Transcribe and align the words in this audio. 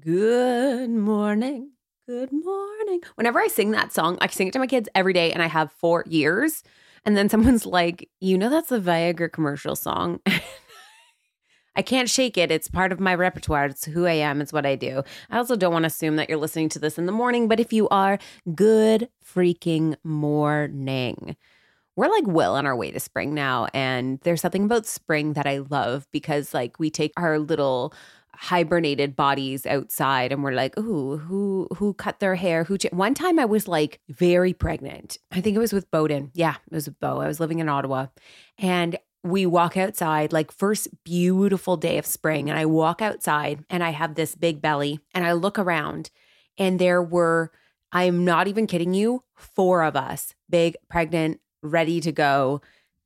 Good 0.00 0.88
morning. 0.88 1.72
Good 2.06 2.32
morning. 2.32 3.00
Whenever 3.16 3.38
I 3.38 3.48
sing 3.48 3.72
that 3.72 3.92
song, 3.92 4.16
I 4.22 4.28
sing 4.28 4.46
it 4.46 4.52
to 4.52 4.58
my 4.58 4.66
kids 4.66 4.88
every 4.94 5.12
day 5.12 5.30
and 5.30 5.42
I 5.42 5.46
have 5.46 5.72
for 5.72 6.04
years. 6.06 6.62
And 7.04 7.16
then 7.16 7.28
someone's 7.28 7.66
like, 7.66 8.08
you 8.18 8.38
know, 8.38 8.48
that's 8.48 8.72
a 8.72 8.78
Viagra 8.78 9.30
commercial 9.30 9.76
song. 9.76 10.20
I 11.76 11.82
can't 11.82 12.08
shake 12.08 12.38
it. 12.38 12.50
It's 12.50 12.68
part 12.68 12.92
of 12.92 13.00
my 13.00 13.14
repertoire. 13.14 13.66
It's 13.66 13.84
who 13.84 14.06
I 14.06 14.12
am. 14.12 14.40
It's 14.40 14.54
what 14.54 14.64
I 14.64 14.74
do. 14.74 15.02
I 15.28 15.36
also 15.36 15.54
don't 15.54 15.72
want 15.72 15.82
to 15.82 15.88
assume 15.88 16.16
that 16.16 16.30
you're 16.30 16.38
listening 16.38 16.70
to 16.70 16.78
this 16.78 16.96
in 16.96 17.04
the 17.04 17.12
morning, 17.12 17.46
but 17.46 17.60
if 17.60 17.72
you 17.72 17.88
are, 17.90 18.18
good 18.54 19.08
freaking 19.24 19.96
morning. 20.02 21.36
We're 21.96 22.08
like 22.08 22.26
well 22.26 22.56
on 22.56 22.64
our 22.64 22.76
way 22.76 22.90
to 22.90 23.00
spring 23.00 23.34
now. 23.34 23.66
And 23.74 24.18
there's 24.20 24.40
something 24.40 24.64
about 24.64 24.86
spring 24.86 25.34
that 25.34 25.46
I 25.46 25.58
love 25.58 26.06
because, 26.12 26.54
like, 26.54 26.78
we 26.78 26.88
take 26.90 27.12
our 27.18 27.38
little 27.38 27.92
hibernated 28.42 29.14
bodies 29.14 29.66
outside 29.66 30.32
and 30.32 30.42
we're 30.42 30.52
like 30.52 30.76
ooh 30.78 31.18
who 31.18 31.68
who 31.76 31.92
cut 31.92 32.20
their 32.20 32.36
hair? 32.36 32.64
Who 32.64 32.78
ch-? 32.78 32.86
one 32.90 33.12
time 33.12 33.38
i 33.38 33.44
was 33.44 33.68
like 33.68 34.00
very 34.08 34.54
pregnant. 34.54 35.18
I 35.30 35.42
think 35.42 35.56
it 35.56 35.60
was 35.60 35.74
with 35.74 35.90
bowden. 35.90 36.30
Yeah 36.32 36.54
it 36.54 36.74
was 36.74 36.86
with 36.86 36.98
bo 37.00 37.20
i 37.20 37.26
was 37.26 37.38
living 37.38 37.58
in 37.58 37.68
ottawa. 37.68 38.06
And 38.58 38.98
we 39.22 39.44
walk 39.44 39.76
outside 39.76 40.32
like 40.32 40.50
first 40.50 40.88
beautiful 41.04 41.76
day 41.76 41.98
of 41.98 42.06
spring 42.06 42.48
and 42.48 42.58
i 42.58 42.64
walk 42.64 43.02
outside 43.02 43.62
and 43.68 43.84
i 43.84 43.90
have 43.90 44.14
this 44.14 44.34
big 44.34 44.62
belly 44.62 44.98
and 45.12 45.26
i 45.26 45.32
look 45.32 45.58
around 45.58 46.10
and 46.56 46.78
there 46.78 47.02
were 47.02 47.52
i'm 47.92 48.24
not 48.24 48.48
even 48.48 48.66
kidding 48.66 48.94
you 48.94 49.22
four 49.36 49.82
of 49.82 49.96
us 49.96 50.34
big 50.48 50.74
pregnant 50.88 51.38
ready 51.62 52.00
to 52.00 52.12
go 52.12 52.62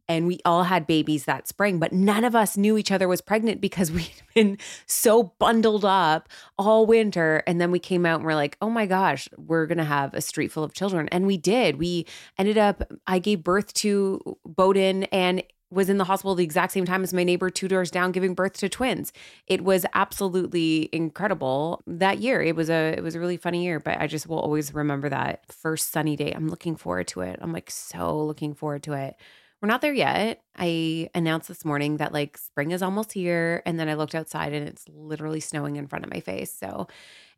and 0.08 0.26
we 0.26 0.38
all 0.44 0.64
had 0.64 0.86
babies 0.86 1.24
that 1.24 1.48
spring, 1.48 1.78
but 1.78 1.92
none 1.92 2.24
of 2.24 2.34
us 2.34 2.56
knew 2.56 2.76
each 2.76 2.92
other 2.92 3.08
was 3.08 3.20
pregnant 3.20 3.60
because 3.60 3.90
we'd 3.92 4.10
been 4.34 4.58
so 4.86 5.34
bundled 5.38 5.84
up 5.84 6.28
all 6.58 6.86
winter. 6.86 7.42
And 7.46 7.60
then 7.60 7.70
we 7.70 7.78
came 7.78 8.04
out 8.04 8.16
and 8.16 8.26
we're 8.26 8.34
like, 8.34 8.56
oh 8.60 8.70
my 8.70 8.86
gosh, 8.86 9.28
we're 9.36 9.66
going 9.66 9.78
to 9.78 9.84
have 9.84 10.14
a 10.14 10.20
street 10.20 10.52
full 10.52 10.64
of 10.64 10.74
children. 10.74 11.08
And 11.10 11.26
we 11.26 11.36
did. 11.36 11.78
We 11.78 12.06
ended 12.38 12.58
up, 12.58 12.82
I 13.06 13.18
gave 13.18 13.42
birth 13.42 13.72
to 13.74 14.38
Bowden 14.44 15.04
and 15.04 15.42
was 15.70 15.88
in 15.88 15.98
the 15.98 16.04
hospital 16.04 16.34
the 16.34 16.44
exact 16.44 16.72
same 16.72 16.84
time 16.84 17.02
as 17.02 17.12
my 17.12 17.24
neighbor 17.24 17.50
two 17.50 17.68
doors 17.68 17.90
down 17.90 18.12
giving 18.12 18.34
birth 18.34 18.54
to 18.54 18.68
twins. 18.68 19.12
It 19.46 19.64
was 19.64 19.84
absolutely 19.92 20.88
incredible 20.92 21.82
that 21.86 22.18
year. 22.20 22.40
It 22.40 22.54
was 22.54 22.70
a 22.70 22.94
it 22.96 23.02
was 23.02 23.14
a 23.14 23.20
really 23.20 23.36
funny 23.36 23.64
year, 23.64 23.80
but 23.80 23.98
I 24.00 24.06
just 24.06 24.28
will 24.28 24.38
always 24.38 24.72
remember 24.72 25.08
that 25.08 25.52
first 25.52 25.90
sunny 25.90 26.16
day. 26.16 26.32
I'm 26.32 26.48
looking 26.48 26.76
forward 26.76 27.08
to 27.08 27.22
it. 27.22 27.38
I'm 27.42 27.52
like 27.52 27.70
so 27.70 28.24
looking 28.24 28.54
forward 28.54 28.84
to 28.84 28.92
it. 28.92 29.16
We're 29.64 29.68
not 29.68 29.80
there 29.80 29.94
yet. 29.94 30.42
I 30.58 31.08
announced 31.14 31.48
this 31.48 31.64
morning 31.64 31.96
that 31.96 32.12
like 32.12 32.36
spring 32.36 32.72
is 32.72 32.82
almost 32.82 33.14
here. 33.14 33.62
And 33.64 33.80
then 33.80 33.88
I 33.88 33.94
looked 33.94 34.14
outside 34.14 34.52
and 34.52 34.68
it's 34.68 34.84
literally 34.90 35.40
snowing 35.40 35.76
in 35.76 35.86
front 35.86 36.04
of 36.04 36.12
my 36.12 36.20
face. 36.20 36.52
So 36.52 36.86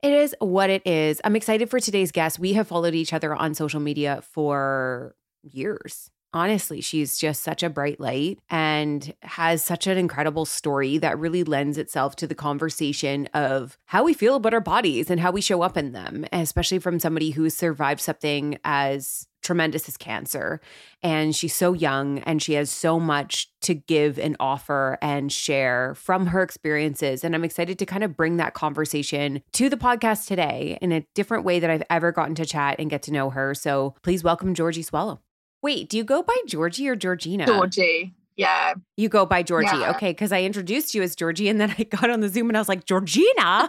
it 0.02 0.12
is 0.12 0.34
what 0.40 0.68
it 0.68 0.84
is. 0.84 1.20
I'm 1.22 1.36
excited 1.36 1.70
for 1.70 1.78
today's 1.78 2.10
guest. 2.10 2.40
We 2.40 2.54
have 2.54 2.66
followed 2.66 2.96
each 2.96 3.12
other 3.12 3.32
on 3.32 3.54
social 3.54 3.78
media 3.78 4.24
for 4.32 5.14
years. 5.44 6.10
Honestly, 6.32 6.80
she's 6.80 7.16
just 7.16 7.44
such 7.44 7.62
a 7.62 7.70
bright 7.70 8.00
light 8.00 8.40
and 8.50 9.14
has 9.22 9.62
such 9.62 9.86
an 9.86 9.96
incredible 9.96 10.46
story 10.46 10.98
that 10.98 11.20
really 11.20 11.44
lends 11.44 11.78
itself 11.78 12.16
to 12.16 12.26
the 12.26 12.34
conversation 12.34 13.26
of 13.34 13.78
how 13.86 14.02
we 14.02 14.12
feel 14.12 14.34
about 14.34 14.52
our 14.52 14.60
bodies 14.60 15.10
and 15.10 15.20
how 15.20 15.30
we 15.30 15.40
show 15.40 15.62
up 15.62 15.76
in 15.76 15.92
them, 15.92 16.26
especially 16.32 16.80
from 16.80 16.98
somebody 16.98 17.30
who's 17.30 17.54
survived 17.54 18.00
something 18.00 18.58
as 18.64 19.28
tremendous 19.46 19.88
as 19.88 19.96
cancer. 19.96 20.60
And 21.02 21.34
she's 21.34 21.54
so 21.54 21.72
young 21.72 22.18
and 22.20 22.42
she 22.42 22.54
has 22.54 22.68
so 22.68 22.98
much 22.98 23.48
to 23.62 23.74
give 23.74 24.18
and 24.18 24.36
offer 24.40 24.98
and 25.00 25.32
share 25.32 25.94
from 25.94 26.26
her 26.26 26.42
experiences. 26.42 27.22
And 27.22 27.34
I'm 27.34 27.44
excited 27.44 27.78
to 27.78 27.86
kind 27.86 28.02
of 28.02 28.16
bring 28.16 28.36
that 28.38 28.54
conversation 28.54 29.42
to 29.52 29.68
the 29.68 29.76
podcast 29.76 30.26
today 30.26 30.78
in 30.82 30.90
a 30.90 31.06
different 31.14 31.44
way 31.44 31.60
that 31.60 31.70
I've 31.70 31.84
ever 31.88 32.10
gotten 32.10 32.34
to 32.34 32.44
chat 32.44 32.76
and 32.80 32.90
get 32.90 33.02
to 33.02 33.12
know 33.12 33.30
her. 33.30 33.54
So 33.54 33.94
please 34.02 34.24
welcome 34.24 34.52
Georgie 34.52 34.82
Swallow. 34.82 35.20
Wait, 35.62 35.88
do 35.88 35.96
you 35.96 36.04
go 36.04 36.22
by 36.22 36.36
Georgie 36.46 36.88
or 36.88 36.96
Georgina? 36.96 37.46
Georgie. 37.46 38.14
Yeah. 38.36 38.74
You 38.98 39.08
go 39.08 39.24
by 39.24 39.42
Georgie. 39.42 39.68
Yeah. 39.78 39.92
Okay. 39.92 40.12
Cause 40.12 40.30
I 40.30 40.42
introduced 40.42 40.94
you 40.94 41.02
as 41.02 41.16
Georgie 41.16 41.48
and 41.48 41.60
then 41.60 41.74
I 41.78 41.82
got 41.90 42.10
on 42.10 42.20
the 42.20 42.28
Zoom 42.28 42.48
and 42.50 42.56
I 42.56 42.60
was 42.60 42.68
like, 42.68 42.84
Georgina, 42.84 43.68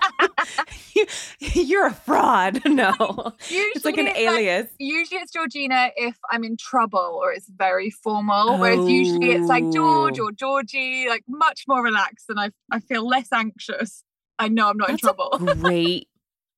you, 1.39 1.77
are 1.79 1.87
a 1.87 1.93
fraud. 1.93 2.61
No. 2.77 3.33
Usually 3.49 3.71
it's 3.75 3.85
like 3.85 3.97
an 3.97 4.09
alias. 4.09 4.67
usually 4.77 5.19
it's 5.19 5.31
Georgina 5.31 5.89
if 5.95 6.15
I'm 6.29 6.43
in 6.43 6.57
trouble 6.57 7.19
or 7.23 7.31
it's 7.31 7.49
very 7.49 7.89
formal. 7.89 8.51
Oh. 8.51 8.59
Whereas 8.59 8.87
usually 8.87 9.31
it's 9.31 9.47
like 9.47 9.63
George 9.71 10.19
oh. 10.19 10.25
or 10.25 10.31
Georgie, 10.31 11.07
like 11.09 11.23
much 11.27 11.63
more 11.67 11.81
relaxed 11.81 12.29
and 12.29 12.39
I, 12.39 12.51
I 12.71 12.79
feel 12.81 13.07
less 13.07 13.29
anxious. 13.33 14.03
I 14.37 14.49
know 14.49 14.69
I'm 14.69 14.77
not 14.77 14.89
That's 14.89 15.01
in 15.01 15.07
trouble. 15.07 15.29
great. 15.55 16.09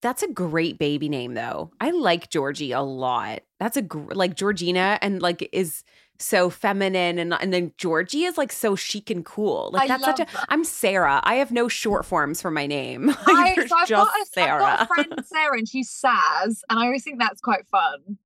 That's 0.01 0.23
a 0.23 0.27
great 0.27 0.77
baby 0.77 1.09
name 1.09 1.35
though. 1.35 1.71
I 1.79 1.91
like 1.91 2.29
Georgie 2.29 2.71
a 2.71 2.81
lot. 2.81 3.41
That's 3.59 3.77
a 3.77 3.81
gr- 3.81 4.13
like 4.13 4.35
Georgina 4.35 4.97
and 5.01 5.21
like 5.21 5.47
is 5.51 5.83
so 6.19 6.49
feminine 6.49 7.17
and 7.17 7.33
and 7.33 7.53
then 7.53 7.71
Georgie 7.77 8.25
is 8.25 8.37
like 8.37 8.51
so 8.51 8.75
chic 8.75 9.09
and 9.09 9.25
cool. 9.25 9.69
Like 9.73 9.83
I 9.83 9.87
that's 9.87 10.03
such 10.03 10.19
a 10.19 10.25
that. 10.25 10.45
I'm 10.49 10.63
Sarah. 10.63 11.21
I 11.23 11.35
have 11.35 11.51
no 11.51 11.67
short 11.67 12.05
forms 12.05 12.41
for 12.41 12.51
my 12.51 12.67
name. 12.67 13.09
I, 13.25 13.55
so 13.67 13.75
I've, 13.75 13.87
just 13.87 13.89
got 13.89 14.21
a, 14.21 14.25
Sarah. 14.25 14.55
I've 14.55 14.59
got 14.59 14.81
a 14.81 14.85
friend 14.87 15.25
Sarah 15.25 15.57
and 15.57 15.67
she's 15.67 15.89
Saz 15.89 16.61
and 16.69 16.79
I 16.79 16.85
always 16.85 17.03
think 17.03 17.19
that's 17.19 17.41
quite 17.41 17.65
fun. 17.67 18.17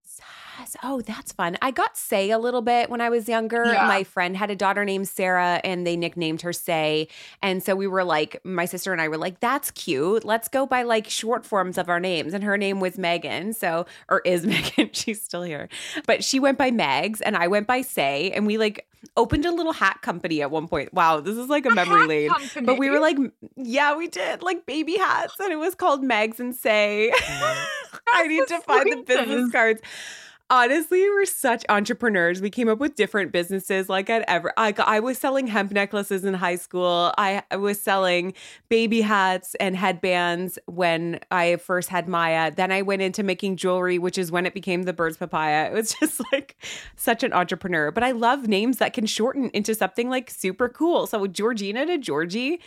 Oh, 0.84 1.02
that's 1.02 1.32
fun. 1.32 1.58
I 1.62 1.72
got 1.72 1.98
Say 1.98 2.30
a 2.32 2.38
little 2.38 2.62
bit 2.62 2.90
when 2.90 3.02
I 3.02 3.10
was 3.10 3.28
younger. 3.28 3.66
Yeah. 3.66 3.88
My 3.88 4.04
friend 4.04 4.36
had 4.36 4.50
a 4.52 4.56
daughter 4.56 4.84
named 4.86 5.08
Sarah 5.08 5.60
and 5.64 5.86
they 5.86 5.96
nicknamed 5.96 6.42
her 6.42 6.54
Say. 6.54 7.08
And 7.42 7.64
so 7.64 7.76
we 7.76 7.88
were 7.88 8.04
like, 8.04 8.40
my 8.44 8.66
sister 8.66 8.92
and 8.92 9.02
I 9.02 9.08
were 9.08 9.18
like, 9.18 9.40
that's 9.40 9.72
cute. 9.72 10.24
Let's 10.26 10.48
go 10.48 10.66
by 10.66 10.84
like 10.84 11.10
short 11.10 11.46
forms 11.46 11.78
of 11.78 11.90
our 11.90 12.00
names. 12.00 12.34
And 12.34 12.44
her 12.44 12.58
name 12.58 12.80
was 12.80 12.98
Megan. 12.98 13.54
So, 13.54 13.86
or 14.10 14.22
is 14.26 14.46
Megan. 14.48 14.90
She's 14.94 15.22
still 15.22 15.44
here. 15.44 15.70
But 16.06 16.24
she 16.24 16.40
went 16.40 16.58
by 16.58 16.72
Megs 16.72 17.22
and 17.24 17.36
I 17.36 17.48
went 17.48 17.68
by 17.68 17.82
Say. 17.82 18.32
And 18.32 18.46
we 18.46 18.58
like 18.58 18.88
opened 19.18 19.46
a 19.46 19.52
little 19.52 19.74
hat 19.74 20.02
company 20.02 20.42
at 20.42 20.50
one 20.52 20.68
point. 20.68 20.94
Wow, 20.94 21.20
this 21.20 21.38
is 21.38 21.50
like 21.50 21.66
a, 21.66 21.70
A 21.70 21.76
memory 21.76 22.08
lane. 22.08 22.30
company? 22.30 22.66
But 22.66 22.80
we 22.80 22.90
were 22.90 23.00
like, 23.00 23.18
yeah, 23.56 23.96
we 23.98 24.08
did 24.08 24.42
like 24.42 24.66
baby 24.66 24.98
hats 24.98 25.40
and 25.40 25.52
it 25.52 25.58
was 25.58 25.76
called 25.76 26.04
Megs 26.04 26.40
and 26.40 26.56
Say. 26.56 27.12
I 28.14 28.28
need 28.28 28.48
to 28.48 28.60
find 28.62 28.92
the 28.92 29.04
business 29.04 29.52
cards. 29.52 29.82
Honestly, 30.50 31.01
we're 31.01 31.25
such 31.25 31.66
entrepreneurs. 31.69 32.42
We 32.42 32.50
came 32.50 32.68
up 32.68 32.78
with 32.78 32.95
different 32.95 33.31
businesses. 33.31 33.90
Like 33.90 34.10
I'd 34.10 34.24
ever, 34.28 34.54
I, 34.57 34.74
I 34.78 35.00
was 35.00 35.18
selling 35.18 35.48
hemp 35.48 35.72
necklaces 35.72 36.25
in 36.25 36.34
high 36.34 36.57
school. 36.57 37.12
I 37.18 37.44
was 37.57 37.81
selling 37.81 38.34
baby 38.69 39.01
hats 39.01 39.56
and 39.56 39.75
headbands 39.75 40.60
when 40.66 41.22
I 41.31 41.56
first 41.56 41.90
had 41.90 42.07
Maya. 42.07 42.51
Then 42.51 42.72
I 42.72 42.81
went 42.81 43.01
into 43.01 43.24
making 43.24 43.56
jewelry, 43.56 43.98
which 43.98 44.18
is 44.18 44.31
when 44.31 44.45
it 44.45 44.54
became 44.54 44.84
the 44.84 44.94
Birds 44.94 45.18
Papaya. 45.18 45.72
It 45.72 45.74
was 45.74 45.95
just 46.00 46.22
like 46.31 46.56
such 46.95 47.24
an 47.24 47.34
entrepreneur. 47.34 47.90
But 47.90 48.04
I 48.04 48.12
love 48.12 48.48
names 48.48 48.78
that 48.78 48.94
can 48.94 49.06
shorten 49.06 49.50
into 49.54 49.74
something 49.74 50.10
like 50.10 50.30
super 50.30 50.69
cool. 50.69 51.07
So 51.07 51.25
Georgina 51.25 51.86
to 51.86 51.98
Georgie 51.98 52.60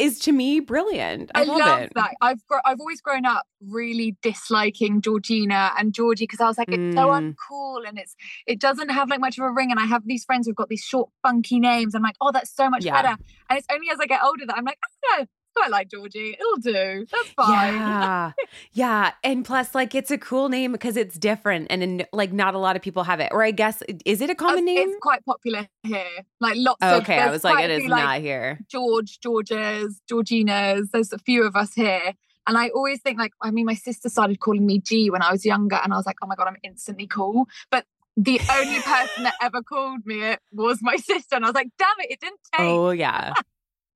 is 0.00 0.18
to 0.20 0.32
me 0.32 0.60
brilliant. 0.60 1.30
I, 1.34 1.42
I 1.42 1.44
love, 1.44 1.58
love, 1.58 1.80
it. 1.82 1.92
that. 1.94 2.14
I've 2.20 2.46
gr- 2.46 2.58
I've 2.64 2.80
always 2.80 3.00
grown 3.00 3.26
up 3.26 3.46
really 3.60 4.16
disliking 4.22 5.00
Georgina 5.02 5.72
and 5.78 5.92
Georgie 5.92 6.24
because 6.24 6.40
I 6.40 6.46
was 6.46 6.58
like, 6.58 6.68
it's 6.72 6.94
so 6.96 7.08
Mm. 7.08 7.34
uncool 7.36 7.86
and 7.88 7.98
it's 7.98 8.14
it 8.46 8.58
doesn't 8.60 8.88
have 8.88 9.08
like 9.10 9.20
much 9.20 9.38
of 9.38 9.44
a 9.44 9.50
ring. 9.50 9.70
And 9.70 9.78
I 9.78 9.84
have 9.86 10.02
these 10.06 10.24
friends 10.24 10.46
who've 10.46 10.56
got 10.56 10.68
these 10.68 10.82
short, 10.82 11.10
funky 11.22 11.60
names. 11.60 11.94
I'm 11.94 12.02
like, 12.02 12.16
oh, 12.20 12.32
that's 12.32 12.54
so 12.54 12.68
much 12.70 12.84
Yeah. 12.84 13.00
better. 13.02 13.16
And 13.48 13.58
it's 13.58 13.66
only 13.72 13.88
as 13.92 13.98
I 14.00 14.06
get 14.06 14.22
older 14.24 14.46
that 14.46 14.56
I'm 14.56 14.64
like, 14.64 14.78
oh 14.84 15.18
no, 15.20 15.26
I 15.58 15.68
like 15.68 15.90
Georgie. 15.90 16.36
It'll 16.38 16.56
do. 16.56 17.06
That's 17.10 17.28
fine. 17.30 17.74
Yeah. 17.74 18.32
yeah. 18.72 19.12
And 19.24 19.44
plus, 19.44 19.74
like, 19.74 19.94
it's 19.94 20.10
a 20.10 20.18
cool 20.18 20.48
name 20.48 20.72
because 20.72 20.96
it's 20.96 21.16
different 21.18 21.66
and 21.70 21.82
in, 21.82 22.06
like 22.12 22.32
not 22.32 22.54
a 22.54 22.58
lot 22.58 22.76
of 22.76 22.82
people 22.82 23.02
have 23.04 23.20
it. 23.20 23.30
Or 23.32 23.42
I 23.42 23.50
guess, 23.50 23.82
is 24.04 24.20
it 24.20 24.30
a 24.30 24.32
uh, 24.32 24.36
common 24.36 24.66
It's- 24.68 24.76
name? 24.76 24.88
It's 24.90 24.98
quite 25.00 25.24
popular 25.24 25.66
here. 25.82 26.04
Like 26.40 26.54
lots 26.56 26.78
Oh, 26.82 26.96
of 26.98 27.02
okay. 27.02 27.18
I 27.18 27.30
was 27.30 27.44
like, 27.44 27.64
it 27.64 27.70
is 27.70 27.70
it 27.70 27.72
a 27.72 27.76
is 27.76 27.80
few, 27.82 27.90
like, 27.90 28.04
not 28.04 28.20
here. 28.20 28.58
George, 28.70 29.20
Georges, 29.20 30.00
Georginas. 30.10 30.90
There's 30.92 31.12
a 31.12 31.18
few 31.18 31.44
of 31.44 31.56
us 31.56 31.74
here. 31.74 32.14
And 32.46 32.56
I 32.56 32.68
always 32.70 33.00
think 33.02 33.18
like, 33.18 33.32
I 33.42 33.50
mean, 33.50 33.66
my 33.66 33.74
sister 33.74 34.08
started 34.08 34.40
calling 34.40 34.64
me 34.66 34.80
G 34.80 35.10
when 35.10 35.22
I 35.22 35.30
was 35.30 35.44
younger, 35.44 35.76
and 35.84 35.92
I 35.92 35.96
was 35.96 36.06
like, 36.06 36.16
oh 36.22 36.26
my 36.26 36.34
god, 36.36 36.48
I'm 36.48 36.56
instantly 36.64 37.06
cool. 37.06 37.46
But 37.70 37.84
the 38.16 38.40
only 38.50 38.80
person 38.80 39.24
that 39.24 39.34
ever 39.42 39.62
called 39.62 40.04
me 40.06 40.22
it 40.22 40.40
was 40.52 40.78
my 40.82 40.96
sister, 41.10 41.36
and 41.36 41.44
I 41.44 41.48
was 41.48 41.54
like, 41.54 41.68
damn 41.78 41.88
it, 42.00 42.10
it 42.12 42.20
didn't 42.20 42.40
take. 42.56 42.60
Oh, 42.66 42.90
yeah. 42.90 43.34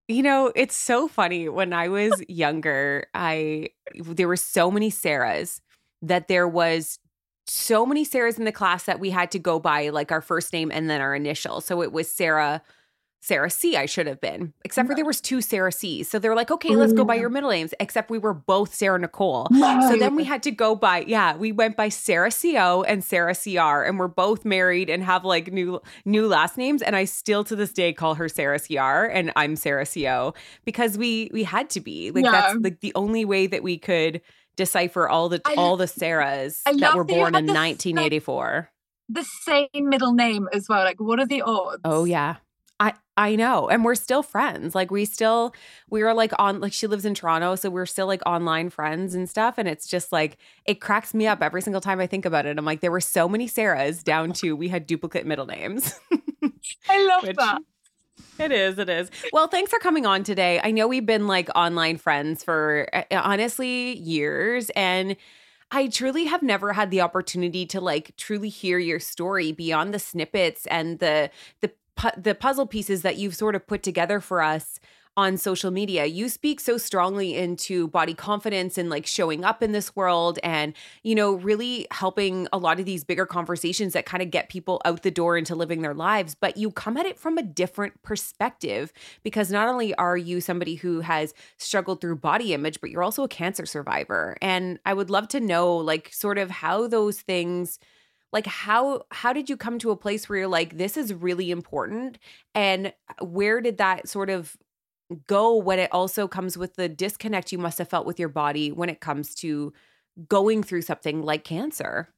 You 0.08 0.22
know, 0.22 0.52
it's 0.54 0.76
so 0.76 1.08
funny. 1.08 1.48
When 1.48 1.72
I 1.72 1.88
was 1.88 2.12
younger, 2.28 3.06
I 3.14 3.70
there 3.94 4.28
were 4.28 4.36
so 4.36 4.70
many 4.70 4.90
Sarahs 4.90 5.60
that 6.02 6.28
there 6.28 6.46
was 6.46 6.98
so 7.46 7.86
many 7.86 8.04
Sarahs 8.04 8.38
in 8.38 8.44
the 8.44 8.52
class 8.52 8.84
that 8.84 9.00
we 9.00 9.10
had 9.10 9.30
to 9.30 9.38
go 9.38 9.58
by 9.58 9.88
like 9.88 10.12
our 10.12 10.20
first 10.20 10.52
name 10.52 10.70
and 10.72 10.90
then 10.90 11.00
our 11.00 11.14
initial. 11.14 11.60
So 11.60 11.82
it 11.82 11.92
was 11.92 12.10
Sarah, 12.10 12.62
Sarah 13.24 13.48
C. 13.48 13.74
I 13.74 13.86
should 13.86 14.06
have 14.06 14.20
been, 14.20 14.52
except 14.66 14.86
for 14.86 14.94
there 14.94 15.06
was 15.06 15.18
two 15.18 15.40
Sarah 15.40 15.72
C's. 15.72 16.10
So 16.10 16.18
they're 16.18 16.36
like, 16.36 16.50
okay, 16.50 16.76
let's 16.76 16.92
go 16.92 17.06
by 17.06 17.14
your 17.14 17.30
middle 17.30 17.48
names. 17.48 17.72
Except 17.80 18.10
we 18.10 18.18
were 18.18 18.34
both 18.34 18.74
Sarah 18.74 18.98
Nicole. 18.98 19.48
So 19.50 19.96
then 19.96 20.14
we 20.14 20.24
had 20.24 20.42
to 20.42 20.50
go 20.50 20.74
by, 20.74 21.04
yeah, 21.06 21.34
we 21.34 21.50
went 21.50 21.74
by 21.74 21.88
Sarah 21.88 22.30
CO 22.30 22.82
and 22.82 23.02
Sarah 23.02 23.34
CR, 23.34 23.82
and 23.82 23.98
we're 23.98 24.08
both 24.08 24.44
married 24.44 24.90
and 24.90 25.02
have 25.02 25.24
like 25.24 25.50
new 25.50 25.80
new 26.04 26.26
last 26.26 26.58
names. 26.58 26.82
And 26.82 26.94
I 26.94 27.06
still 27.06 27.44
to 27.44 27.56
this 27.56 27.72
day 27.72 27.94
call 27.94 28.14
her 28.16 28.28
Sarah 28.28 28.60
CR 28.60 29.06
and 29.06 29.32
I'm 29.36 29.56
Sarah 29.56 29.86
CO 29.86 30.34
because 30.66 30.98
we 30.98 31.30
we 31.32 31.44
had 31.44 31.70
to 31.70 31.80
be 31.80 32.10
like 32.10 32.24
that's 32.24 32.56
like 32.60 32.80
the 32.80 32.92
only 32.94 33.24
way 33.24 33.46
that 33.46 33.62
we 33.62 33.78
could 33.78 34.20
decipher 34.56 35.08
all 35.08 35.30
the 35.30 35.40
I- 35.46 35.54
all 35.56 35.78
the 35.78 35.86
Sarahs 35.86 36.62
that 36.64 36.94
were 36.94 37.04
born 37.04 37.34
in 37.34 37.46
the 37.46 37.54
1984. 37.54 38.70
the 39.08 39.24
same 39.44 39.88
middle 39.88 40.12
name 40.12 40.46
as 40.52 40.68
well. 40.68 40.84
Like, 40.84 41.00
what 41.00 41.20
are 41.20 41.26
the 41.26 41.40
oh, 41.40 41.70
odds? 41.70 41.80
Oh 41.86 42.04
yeah. 42.04 42.36
I 43.16 43.36
know. 43.36 43.68
And 43.68 43.84
we're 43.84 43.94
still 43.94 44.22
friends. 44.22 44.74
Like 44.74 44.90
we 44.90 45.04
still 45.04 45.54
we 45.88 46.02
are 46.02 46.14
like 46.14 46.32
on 46.38 46.60
like 46.60 46.72
she 46.72 46.86
lives 46.86 47.04
in 47.04 47.14
Toronto, 47.14 47.54
so 47.54 47.70
we're 47.70 47.86
still 47.86 48.06
like 48.06 48.22
online 48.26 48.70
friends 48.70 49.14
and 49.14 49.28
stuff 49.28 49.54
and 49.56 49.68
it's 49.68 49.86
just 49.86 50.10
like 50.12 50.36
it 50.64 50.80
cracks 50.80 51.14
me 51.14 51.26
up 51.26 51.42
every 51.42 51.62
single 51.62 51.80
time 51.80 52.00
I 52.00 52.06
think 52.06 52.24
about 52.24 52.46
it. 52.46 52.58
I'm 52.58 52.64
like 52.64 52.80
there 52.80 52.90
were 52.90 53.00
so 53.00 53.28
many 53.28 53.48
Sarahs 53.48 54.02
down 54.02 54.32
to 54.34 54.54
we 54.56 54.68
had 54.68 54.86
duplicate 54.86 55.26
middle 55.26 55.46
names. 55.46 55.98
I 56.88 57.06
love 57.06 57.22
Which- 57.22 57.36
that. 57.36 57.60
It 58.38 58.50
is, 58.50 58.78
it 58.78 58.88
is. 58.88 59.10
Well, 59.32 59.46
thanks 59.46 59.70
for 59.70 59.78
coming 59.78 60.06
on 60.06 60.24
today. 60.24 60.60
I 60.62 60.72
know 60.72 60.88
we've 60.88 61.06
been 61.06 61.28
like 61.28 61.48
online 61.54 61.98
friends 61.98 62.42
for 62.42 62.88
uh, 62.92 63.02
honestly 63.12 63.96
years 63.98 64.70
and 64.70 65.16
I 65.70 65.88
truly 65.88 66.24
have 66.24 66.42
never 66.42 66.72
had 66.72 66.90
the 66.90 67.00
opportunity 67.00 67.64
to 67.66 67.80
like 67.80 68.16
truly 68.16 68.48
hear 68.48 68.78
your 68.78 69.00
story 69.00 69.52
beyond 69.52 69.94
the 69.94 69.98
snippets 69.98 70.66
and 70.66 70.98
the 70.98 71.30
the 71.60 71.72
pu- 71.96 72.20
the 72.20 72.34
puzzle 72.34 72.66
pieces 72.66 73.02
that 73.02 73.16
you've 73.16 73.34
sort 73.34 73.54
of 73.54 73.66
put 73.66 73.82
together 73.82 74.20
for 74.20 74.42
us 74.42 74.80
on 75.16 75.36
social 75.36 75.70
media. 75.70 76.06
You 76.06 76.28
speak 76.28 76.58
so 76.58 76.76
strongly 76.76 77.36
into 77.36 77.86
body 77.88 78.14
confidence 78.14 78.76
and 78.76 78.90
like 78.90 79.06
showing 79.06 79.44
up 79.44 79.62
in 79.62 79.72
this 79.72 79.94
world 79.94 80.38
and 80.42 80.74
you 81.04 81.14
know 81.14 81.34
really 81.34 81.86
helping 81.92 82.48
a 82.52 82.58
lot 82.58 82.80
of 82.80 82.86
these 82.86 83.04
bigger 83.04 83.26
conversations 83.26 83.92
that 83.92 84.06
kind 84.06 84.22
of 84.22 84.30
get 84.30 84.48
people 84.48 84.80
out 84.84 85.02
the 85.02 85.10
door 85.10 85.38
into 85.38 85.54
living 85.54 85.82
their 85.82 85.94
lives, 85.94 86.34
but 86.34 86.56
you 86.56 86.70
come 86.70 86.96
at 86.96 87.06
it 87.06 87.18
from 87.18 87.38
a 87.38 87.42
different 87.42 88.02
perspective 88.02 88.92
because 89.22 89.50
not 89.50 89.68
only 89.68 89.94
are 89.94 90.16
you 90.16 90.40
somebody 90.40 90.74
who 90.74 91.00
has 91.00 91.32
struggled 91.58 92.00
through 92.00 92.16
body 92.16 92.52
image, 92.52 92.80
but 92.80 92.90
you're 92.90 93.02
also 93.02 93.22
a 93.22 93.28
cancer 93.28 93.66
survivor. 93.66 94.36
And 94.42 94.80
I 94.84 94.94
would 94.94 95.10
love 95.10 95.28
to 95.28 95.40
know 95.40 95.76
like 95.76 96.12
sort 96.12 96.38
of 96.38 96.50
how 96.50 96.88
those 96.88 97.20
things 97.20 97.78
like 98.34 98.46
how 98.46 99.02
how 99.10 99.32
did 99.32 99.48
you 99.48 99.56
come 99.56 99.78
to 99.78 99.90
a 99.90 99.96
place 99.96 100.28
where 100.28 100.40
you're 100.40 100.48
like 100.48 100.76
this 100.76 100.98
is 100.98 101.14
really 101.14 101.50
important 101.50 102.18
and 102.54 102.92
where 103.22 103.62
did 103.62 103.78
that 103.78 104.06
sort 104.08 104.28
of 104.28 104.56
go 105.26 105.56
when 105.56 105.78
it 105.78 105.88
also 105.92 106.26
comes 106.28 106.58
with 106.58 106.74
the 106.74 106.88
disconnect 106.88 107.52
you 107.52 107.58
must 107.58 107.78
have 107.78 107.88
felt 107.88 108.04
with 108.04 108.18
your 108.18 108.28
body 108.28 108.70
when 108.72 108.88
it 108.90 109.00
comes 109.00 109.34
to 109.36 109.72
going 110.28 110.62
through 110.62 110.82
something 110.82 111.22
like 111.22 111.44
cancer 111.44 112.08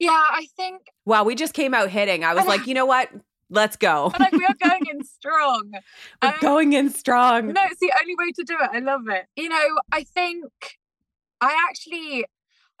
Yeah, 0.00 0.10
I 0.10 0.46
think 0.56 0.86
wow 1.04 1.22
we 1.24 1.34
just 1.34 1.54
came 1.54 1.74
out 1.74 1.90
hitting 1.90 2.24
i 2.24 2.34
was 2.34 2.46
like 2.46 2.66
you 2.66 2.74
know 2.74 2.86
what 2.86 3.08
let's 3.50 3.76
go 3.76 4.10
like 4.18 4.32
we 4.32 4.46
are 4.46 4.54
going 4.68 4.86
in 4.90 5.04
strong. 5.18 5.72
we're 6.22 6.28
Um, 6.30 6.34
going 6.40 6.72
in 6.72 6.88
strong 6.90 7.48
No, 7.52 7.60
it's 7.70 7.80
the 7.80 7.92
only 8.00 8.14
way 8.16 8.32
to 8.32 8.44
do 8.44 8.56
it. 8.58 8.70
I 8.72 8.78
love 8.78 9.02
it. 9.08 9.26
You 9.36 9.50
know, 9.50 9.66
I 9.92 10.04
think 10.04 10.44
I 11.42 11.54
actually 11.68 12.24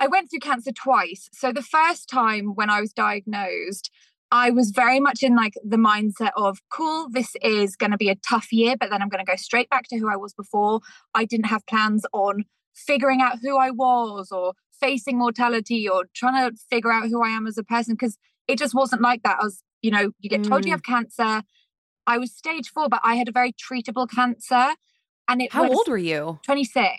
I 0.02 0.08
went 0.08 0.30
through 0.30 0.40
cancer 0.40 0.72
twice. 0.72 1.28
So 1.32 1.52
the 1.52 1.62
first 1.62 2.08
time 2.08 2.56
when 2.56 2.68
I 2.68 2.80
was 2.80 2.92
diagnosed, 2.92 3.88
I 4.32 4.50
was 4.50 4.72
very 4.72 4.98
much 4.98 5.22
in 5.22 5.36
like 5.36 5.54
the 5.64 5.76
mindset 5.76 6.30
of 6.36 6.58
cool, 6.72 7.06
this 7.08 7.36
is 7.40 7.76
going 7.76 7.92
to 7.92 7.96
be 7.96 8.08
a 8.08 8.16
tough 8.16 8.52
year, 8.52 8.74
but 8.80 8.90
then 8.90 9.00
I'm 9.00 9.08
going 9.08 9.24
to 9.24 9.30
go 9.30 9.36
straight 9.36 9.70
back 9.70 9.84
to 9.90 9.98
who 9.98 10.10
I 10.10 10.16
was 10.16 10.34
before. 10.34 10.80
I 11.14 11.24
didn't 11.24 11.46
have 11.46 11.64
plans 11.66 12.04
on 12.12 12.46
figuring 12.74 13.20
out 13.20 13.38
who 13.42 13.56
I 13.58 13.70
was 13.70 14.32
or 14.32 14.54
facing 14.80 15.18
mortality 15.18 15.88
or 15.88 16.06
trying 16.16 16.50
to 16.50 16.56
figure 16.68 16.90
out 16.90 17.08
who 17.08 17.22
I 17.22 17.28
am 17.28 17.46
as 17.46 17.56
a 17.56 17.62
person 17.62 17.94
because 17.94 18.18
it 18.48 18.58
just 18.58 18.74
wasn't 18.74 19.02
like 19.02 19.22
that. 19.22 19.38
I 19.40 19.44
was, 19.44 19.62
you 19.82 19.92
know, 19.92 20.10
you 20.18 20.28
get 20.28 20.42
told 20.42 20.64
you 20.64 20.72
Mm. 20.72 20.74
have 20.74 20.82
cancer. 20.82 21.42
I 22.08 22.18
was 22.18 22.34
stage 22.34 22.70
four, 22.70 22.88
but 22.88 23.02
I 23.04 23.14
had 23.14 23.28
a 23.28 23.32
very 23.32 23.52
treatable 23.52 24.10
cancer. 24.10 24.74
And 25.28 25.40
it 25.42 25.52
how 25.52 25.68
old 25.68 25.86
were 25.86 25.96
you 25.96 26.40
26. 26.42 26.98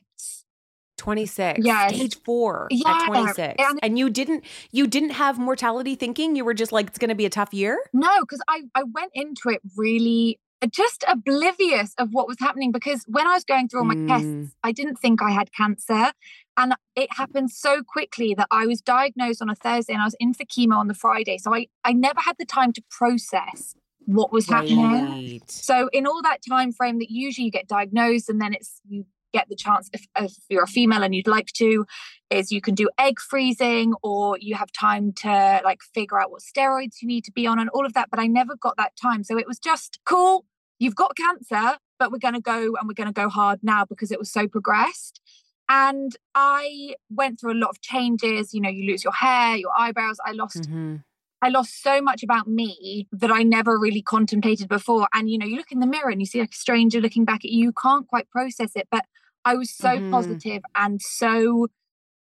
26 1.03 1.60
Yes. 1.65 1.95
stage 1.95 2.15
4 2.24 2.67
Yeah, 2.72 2.89
at 3.01 3.05
26 3.07 3.55
and- 3.60 3.79
and 3.83 4.00
you 4.00 4.10
didn't 4.10 4.45
you 4.72 4.88
didn't 4.88 5.10
have 5.12 5.38
mortality 5.38 5.95
thinking 5.95 6.36
you 6.38 6.45
were 6.45 6.53
just 6.53 6.72
like 6.72 6.88
it's 6.88 6.98
going 6.98 7.10
to 7.10 7.15
be 7.24 7.25
a 7.25 7.29
tough 7.29 7.53
year 7.53 7.77
No, 7.91 8.13
because 8.22 8.41
I, 8.48 8.62
I 8.74 8.83
went 8.83 9.12
into 9.13 9.50
it 9.50 9.62
really 9.75 10.39
uh, 10.62 10.67
just 10.67 11.03
oblivious 11.10 11.93
of 11.98 12.10
what 12.13 12.25
was 12.29 12.38
happening 12.39 12.72
because 12.72 13.03
when 13.07 13.27
I 13.27 13.33
was 13.33 13.43
going 13.43 13.67
through 13.67 13.81
all 13.81 13.86
my 13.86 13.95
Mm. 13.95 14.07
tests, 14.07 14.55
I 14.63 14.72
didn't 14.72 14.95
think 14.98 15.22
I 15.22 15.31
had 15.31 15.51
cancer. 15.51 16.13
And 16.55 16.74
it 16.95 17.10
happened 17.12 17.50
so 17.51 17.81
quickly 17.83 18.33
that 18.36 18.48
I 18.50 18.65
was 18.65 18.79
diagnosed 18.79 19.41
on 19.41 19.50
a 19.50 19.55
Thursday 19.55 19.91
and 19.93 20.01
I 20.01 20.05
was 20.05 20.15
in 20.22 20.33
for 20.33 20.45
chemo 20.45 20.77
on 20.77 20.88
the 20.88 20.93
Friday. 20.93 21.38
So 21.38 21.53
I, 21.53 21.67
I 21.83 21.91
never 21.91 22.22
had 22.22 22.36
the 22.39 22.45
time 22.45 22.72
to 22.74 22.81
process 22.89 23.75
what 24.05 24.31
was 24.31 24.48
happening. 24.48 25.05
Right. 25.05 25.41
So 25.51 25.89
in 25.91 26.07
all 26.07 26.22
that 26.22 26.39
time 26.48 26.72
frame 26.72 27.00
that 27.00 27.10
usually 27.12 27.45
you 27.45 27.51
get 27.51 27.67
diagnosed 27.67 28.29
and 28.29 28.39
then 28.41 28.53
it's 28.53 28.79
you 28.88 29.05
get 29.34 29.50
the 29.50 29.56
chance 29.56 29.90
if, 29.94 30.06
if 30.16 30.34
you're 30.50 30.63
a 30.63 30.68
female 30.68 31.04
and 31.04 31.13
you'd 31.13 31.28
like 31.28 31.48
to 31.48 31.86
is 32.30 32.52
you 32.52 32.62
can 32.62 32.75
do 32.75 32.90
egg 32.98 33.20
freezing 33.20 33.94
or 34.02 34.38
you 34.40 34.56
have 34.56 34.72
time 34.72 35.12
to 35.12 35.62
like 35.63 35.82
figure 35.94 36.20
out 36.20 36.32
what 36.32 36.42
steroids 36.42 37.02
you 37.02 37.08
need 37.08 37.24
to 37.25 37.32
be 37.32 37.46
on 37.48 37.60
and 37.60 37.70
all 37.72 37.86
of 37.86 37.94
that 37.94 38.10
but 38.10 38.20
I 38.20 38.28
never 38.28 38.56
got 38.56 38.78
that 38.78 38.96
time 38.96 39.24
so 39.24 39.38
it 39.38 39.48
was 39.48 39.60
just 39.60 40.00
cool 40.06 40.46
you've 40.80 40.96
got 40.96 41.16
cancer 41.18 41.78
but 42.00 42.12
we're 42.12 42.20
going 42.20 42.34
to 42.36 42.42
go 42.42 42.75
and 42.78 42.88
we're 42.88 42.94
going 42.94 43.08
to 43.08 43.13
go 43.13 43.28
hard 43.30 43.60
now 43.63 43.84
because 43.86 44.12
it 44.12 44.20
was 44.20 44.32
so 44.32 44.48
progressed 44.48 45.20
and 45.70 46.16
I 46.36 46.96
went 47.10 47.40
through 47.40 47.54
a 47.54 47.60
lot 47.63 47.70
of 47.70 47.82
changes 47.82 48.54
you 48.54 48.62
know 48.62 48.70
you 48.70 48.86
lose 48.90 49.04
your 49.04 49.13
hair 49.13 49.56
your 49.58 49.72
eyebrows 49.78 50.18
I 50.25 50.32
lost 50.32 50.70
Mhm. 50.70 51.04
I 51.44 51.50
lost 51.50 51.84
so 51.84 52.02
much 52.02 52.24
about 52.24 52.48
me 52.48 53.06
that 53.12 53.30
I 53.30 53.44
never 53.44 53.78
really 53.78 54.02
contemplated 54.02 54.70
before. 54.70 55.10
And 55.14 55.30
you 55.30 55.38
know, 55.38 55.46
you 55.46 55.58
look 55.58 55.74
in 55.74 55.82
the 55.82 55.88
mirror 55.88 56.10
and 56.10 56.22
you 56.22 56.26
see 56.26 56.40
like 56.40 56.54
a 56.54 56.56
stranger 56.56 57.02
looking 57.02 57.26
back 57.26 57.44
at 57.44 57.52
you, 57.52 57.66
you 57.66 57.74
can't 57.74 58.08
quite 58.08 58.30
process 58.30 58.72
it. 58.76 58.88
But 58.90 59.06
I 59.44 59.56
was 59.56 59.70
so 59.70 60.00
Mhm. 60.00 60.10
positive 60.10 60.64
and 60.74 61.02
so 61.02 61.68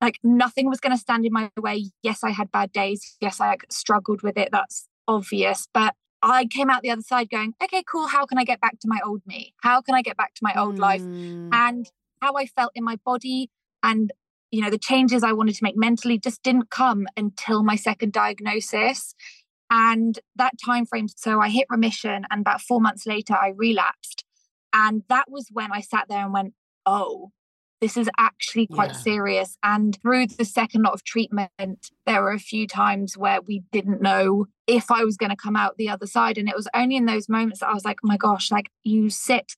like 0.03 0.19
nothing 0.23 0.69
was 0.69 0.81
going 0.81 0.93
to 0.93 0.99
stand 0.99 1.25
in 1.25 1.33
my 1.33 1.51
way. 1.57 1.91
Yes, 2.03 2.23
I 2.23 2.31
had 2.31 2.53
bad 2.53 2.73
days. 2.73 3.17
Yes, 3.23 3.41
I 3.41 3.49
like, 3.49 3.65
struggled 3.71 4.21
with 4.23 4.37
it. 4.37 4.51
That's 4.53 4.87
obvious. 5.09 5.67
But 5.73 5.95
I 6.23 6.45
came 6.45 6.69
out 6.69 6.83
the 6.83 6.91
other 6.91 7.01
side 7.03 7.31
going, 7.31 7.55
okay, 7.63 7.83
cool. 7.91 8.09
How 8.09 8.27
can 8.27 8.37
I 8.37 8.45
get 8.45 8.61
back 8.61 8.79
to 8.81 8.89
my 8.89 9.01
old 9.03 9.23
me? 9.27 9.55
How 9.63 9.81
can 9.81 9.95
I 9.95 10.03
get 10.03 10.19
back 10.19 10.35
to 10.35 10.41
my 10.43 10.53
old 10.61 10.79
life? 10.79 11.05
Mm. 11.51 11.51
and 11.53 11.87
how 12.21 12.35
I 12.35 12.47
felt 12.47 12.73
in 12.75 12.85
my 12.85 12.97
body 13.05 13.51
and 13.83 14.13
you 14.51 14.63
know, 14.63 14.71
the 14.71 14.79
changes 14.79 15.23
I 15.23 15.33
wanted 15.33 15.55
to 15.57 15.65
make 15.65 15.77
mentally 15.77 16.19
just 16.19 16.43
didn't 16.43 16.71
come 16.71 17.07
until 17.17 17.63
my 17.63 17.77
second 17.77 18.13
diagnosis. 18.13 19.15
And 19.71 20.19
that 20.37 20.55
time 20.65 20.87
frame, 20.87 21.09
so 21.09 21.41
I 21.41 21.49
hit 21.49 21.67
remission, 21.69 22.25
and 22.31 22.41
about 22.41 22.61
four 22.61 22.81
months 22.81 23.07
later, 23.07 23.35
I 23.35 23.53
relapsed. 23.57 24.25
And 24.73 25.03
that 25.09 25.25
was 25.29 25.49
when 25.51 25.73
I 25.73 25.81
sat 25.81 26.07
there 26.09 26.23
and 26.23 26.33
went, 26.33 26.55
oh, 26.85 27.33
this 27.87 27.97
is 27.97 28.11
actually 28.19 28.67
quite 28.67 28.91
yeah. 28.91 28.97
serious. 28.97 29.57
And 29.63 29.97
through 30.03 30.27
the 30.27 30.45
second 30.45 30.83
lot 30.83 30.93
of 30.93 31.05
treatment, 31.05 31.93
there 32.05 32.21
were 32.21 32.33
a 32.33 32.39
few 32.41 32.67
times 32.67 33.17
where 33.17 33.41
we 33.41 33.63
didn't 33.71 34.03
know 34.03 34.47
if 34.67 34.91
I 34.91 35.05
was 35.05 35.17
going 35.17 35.31
to 35.31 35.37
come 35.37 35.55
out 35.55 35.77
the 35.77 35.89
other 35.89 36.09
side. 36.09 36.37
And 36.37 36.49
it 36.49 36.57
was 36.57 36.67
only 36.75 36.97
in 36.97 37.07
those 37.07 37.29
moments 37.29 37.61
that 37.61 37.69
I 37.69 37.75
was 37.75 37.85
like, 37.85 37.99
oh 38.03 38.09
my 38.09 38.17
gosh, 38.17 38.51
like 38.51 38.73
you 38.83 39.09
sit 39.09 39.53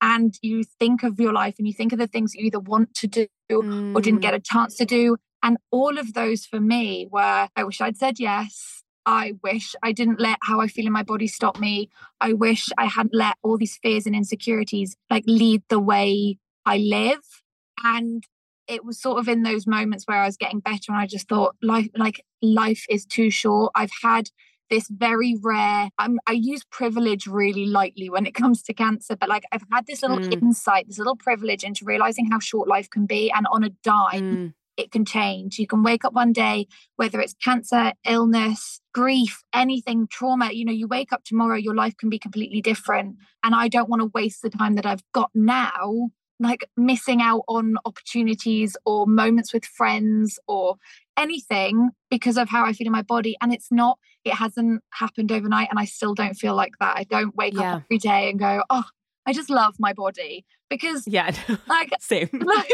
and 0.00 0.34
you 0.40 0.64
think 0.64 1.02
of 1.02 1.20
your 1.20 1.34
life 1.34 1.56
and 1.58 1.66
you 1.66 1.74
think 1.74 1.92
of 1.92 1.98
the 1.98 2.06
things 2.06 2.34
you 2.34 2.46
either 2.46 2.58
want 2.58 2.94
to 2.94 3.06
do 3.06 3.26
mm. 3.52 3.94
or 3.94 4.00
didn't 4.00 4.20
get 4.20 4.32
a 4.32 4.40
chance 4.40 4.76
to 4.76 4.86
do. 4.86 5.18
And 5.42 5.58
all 5.70 5.98
of 5.98 6.14
those 6.14 6.46
for 6.46 6.60
me 6.60 7.06
were, 7.10 7.48
I 7.54 7.64
wish 7.64 7.82
I'd 7.82 7.98
said 7.98 8.18
yes. 8.18 8.82
I 9.04 9.34
wish 9.42 9.74
I 9.82 9.92
didn't 9.92 10.20
let 10.20 10.38
how 10.40 10.58
I 10.62 10.68
feel 10.68 10.86
in 10.86 10.92
my 10.94 11.02
body 11.02 11.26
stop 11.26 11.60
me. 11.60 11.90
I 12.18 12.32
wish 12.32 12.70
I 12.78 12.86
hadn't 12.86 13.14
let 13.14 13.36
all 13.42 13.58
these 13.58 13.76
fears 13.82 14.06
and 14.06 14.16
insecurities 14.16 14.96
like 15.10 15.24
lead 15.26 15.64
the 15.68 15.78
way 15.78 16.38
I 16.64 16.78
live. 16.78 17.43
And 17.82 18.22
it 18.68 18.84
was 18.84 19.00
sort 19.00 19.18
of 19.18 19.28
in 19.28 19.42
those 19.42 19.66
moments 19.66 20.04
where 20.06 20.18
I 20.18 20.26
was 20.26 20.36
getting 20.36 20.60
better 20.60 20.88
and 20.88 20.96
I 20.96 21.06
just 21.06 21.28
thought 21.28 21.56
life 21.62 21.88
like 21.96 22.24
life 22.40 22.84
is 22.88 23.04
too 23.04 23.30
short. 23.30 23.72
I've 23.74 23.90
had 24.02 24.30
this 24.70 24.88
very 24.88 25.36
rare 25.42 25.90
I'm, 25.98 26.18
i 26.26 26.32
use 26.32 26.64
privilege 26.70 27.26
really 27.26 27.66
lightly 27.66 28.10
when 28.10 28.26
it 28.26 28.34
comes 28.42 28.62
to 28.64 28.74
cancer 28.74 29.16
but 29.16 29.28
like 29.28 29.44
i've 29.52 29.64
had 29.72 29.86
this 29.86 30.02
little 30.02 30.18
mm. 30.18 30.32
insight 30.32 30.86
this 30.86 30.98
little 30.98 31.16
privilege 31.16 31.64
into 31.64 31.84
realizing 31.84 32.30
how 32.30 32.38
short 32.38 32.68
life 32.68 32.88
can 32.90 33.06
be 33.06 33.30
and 33.30 33.46
on 33.52 33.64
a 33.64 33.70
dime 33.82 34.36
mm. 34.36 34.52
it 34.76 34.90
can 34.90 35.04
change 35.04 35.58
you 35.58 35.66
can 35.66 35.82
wake 35.82 36.04
up 36.04 36.12
one 36.12 36.32
day 36.32 36.66
whether 36.96 37.20
it's 37.20 37.34
cancer 37.34 37.92
illness 38.06 38.80
grief 38.92 39.44
anything 39.52 40.06
trauma 40.08 40.50
you 40.52 40.64
know 40.64 40.72
you 40.72 40.88
wake 40.88 41.12
up 41.12 41.24
tomorrow 41.24 41.56
your 41.56 41.74
life 41.74 41.96
can 41.96 42.08
be 42.08 42.18
completely 42.18 42.60
different 42.60 43.16
and 43.42 43.54
i 43.54 43.68
don't 43.68 43.88
want 43.88 44.00
to 44.00 44.10
waste 44.14 44.42
the 44.42 44.50
time 44.50 44.74
that 44.76 44.86
i've 44.86 45.04
got 45.12 45.30
now 45.34 46.08
like 46.40 46.64
missing 46.76 47.22
out 47.22 47.42
on 47.48 47.76
opportunities 47.84 48.76
or 48.84 49.06
moments 49.06 49.52
with 49.52 49.64
friends 49.64 50.38
or 50.46 50.76
anything 51.16 51.90
because 52.10 52.36
of 52.36 52.48
how 52.48 52.64
I 52.64 52.72
feel 52.72 52.86
in 52.86 52.92
my 52.92 53.02
body. 53.02 53.36
And 53.40 53.52
it's 53.52 53.70
not, 53.70 53.98
it 54.24 54.34
hasn't 54.34 54.82
happened 54.92 55.30
overnight. 55.30 55.68
And 55.70 55.78
I 55.78 55.84
still 55.84 56.14
don't 56.14 56.34
feel 56.34 56.54
like 56.54 56.72
that. 56.80 56.96
I 56.96 57.04
don't 57.04 57.34
wake 57.36 57.54
yeah. 57.54 57.76
up 57.76 57.82
every 57.84 57.98
day 57.98 58.30
and 58.30 58.38
go, 58.38 58.62
oh, 58.70 58.84
I 59.26 59.32
just 59.32 59.50
love 59.50 59.74
my 59.78 59.92
body 59.92 60.44
because, 60.68 61.06
yeah, 61.06 61.30
like, 61.66 61.90
same. 62.00 62.28
Like, 62.32 62.70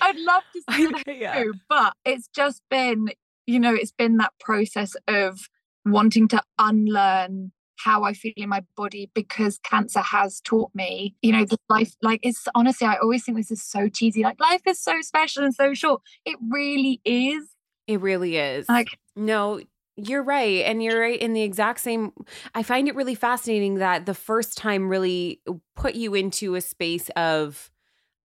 I'd 0.00 0.18
love 0.18 0.42
to 0.52 0.74
see 0.74 0.82
it 1.06 1.20
yeah. 1.20 1.44
but 1.68 1.92
it's 2.04 2.28
just 2.34 2.60
been, 2.70 3.10
you 3.46 3.60
know, 3.60 3.72
it's 3.72 3.92
been 3.92 4.16
that 4.16 4.32
process 4.40 4.96
of 5.06 5.38
wanting 5.84 6.26
to 6.28 6.42
unlearn 6.58 7.52
how 7.84 8.04
I 8.04 8.12
feel 8.12 8.32
in 8.36 8.48
my 8.48 8.64
body 8.76 9.10
because 9.14 9.58
cancer 9.58 10.00
has 10.00 10.40
taught 10.40 10.70
me, 10.74 11.14
you 11.22 11.32
know, 11.32 11.44
life, 11.68 11.94
like 12.02 12.20
it's 12.22 12.46
honestly, 12.54 12.86
I 12.86 12.96
always 12.96 13.24
think 13.24 13.38
this 13.38 13.50
is 13.50 13.62
so 13.62 13.88
cheesy. 13.88 14.22
Like 14.22 14.40
life 14.40 14.62
is 14.66 14.78
so 14.78 15.00
special 15.00 15.44
and 15.44 15.54
so 15.54 15.74
short. 15.74 16.02
It 16.24 16.36
really 16.50 17.00
is. 17.04 17.44
It 17.86 18.00
really 18.00 18.36
is. 18.36 18.68
Like, 18.68 18.98
no, 19.16 19.60
you're 19.96 20.22
right. 20.22 20.64
And 20.64 20.82
you're 20.82 21.00
right 21.00 21.20
in 21.20 21.32
the 21.32 21.42
exact 21.42 21.80
same. 21.80 22.12
I 22.54 22.62
find 22.62 22.88
it 22.88 22.94
really 22.94 23.14
fascinating 23.14 23.76
that 23.76 24.06
the 24.06 24.14
first 24.14 24.56
time 24.56 24.88
really 24.88 25.40
put 25.76 25.94
you 25.94 26.14
into 26.14 26.54
a 26.54 26.60
space 26.60 27.08
of, 27.16 27.70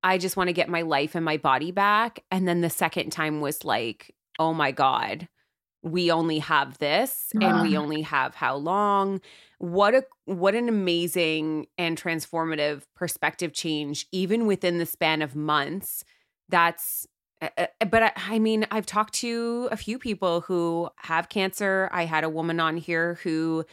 I 0.03 0.19
just 0.19 0.37
want 0.37 0.49
to 0.49 0.53
get 0.53 0.69
my 0.69 0.83
life 0.83 1.15
and 1.15 1.25
my 1.25 1.37
body 1.37 1.71
back. 1.71 2.23
And 2.29 2.47
then 2.47 2.61
the 2.61 2.69
second 2.69 3.09
time 3.09 3.41
was 3.41 3.65
like, 3.65 4.13
oh 4.37 4.53
my 4.53 4.71
God, 4.71 5.27
we 5.85 6.11
only 6.11 6.39
have 6.39 6.79
this 6.79 7.31
and 7.39 7.61
we 7.61 7.77
only 7.77 8.01
have 8.01 8.33
how 8.33 8.55
long. 8.55 9.21
What 9.59 9.93
a 9.93 10.03
what 10.25 10.55
an 10.55 10.67
amazing 10.67 11.67
and 11.77 12.01
transformative 12.01 12.81
perspective 12.95 13.53
change 13.53 14.07
even 14.11 14.47
within 14.47 14.79
the 14.79 14.87
span 14.87 15.21
of 15.21 15.35
months. 15.35 16.03
That's 16.49 17.07
uh, 17.39 17.67
but 17.87 18.01
I, 18.01 18.11
I 18.15 18.39
mean 18.39 18.65
i've 18.71 18.85
talked 18.85 19.13
to 19.15 19.67
a 19.71 19.77
few 19.77 19.99
people 19.99 20.41
who 20.41 20.89
have 20.97 21.29
cancer. 21.29 21.87
I 21.91 22.05
had 22.05 22.23
a 22.23 22.29
woman 22.29 22.59
on 22.59 22.77
here 22.77 23.19
who 23.21 23.63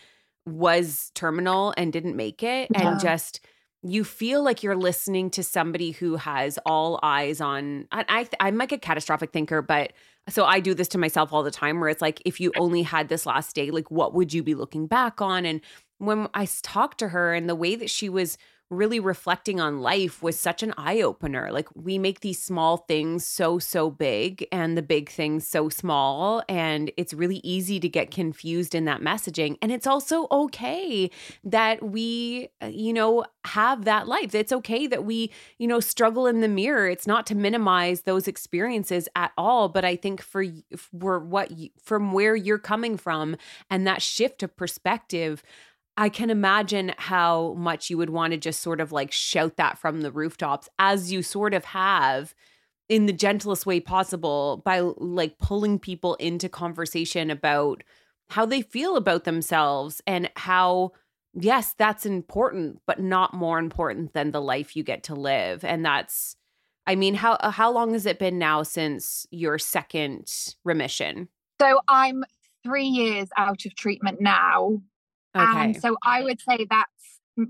was 0.45 1.13
terminal 1.15 1.73
and 1.79 1.93
didn't 1.93 2.17
make 2.17 2.43
it 2.43 2.69
yeah. 2.73 2.91
and 2.91 3.01
just 3.01 3.41
you 3.85 4.05
feel 4.05 4.45
like 4.45 4.63
you're 4.63 4.77
listening 4.77 5.31
to 5.31 5.43
somebody 5.43 5.93
who 5.93 6.17
has 6.17 6.59
all 6.67 7.01
eyes 7.03 7.41
on 7.41 7.87
I, 7.93 8.05
I 8.09 8.29
i'm 8.41 8.59
like 8.59 8.73
a 8.73 8.79
catastrophic 8.79 9.33
thinker 9.33 9.63
but 9.63 9.93
so 10.29 10.45
I 10.45 10.61
do 10.61 10.75
this 10.75 10.89
to 10.89 10.99
myself 10.99 11.33
all 11.33 11.43
the 11.43 11.51
time 11.51 11.81
where 11.81 11.89
it's 11.89 12.03
like, 12.03 12.23
if 12.25 12.41
you 12.41 12.53
only 12.57 12.83
had 12.83 13.09
this 13.09 13.27
last 13.27 13.55
day, 13.55 13.71
like 13.71 13.91
what 13.91 14.15
would 14.15 14.33
you 14.33 14.43
be 14.43 14.55
looking 14.55 14.87
back 14.87 15.21
on? 15.21 15.45
And 15.45 15.61
when 15.99 16.29
I 16.35 16.47
talked 16.63 16.99
to 16.99 17.09
her 17.09 17.35
and 17.35 17.49
the 17.49 17.55
way 17.55 17.75
that 17.75 17.91
she 17.91 18.09
was 18.09 18.39
really 18.71 18.99
reflecting 18.99 19.61
on 19.61 19.81
life 19.81 20.23
was 20.23 20.39
such 20.39 20.63
an 20.63 20.73
eye 20.77 21.03
opener. 21.03 21.51
Like 21.53 21.69
we 21.75 21.99
make 21.99 22.21
these 22.21 22.43
small 22.43 22.79
things 22.79 23.27
so, 23.27 23.59
so 23.59 23.91
big 23.91 24.47
and 24.51 24.77
the 24.77 24.83
big 24.83 25.11
things 25.11 25.47
so 25.47 25.69
small. 25.69 26.43
And 26.49 26.91
it's 26.97 27.13
really 27.13 27.41
easy 27.45 27.79
to 27.81 27.89
get 27.89 28.11
confused 28.11 28.75
in 28.75 28.87
that 28.87 29.01
messaging. 29.01 29.57
And 29.61 29.71
it's 29.71 29.87
also 29.87 30.27
okay 30.31 31.11
that 31.45 31.83
we, 31.83 32.49
uh, 32.63 32.67
you 32.67 32.93
know, 32.93 33.25
have 33.45 33.85
that 33.85 34.09
life. 34.09 34.35
It's 34.35 34.53
okay 34.53 34.87
that 34.87 35.05
we, 35.05 35.31
you 35.59 35.67
know, 35.67 35.81
struggle 35.81 36.27
in 36.27 36.41
the 36.41 36.49
mirror. 36.49 36.89
It's 36.89 37.07
not 37.07 37.27
to 37.27 37.35
minimize 37.35 38.03
those 38.03 38.27
experiences 38.27 39.09
at 39.15 39.33
all. 39.37 39.69
But 39.69 39.85
I 39.85 39.97
think 39.97 40.23
for, 40.23 40.45
for 40.77 41.19
what, 41.19 41.51
you, 41.51 41.69
from 41.83 42.13
where 42.13 42.35
you're 42.35 42.59
coming 42.59 42.97
from 42.97 43.37
and 43.69 43.87
that 43.87 44.01
shift 44.01 44.43
of 44.43 44.57
perspective, 44.57 45.43
I 45.97 46.09
can 46.09 46.31
imagine 46.31 46.95
how 46.97 47.55
much 47.55 47.91
you 47.91 47.99
would 47.99 48.11
want 48.11 48.33
to 48.33 48.39
just 48.39 48.61
sort 48.61 48.81
of 48.81 48.93
like 48.93 49.13
shout 49.13 49.57
that 49.57 49.79
from 49.79 50.01
the 50.01 50.11
rooftops 50.11 50.69
as 50.79 51.13
you 51.13 51.23
sort 51.23 51.55
of 51.55 51.65
have 51.67 52.35
in 52.89 53.07
the 53.07 53.13
gentlest 53.13 53.67
way 53.67 53.81
possible 53.81 54.63
by 54.65 54.81
like 54.81 55.39
pulling 55.39 55.79
people 55.79 56.15
into 56.17 56.49
conversation 56.49 57.31
about 57.31 57.83
how 58.31 58.47
they 58.47 58.63
feel 58.63 58.97
about 58.97 59.25
themselves 59.25 60.01
and 60.07 60.31
how 60.37 60.93
yes 61.35 61.75
that's 61.77 62.07
important 62.07 62.81
but 62.87 63.01
not 63.01 63.35
more 63.35 63.59
important 63.59 64.13
than 64.15 64.31
the 64.31 64.41
life 64.41 64.75
you 64.75 64.83
get 64.83 65.03
to 65.03 65.15
live 65.15 65.65
and 65.65 65.85
that's 65.85 66.37
I 66.87 66.97
mean 66.97 67.15
how 67.15 67.39
how 67.51 67.71
long 67.71 67.93
has 67.93 68.07
it 68.07 68.19
been 68.19 68.39
now 68.39 68.63
since 68.63 69.27
your 69.31 69.59
second 69.59 70.33
remission? 70.65 71.29
So 71.61 71.81
I'm 71.89 72.25
3 72.65 72.85
years 72.85 73.29
out 73.37 73.65
of 73.65 73.75
treatment 73.77 74.21
now 74.21 74.81
Okay. 75.37 75.65
And 75.65 75.81
so 75.81 75.97
I 76.05 76.23
would 76.23 76.41
say 76.41 76.67
that's 76.69 76.91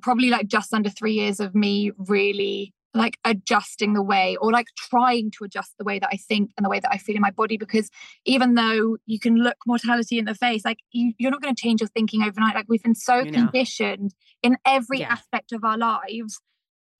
probably 0.00 0.30
like 0.30 0.46
just 0.46 0.72
under 0.72 0.90
three 0.90 1.14
years 1.14 1.40
of 1.40 1.54
me 1.54 1.90
really 1.96 2.72
like 2.94 3.18
adjusting 3.24 3.94
the 3.94 4.02
way 4.02 4.36
or 4.36 4.52
like 4.52 4.66
trying 4.76 5.30
to 5.30 5.44
adjust 5.44 5.72
the 5.78 5.84
way 5.84 5.98
that 5.98 6.10
I 6.12 6.16
think 6.16 6.50
and 6.56 6.64
the 6.64 6.68
way 6.68 6.78
that 6.78 6.92
I 6.92 6.98
feel 6.98 7.16
in 7.16 7.22
my 7.22 7.30
body 7.30 7.56
because 7.56 7.90
even 8.26 8.54
though 8.54 8.98
you 9.06 9.18
can 9.18 9.36
look 9.36 9.56
mortality 9.66 10.18
in 10.18 10.26
the 10.26 10.34
face 10.34 10.64
like 10.64 10.80
you, 10.92 11.12
you're 11.18 11.30
not 11.30 11.40
going 11.40 11.54
to 11.54 11.60
change 11.60 11.80
your 11.80 11.88
thinking 11.88 12.22
overnight 12.22 12.54
like 12.54 12.66
we've 12.68 12.82
been 12.82 12.94
so 12.94 13.20
you 13.20 13.32
conditioned 13.32 14.14
in 14.42 14.58
every 14.66 15.00
yeah. 15.00 15.12
aspect 15.12 15.52
of 15.52 15.64
our 15.64 15.78
lives 15.78 16.38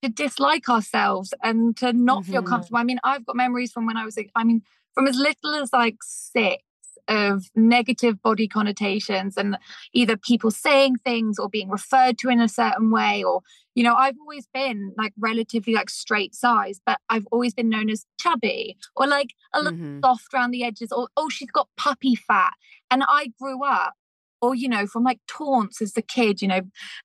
to 0.01 0.09
dislike 0.09 0.67
ourselves 0.67 1.33
and 1.43 1.77
to 1.77 1.93
not 1.93 2.23
mm-hmm. 2.23 2.31
feel 2.31 2.43
comfortable 2.43 2.79
I 2.79 2.83
mean 2.83 2.99
I've 3.03 3.25
got 3.25 3.35
memories 3.35 3.71
from 3.71 3.85
when 3.85 3.97
I 3.97 4.03
was 4.03 4.17
I 4.35 4.43
mean 4.43 4.63
from 4.95 5.07
as 5.07 5.15
little 5.15 5.53
as 5.61 5.71
like 5.71 5.97
six 6.01 6.63
of 7.07 7.45
negative 7.55 8.21
body 8.21 8.47
connotations 8.47 9.37
and 9.37 9.57
either 9.93 10.15
people 10.15 10.51
saying 10.51 10.95
things 10.97 11.37
or 11.37 11.49
being 11.49 11.69
referred 11.69 12.17
to 12.17 12.29
in 12.29 12.39
a 12.39 12.47
certain 12.47 12.91
way 12.91 13.23
or 13.23 13.41
you 13.75 13.83
know 13.83 13.95
i've 13.95 14.15
always 14.19 14.47
been 14.53 14.93
like 14.97 15.11
relatively 15.17 15.73
like 15.73 15.89
straight 15.89 16.33
size 16.33 16.79
but 16.85 16.99
i've 17.09 17.25
always 17.31 17.53
been 17.53 17.69
known 17.69 17.89
as 17.89 18.05
chubby 18.19 18.77
or 18.95 19.05
like 19.05 19.33
a 19.53 19.61
little 19.61 19.77
mm-hmm. 19.77 19.99
soft 20.03 20.33
around 20.33 20.51
the 20.51 20.63
edges 20.63 20.91
or 20.91 21.07
oh 21.17 21.29
she's 21.29 21.51
got 21.51 21.67
puppy 21.77 22.15
fat. 22.15 22.53
And 22.89 23.03
i 23.07 23.31
grew 23.39 23.63
up 23.65 23.95
or 24.41 24.55
you 24.55 24.69
know 24.69 24.87
from 24.87 25.03
like 25.03 25.19
taunts 25.27 25.81
as 25.81 25.93
the 25.93 26.01
kid 26.01 26.41
you 26.41 26.47
know 26.47 26.61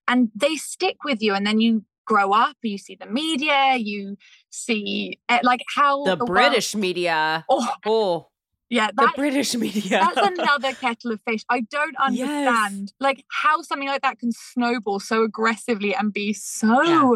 and 0.07 0.31
they 0.35 0.57
stick 0.57 0.97
with 1.05 1.23
you 1.23 1.35
and 1.35 1.47
then 1.47 1.61
you 1.61 1.85
grow 2.05 2.33
up 2.33 2.57
and 2.63 2.73
you 2.73 2.79
see 2.79 2.97
the 2.99 3.07
media 3.07 3.77
you 3.77 4.17
see 4.51 5.19
eh, 5.29 5.41
like 5.43 5.61
how 5.75 6.05
the, 6.05 6.17
the 6.17 6.25
british 6.25 6.75
world... 6.75 6.81
media. 6.83 7.45
Oh, 7.49 7.69
oh 7.87 8.28
yeah, 8.71 8.91
the 8.95 9.11
British 9.17 9.55
media. 9.57 10.11
that's 10.15 10.39
another 10.39 10.73
kettle 10.73 11.13
of 11.13 11.21
fish. 11.23 11.43
I 11.49 11.61
don't 11.61 11.97
understand 11.97 12.81
yes. 12.81 12.93
like 13.01 13.25
how 13.31 13.63
something 13.63 13.89
like 13.89 14.03
that 14.03 14.19
can 14.19 14.33
snowball 14.33 15.01
so 15.01 15.23
aggressively 15.23 15.95
and 15.95 16.13
be 16.13 16.33
so 16.33 16.83
yeah. 16.83 17.13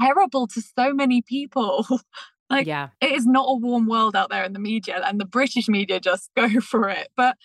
terrible 0.00 0.46
to 0.48 0.60
so 0.60 0.94
many 0.94 1.22
people. 1.22 1.86
like 2.50 2.66
yeah. 2.66 2.90
it 3.00 3.12
is 3.12 3.26
not 3.26 3.46
a 3.48 3.54
warm 3.54 3.86
world 3.86 4.14
out 4.14 4.30
there 4.30 4.44
in 4.44 4.52
the 4.52 4.60
media 4.60 5.02
and 5.04 5.20
the 5.20 5.24
British 5.24 5.68
media 5.68 5.98
just 5.98 6.30
go 6.36 6.60
for 6.60 6.88
it. 6.88 7.08
But 7.16 7.36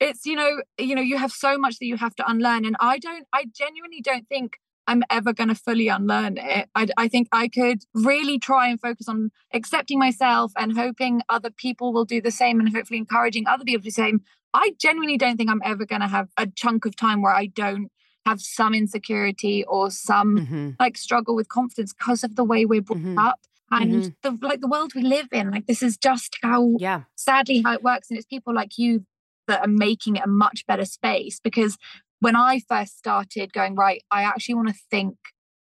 it's 0.00 0.26
you 0.26 0.34
know, 0.34 0.62
you 0.78 0.94
know, 0.94 1.02
you 1.02 1.18
have 1.18 1.32
so 1.32 1.56
much 1.56 1.78
that 1.78 1.86
you 1.86 1.96
have 1.96 2.16
to 2.16 2.28
unlearn 2.28 2.64
and 2.64 2.76
I 2.80 2.98
don't 2.98 3.26
I 3.32 3.44
genuinely 3.54 4.00
don't 4.00 4.28
think 4.28 4.58
I'm 4.88 5.02
ever 5.10 5.32
going 5.34 5.50
to 5.50 5.54
fully 5.54 5.88
unlearn 5.88 6.38
it. 6.38 6.68
I, 6.74 6.86
I 6.96 7.08
think 7.08 7.28
I 7.30 7.46
could 7.48 7.82
really 7.94 8.38
try 8.38 8.68
and 8.68 8.80
focus 8.80 9.06
on 9.08 9.30
accepting 9.52 9.98
myself 9.98 10.50
and 10.56 10.76
hoping 10.76 11.20
other 11.28 11.50
people 11.50 11.92
will 11.92 12.06
do 12.06 12.20
the 12.22 12.30
same 12.30 12.58
and 12.58 12.74
hopefully 12.74 12.98
encouraging 12.98 13.46
other 13.46 13.64
people 13.64 13.80
to 13.82 13.84
do 13.84 13.90
the 13.90 14.02
same. 14.02 14.22
I 14.54 14.72
genuinely 14.80 15.18
don't 15.18 15.36
think 15.36 15.50
I'm 15.50 15.60
ever 15.62 15.84
going 15.84 16.00
to 16.00 16.08
have 16.08 16.28
a 16.38 16.46
chunk 16.46 16.86
of 16.86 16.96
time 16.96 17.20
where 17.20 17.34
I 17.34 17.46
don't 17.46 17.88
have 18.24 18.40
some 18.40 18.74
insecurity 18.74 19.62
or 19.64 19.90
some 19.90 20.38
Mhm. 20.38 20.76
like 20.80 20.96
struggle 20.96 21.36
with 21.36 21.48
confidence 21.48 21.92
because 21.92 22.24
of 22.24 22.34
the 22.36 22.44
way 22.44 22.64
we're 22.64 22.80
brought 22.82 22.98
Mhm. 22.98 23.18
up 23.28 23.40
and 23.70 24.02
Mhm. 24.04 24.14
the 24.22 24.38
like 24.46 24.60
the 24.62 24.68
world 24.68 24.94
we 24.94 25.02
live 25.02 25.28
in. 25.32 25.50
Like 25.50 25.66
this 25.66 25.82
is 25.82 25.98
just 25.98 26.38
how 26.42 26.76
Yeah. 26.80 27.02
sadly 27.14 27.60
how 27.62 27.74
it 27.74 27.82
works 27.82 28.08
and 28.10 28.16
it's 28.18 28.26
people 28.26 28.54
like 28.54 28.78
you 28.78 29.04
that 29.48 29.60
are 29.60 29.68
making 29.88 30.16
it 30.16 30.24
a 30.24 30.28
much 30.28 30.66
better 30.66 30.84
space 30.86 31.40
because 31.40 31.76
when 32.20 32.36
i 32.36 32.60
first 32.68 32.96
started 32.98 33.52
going 33.52 33.74
right 33.74 34.02
i 34.10 34.22
actually 34.22 34.54
want 34.54 34.68
to 34.68 34.74
think 34.90 35.16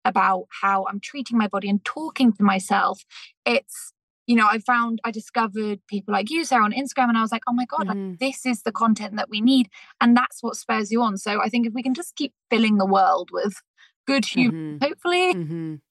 about 0.05 0.45
how 0.61 0.85
i'm 0.89 0.99
treating 0.99 1.37
my 1.37 1.47
body 1.47 1.69
and 1.69 1.83
talking 1.85 2.31
to 2.33 2.43
myself 2.43 3.03
it's 3.45 3.93
you 4.27 4.35
know 4.35 4.47
i 4.49 4.57
found 4.59 4.99
i 5.03 5.11
discovered 5.11 5.79
people 5.87 6.11
like 6.13 6.29
you 6.29 6.43
sarah 6.43 6.63
on 6.63 6.71
instagram 6.73 7.09
and 7.09 7.17
i 7.17 7.21
was 7.21 7.31
like 7.31 7.43
oh 7.47 7.53
my 7.53 7.65
god 7.65 7.87
like, 7.87 7.97
Mhm. 7.97 8.19
this 8.19 8.45
is 8.45 8.63
the 8.63 8.71
content 8.71 9.15
that 9.15 9.29
we 9.29 9.41
need 9.41 9.69
and 10.01 10.15
that's 10.15 10.41
what 10.41 10.55
spurs 10.55 10.91
you 10.91 11.01
on 11.01 11.17
so 11.17 11.41
i 11.41 11.49
think 11.49 11.67
if 11.67 11.73
we 11.73 11.83
can 11.83 11.93
just 11.93 12.15
keep 12.15 12.33
filling 12.49 12.77
the 12.77 12.85
world 12.85 13.29
with 13.31 13.55
good 14.07 14.25
humor 14.25 14.51
Mhm. 14.53 14.83
hopefully 14.83 15.33
Mhm. 15.33 15.81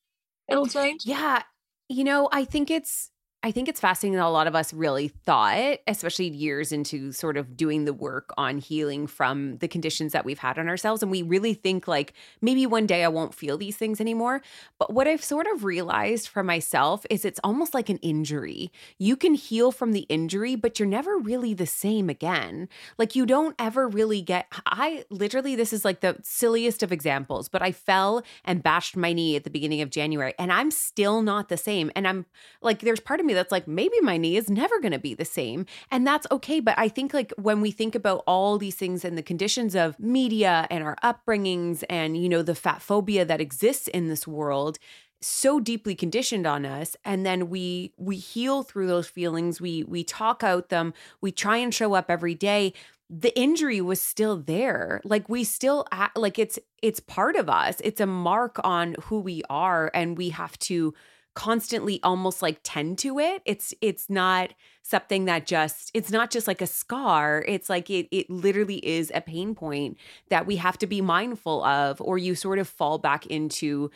it'll 0.49 0.67
change 0.67 1.07
Yeah, 1.07 1.43
you 1.89 2.05
know, 2.05 2.29
I 2.33 2.45
think 2.45 2.71
it's 2.71 3.11
I 3.45 3.51
think 3.51 3.69
it's 3.69 3.81
fascinating 3.81 4.17
that 4.17 4.25
a 4.25 4.29
lot 4.29 4.47
of 4.47 4.55
us 4.55 4.73
really 4.73 5.09
thought, 5.09 5.79
especially 5.89 6.29
years 6.29 6.71
into 6.71 7.11
sort 7.11 7.37
of 7.37 7.57
doing 7.57 7.87
the 7.87 7.93
work 7.93 8.33
on 8.37 8.59
healing 8.59 9.09
from 9.09 9.57
the 9.57 9.67
conditions 9.67 10.13
that 10.13 10.25
we've 10.25 10.39
had 10.39 10.61
on 10.61 10.69
ourselves. 10.69 11.03
And 11.03 11.11
we 11.11 11.23
really 11.23 11.53
think 11.53 11.89
like 11.89 12.13
maybe 12.41 12.67
one 12.67 12.87
day 12.87 13.03
I 13.03 13.09
won't 13.09 13.35
feel 13.35 13.59
these 13.59 13.77
things 13.77 14.01
anymore. 14.01 14.43
But 14.79 14.93
what 14.93 15.09
I've 15.09 15.25
sort 15.25 15.49
of 15.49 15.65
realized 15.65 16.29
for 16.29 16.45
myself 16.45 17.05
is 17.11 17.25
it's 17.25 17.41
almost 17.43 17.75
like 17.75 17.89
an 17.89 17.97
injury. 17.99 18.71
You 18.97 19.17
can 19.17 19.35
heal 19.35 19.73
from 19.73 19.91
the 19.91 20.07
injury, 20.09 20.55
but 20.55 20.79
you're 20.79 20.87
never 20.87 21.19
really 21.19 21.53
the 21.53 21.67
same 21.67 22.09
again. 22.09 22.69
Like 22.97 23.17
you 23.17 23.27
don't 23.27 23.57
ever 23.59 23.89
really 23.89 24.23
get 24.23 24.47
I 24.67 25.05
literally 25.11 25.57
this 25.57 25.73
is 25.73 25.85
like 25.85 25.99
the 25.99 26.17
silliest 26.23 26.85
of 26.85 26.93
examples, 26.93 27.49
but 27.49 27.61
I 27.61 27.73
fell 27.73 28.23
and 28.45 28.63
bashed 28.63 28.97
my 28.97 29.13
knee 29.13 29.35
at 29.35 29.43
the 29.43 29.51
beginning 29.51 29.81
of 29.81 29.91
January 29.91 30.35
and 30.39 30.53
I'm 30.53 30.71
still 30.71 31.23
not 31.23 31.49
the 31.49 31.57
same. 31.57 31.91
And 31.97 32.07
I'm 32.07 32.27
like 32.61 32.81
there's 32.81 33.01
part 33.01 33.19
of 33.19 33.27
me 33.27 33.32
that's 33.35 33.53
like 33.53 33.67
maybe 33.69 34.01
my 34.01 34.17
knee 34.17 34.37
is 34.37 34.51
never 34.51 34.81
going 34.81 34.93
to 34.93 34.99
be 34.99 35.15
the 35.15 35.25
same 35.25 35.67
and 35.91 36.07
that's 36.07 36.27
okay 36.31 36.61
but 36.61 36.79
i 36.79 36.89
think 36.89 37.13
like 37.13 37.33
when 37.37 37.61
we 37.61 37.71
think 37.71 37.95
about 37.95 38.23
all 38.27 38.59
these 38.59 38.75
things 38.75 39.05
and 39.05 39.17
the 39.17 39.23
conditions 39.23 39.75
of 39.75 39.99
media 39.99 40.67
and 40.71 40.85
our 40.85 40.97
upbringings 41.03 41.85
and 41.89 42.17
you 42.17 42.29
know 42.29 42.43
the 42.43 42.55
fat 42.55 42.83
phobia 42.83 43.25
that 43.25 43.41
exists 43.41 43.89
in 43.89 44.09
this 44.09 44.27
world 44.27 44.79
so 45.21 45.61
deeply 45.61 45.95
conditioned 45.95 46.47
on 46.47 46.67
us 46.67 46.97
and 47.05 47.25
then 47.25 47.49
we 47.49 47.93
we 47.97 48.17
heal 48.17 48.63
through 48.63 48.87
those 48.89 49.09
feelings 49.09 49.61
we 49.61 49.85
we 49.85 50.03
talk 50.03 50.43
out 50.43 50.69
them 50.69 50.93
we 51.21 51.31
try 51.31 51.57
and 51.57 51.73
show 51.75 51.95
up 51.95 52.11
every 52.11 52.35
day 52.35 52.73
the 53.15 53.39
injury 53.39 53.83
was 53.83 54.01
still 54.01 54.39
there. 54.39 55.03
Like 55.05 55.29
we 55.29 55.45
still 55.45 55.85
act 55.93 56.17
like 56.17 56.39
it's 56.39 56.59
it's 56.81 56.99
part 56.99 57.37
of 57.37 57.51
us. 57.51 57.77
It's 57.85 58.01
a 58.01 58.07
mark 58.07 58.59
on 58.65 58.97
who 59.03 59.21
we 59.21 59.43
are 59.51 59.91
and 59.93 60.17
we 60.17 60.31
have 60.31 60.59
to 60.61 60.95
constantly 61.35 62.01
almost 62.03 62.43
like 62.43 62.61
tend 62.63 62.99
to 62.99 63.19
it. 63.19 63.43
It's 63.45 63.75
it's 63.81 64.11
not 64.11 64.53
something 64.83 65.25
that 65.27 65.47
just 65.47 65.91
it's 65.95 66.11
not 66.11 66.31
just 66.31 66.47
like 66.47 66.61
a 66.61 66.67
scar. 66.67 67.45
It's 67.49 67.69
like 67.71 67.91
it 67.91 68.09
it 68.11 68.29
literally 68.31 68.85
is 68.87 69.11
a 69.15 69.21
pain 69.21 69.55
point 69.55 69.97
that 70.29 70.47
we 70.47 70.57
have 70.57 70.79
to 70.79 70.87
be 70.87 71.01
mindful 71.01 71.65
of 71.65 72.01
or 72.01 72.19
you 72.19 72.35
sort 72.35 72.59
of 72.59 72.69
fall 72.69 72.99
back 72.99 73.27
into 73.27 73.91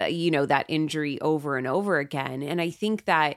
uh, 0.00 0.06
you 0.06 0.30
know 0.30 0.46
that 0.46 0.66
injury 0.68 1.20
over 1.20 1.56
and 1.56 1.66
over 1.66 1.98
again. 1.98 2.42
And 2.42 2.60
i 2.60 2.70
think 2.70 3.04
that 3.04 3.36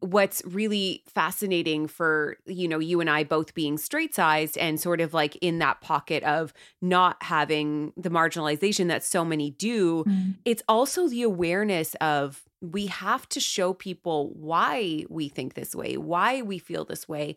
what's 0.00 0.42
really 0.44 1.02
fascinating 1.06 1.86
for 1.86 2.36
you 2.46 2.66
know 2.66 2.78
you 2.78 3.00
and 3.00 3.10
I 3.10 3.24
both 3.24 3.54
being 3.54 3.78
straight 3.78 4.14
sized 4.14 4.56
and 4.58 4.80
sort 4.80 5.00
of 5.00 5.14
like 5.14 5.36
in 5.36 5.58
that 5.58 5.80
pocket 5.80 6.22
of 6.24 6.52
not 6.80 7.22
having 7.22 7.92
the 7.96 8.10
marginalization 8.10 8.88
that 8.88 9.04
so 9.04 9.24
many 9.24 9.50
do 9.50 10.04
mm-hmm. 10.04 10.30
it's 10.44 10.62
also 10.68 11.08
the 11.08 11.22
awareness 11.22 11.94
of 11.96 12.42
we 12.62 12.86
have 12.86 13.28
to 13.30 13.40
show 13.40 13.72
people 13.72 14.30
why 14.34 15.04
we 15.08 15.28
think 15.28 15.54
this 15.54 15.74
way 15.74 15.96
why 15.96 16.42
we 16.42 16.58
feel 16.58 16.84
this 16.84 17.08
way. 17.08 17.36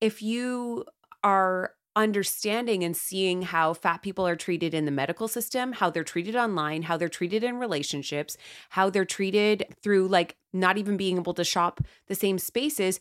If 0.00 0.22
you 0.22 0.84
are 1.22 1.74
understanding 2.00 2.82
and 2.82 2.96
seeing 2.96 3.42
how 3.42 3.74
fat 3.74 4.02
people 4.02 4.26
are 4.26 4.36
treated 4.36 4.74
in 4.74 4.84
the 4.84 4.90
medical 4.90 5.28
system, 5.28 5.72
how 5.72 5.90
they're 5.90 6.04
treated 6.04 6.36
online, 6.36 6.82
how 6.82 6.96
they're 6.96 7.08
treated 7.08 7.44
in 7.44 7.58
relationships, 7.58 8.36
how 8.70 8.90
they're 8.90 9.04
treated 9.04 9.66
through 9.82 10.08
like 10.08 10.36
not 10.52 10.78
even 10.78 10.96
being 10.96 11.16
able 11.16 11.34
to 11.34 11.44
shop 11.44 11.80
the 12.06 12.14
same 12.14 12.38
spaces. 12.38 13.00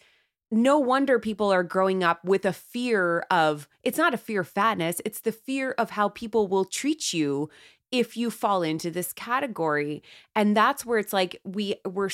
No 0.52 0.78
wonder 0.80 1.20
people 1.20 1.52
are 1.52 1.64
growing 1.64 2.04
up 2.04 2.24
with 2.26 2.46
a 2.46 2.54
fear 2.54 3.26
of 3.32 3.68
it's 3.84 3.98
not 3.98 4.14
a 4.14 4.18
fear 4.18 4.42
of 4.42 4.48
fatness, 4.48 5.02
it's 5.06 5.22
the 5.22 5.32
fear 5.32 5.72
of 5.78 5.92
how 5.92 6.10
people 6.10 6.48
will 6.48 6.66
treat 6.66 7.14
you 7.14 7.50
if 7.92 8.16
you 8.16 8.30
fall 8.30 8.62
into 8.62 8.92
this 8.92 9.14
category. 9.14 10.04
And 10.36 10.56
that's 10.56 10.86
where 10.86 11.00
it's 11.00 11.14
like 11.14 11.40
we 11.44 11.76
we're 11.86 12.10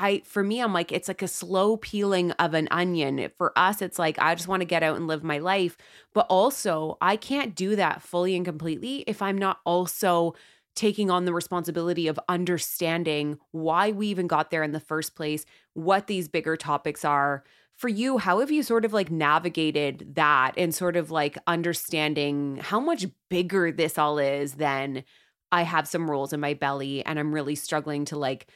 I 0.00 0.22
for 0.24 0.42
me 0.42 0.60
I'm 0.60 0.72
like 0.72 0.90
it's 0.90 1.08
like 1.08 1.22
a 1.22 1.28
slow 1.28 1.76
peeling 1.76 2.32
of 2.32 2.54
an 2.54 2.68
onion. 2.70 3.30
For 3.36 3.52
us 3.56 3.82
it's 3.82 3.98
like 3.98 4.18
I 4.18 4.34
just 4.34 4.48
want 4.48 4.62
to 4.62 4.66
get 4.66 4.82
out 4.82 4.96
and 4.96 5.06
live 5.06 5.22
my 5.22 5.38
life, 5.38 5.76
but 6.14 6.26
also 6.28 6.96
I 7.00 7.16
can't 7.16 7.54
do 7.54 7.76
that 7.76 8.02
fully 8.02 8.34
and 8.34 8.44
completely 8.44 9.04
if 9.06 9.20
I'm 9.20 9.38
not 9.38 9.60
also 9.64 10.34
taking 10.74 11.10
on 11.10 11.26
the 11.26 11.34
responsibility 11.34 12.08
of 12.08 12.18
understanding 12.28 13.38
why 13.50 13.90
we 13.90 14.06
even 14.08 14.26
got 14.26 14.50
there 14.50 14.62
in 14.62 14.72
the 14.72 14.80
first 14.80 15.14
place, 15.14 15.44
what 15.74 16.06
these 16.06 16.28
bigger 16.28 16.56
topics 16.56 17.04
are. 17.04 17.44
For 17.74 17.88
you, 17.88 18.18
how 18.18 18.40
have 18.40 18.50
you 18.50 18.62
sort 18.62 18.84
of 18.84 18.92
like 18.92 19.10
navigated 19.10 20.14
that 20.14 20.52
and 20.56 20.74
sort 20.74 20.96
of 20.96 21.10
like 21.10 21.36
understanding 21.46 22.58
how 22.62 22.80
much 22.80 23.06
bigger 23.28 23.72
this 23.72 23.98
all 23.98 24.18
is 24.18 24.54
than 24.54 25.04
I 25.52 25.62
have 25.62 25.88
some 25.88 26.10
rolls 26.10 26.32
in 26.32 26.40
my 26.40 26.54
belly 26.54 27.04
and 27.04 27.18
I'm 27.18 27.34
really 27.34 27.54
struggling 27.54 28.04
to 28.06 28.16
like 28.16 28.46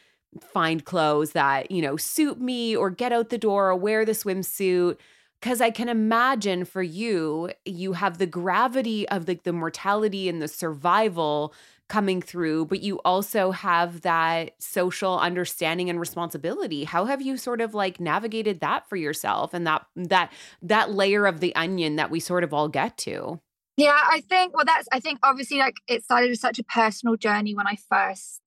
find 0.40 0.84
clothes 0.84 1.32
that, 1.32 1.70
you 1.70 1.82
know, 1.82 1.96
suit 1.96 2.40
me 2.40 2.76
or 2.76 2.90
get 2.90 3.12
out 3.12 3.30
the 3.30 3.38
door 3.38 3.70
or 3.70 3.76
wear 3.76 4.04
the 4.04 4.12
swimsuit. 4.12 4.96
Cause 5.42 5.60
I 5.60 5.70
can 5.70 5.90
imagine 5.90 6.64
for 6.64 6.82
you, 6.82 7.50
you 7.66 7.92
have 7.92 8.16
the 8.16 8.26
gravity 8.26 9.06
of 9.10 9.28
like 9.28 9.42
the 9.42 9.52
mortality 9.52 10.28
and 10.28 10.40
the 10.40 10.48
survival 10.48 11.52
coming 11.88 12.22
through, 12.22 12.64
but 12.64 12.80
you 12.80 12.98
also 13.04 13.50
have 13.50 14.00
that 14.00 14.52
social 14.58 15.18
understanding 15.18 15.90
and 15.90 16.00
responsibility. 16.00 16.84
How 16.84 17.04
have 17.04 17.20
you 17.20 17.36
sort 17.36 17.60
of 17.60 17.74
like 17.74 18.00
navigated 18.00 18.60
that 18.60 18.88
for 18.88 18.96
yourself 18.96 19.52
and 19.52 19.66
that 19.66 19.84
that 19.94 20.32
that 20.62 20.92
layer 20.92 21.26
of 21.26 21.40
the 21.40 21.54
onion 21.54 21.96
that 21.96 22.10
we 22.10 22.20
sort 22.20 22.42
of 22.42 22.54
all 22.54 22.68
get 22.68 22.96
to? 22.98 23.38
Yeah, 23.76 23.98
I 24.00 24.20
think, 24.20 24.54
well, 24.54 24.64
that's, 24.64 24.86
I 24.92 25.00
think 25.00 25.18
obviously 25.22 25.58
like 25.58 25.74
it 25.88 26.04
started 26.04 26.30
as 26.30 26.40
such 26.40 26.58
a 26.58 26.64
personal 26.64 27.16
journey 27.16 27.54
when 27.54 27.66
I 27.66 27.76
first 27.90 28.40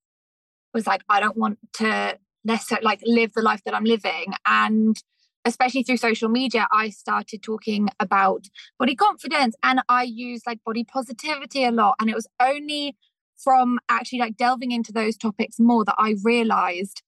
was 0.77 0.87
like, 0.87 1.03
I 1.09 1.19
don't 1.19 1.37
want 1.37 1.57
to 1.81 2.17
necessarily 2.43 2.85
like 2.85 3.01
live 3.03 3.31
the 3.33 3.41
life 3.41 3.61
that 3.65 3.75
I'm 3.75 3.83
living. 3.83 4.27
And 4.45 4.95
especially 5.43 5.83
through 5.83 5.97
social 5.97 6.29
media, 6.29 6.67
I 6.71 6.89
started 6.89 7.41
talking 7.41 7.89
about 7.99 8.45
body 8.79 8.95
confidence 8.95 9.55
and 9.63 9.81
I 9.89 10.03
use 10.03 10.41
like 10.45 10.59
body 10.63 10.83
positivity 10.83 11.63
a 11.65 11.71
lot. 11.71 11.95
And 11.99 12.09
it 12.09 12.15
was 12.15 12.27
only 12.39 12.95
from 13.37 13.79
actually 13.89 14.19
like 14.19 14.37
delving 14.37 14.71
into 14.71 14.91
those 14.91 15.15
topics 15.17 15.59
more 15.59 15.83
that 15.85 15.95
I 15.97 16.15
realized. 16.23 17.01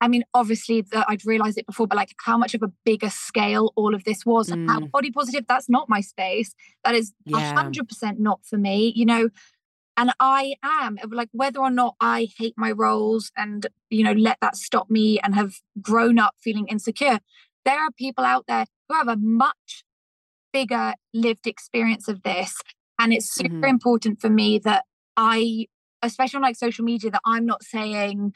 I 0.00 0.08
mean, 0.08 0.24
obviously 0.34 0.80
that 0.92 1.06
I'd 1.08 1.24
realized 1.24 1.58
it 1.58 1.66
before, 1.66 1.86
but 1.86 1.96
like 1.96 2.12
how 2.26 2.36
much 2.36 2.54
of 2.54 2.62
a 2.62 2.72
bigger 2.84 3.10
scale 3.10 3.72
all 3.76 3.94
of 3.94 4.02
this 4.04 4.26
was. 4.26 4.48
And 4.50 4.60
how 4.68 4.80
Mm. 4.80 4.90
body 4.90 5.10
positive, 5.12 5.44
that's 5.48 5.68
not 5.68 5.88
my 5.88 6.00
space. 6.00 6.54
That 6.84 6.94
is 6.96 7.12
a 7.32 7.38
Yeah. 7.38 7.52
hundred 7.54 7.88
percent 7.88 8.18
not 8.18 8.44
for 8.44 8.58
me, 8.58 8.92
you 8.96 9.06
know. 9.06 9.28
And 9.96 10.12
I 10.20 10.54
am 10.62 10.98
like 11.10 11.28
whether 11.32 11.60
or 11.60 11.70
not 11.70 11.96
I 12.00 12.28
hate 12.38 12.54
my 12.56 12.70
rolls 12.72 13.30
and 13.36 13.66
you 13.90 14.02
know 14.04 14.12
let 14.12 14.38
that 14.40 14.56
stop 14.56 14.90
me 14.90 15.18
and 15.20 15.34
have 15.34 15.54
grown 15.80 16.18
up 16.18 16.34
feeling 16.42 16.66
insecure. 16.68 17.18
There 17.64 17.78
are 17.78 17.90
people 17.96 18.24
out 18.24 18.44
there 18.48 18.66
who 18.88 18.94
have 18.96 19.08
a 19.08 19.16
much 19.16 19.84
bigger 20.52 20.94
lived 21.14 21.46
experience 21.46 22.08
of 22.08 22.22
this. 22.22 22.54
And 22.98 23.12
it's 23.12 23.32
super 23.32 23.66
Mhm. 23.66 23.70
important 23.70 24.20
for 24.20 24.28
me 24.30 24.58
that 24.60 24.84
I, 25.16 25.66
especially 26.02 26.38
on 26.38 26.42
like 26.42 26.56
social 26.56 26.84
media, 26.84 27.10
that 27.10 27.22
I'm 27.24 27.46
not 27.46 27.62
saying 27.64 28.34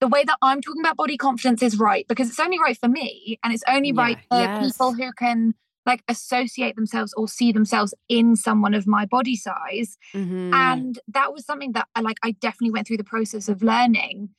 the 0.00 0.08
way 0.08 0.24
that 0.24 0.38
I'm 0.42 0.60
talking 0.60 0.80
about 0.82 0.96
body 0.96 1.16
confidence 1.16 1.62
is 1.62 1.78
right 1.78 2.06
because 2.08 2.28
it's 2.28 2.40
only 2.40 2.58
right 2.58 2.78
for 2.78 2.88
me 2.88 3.38
and 3.42 3.52
it's 3.52 3.64
only 3.68 3.92
Yeah, 3.92 4.02
right 4.02 4.18
for 4.30 4.48
yes. 4.58 4.58
people 4.58 4.94
who 4.94 5.12
can 5.12 5.54
like 5.88 6.04
associate 6.08 6.76
themselves 6.76 7.12
or 7.16 7.26
see 7.28 7.50
themselves 7.52 7.94
in 8.08 8.36
someone 8.36 8.74
of 8.74 8.86
my 8.86 9.06
body 9.06 9.36
size. 9.36 9.98
Mhm. 10.14 10.50
And 10.52 10.98
that 11.08 11.32
was 11.32 11.44
something 11.46 11.72
that 11.72 11.88
I 11.96 12.00
like 12.02 12.18
I 12.22 12.32
definitely 12.32 12.72
went 12.72 12.86
through 12.86 12.98
the 12.98 13.04
process 13.04 13.48
of 13.48 13.62
learning. 13.62 14.30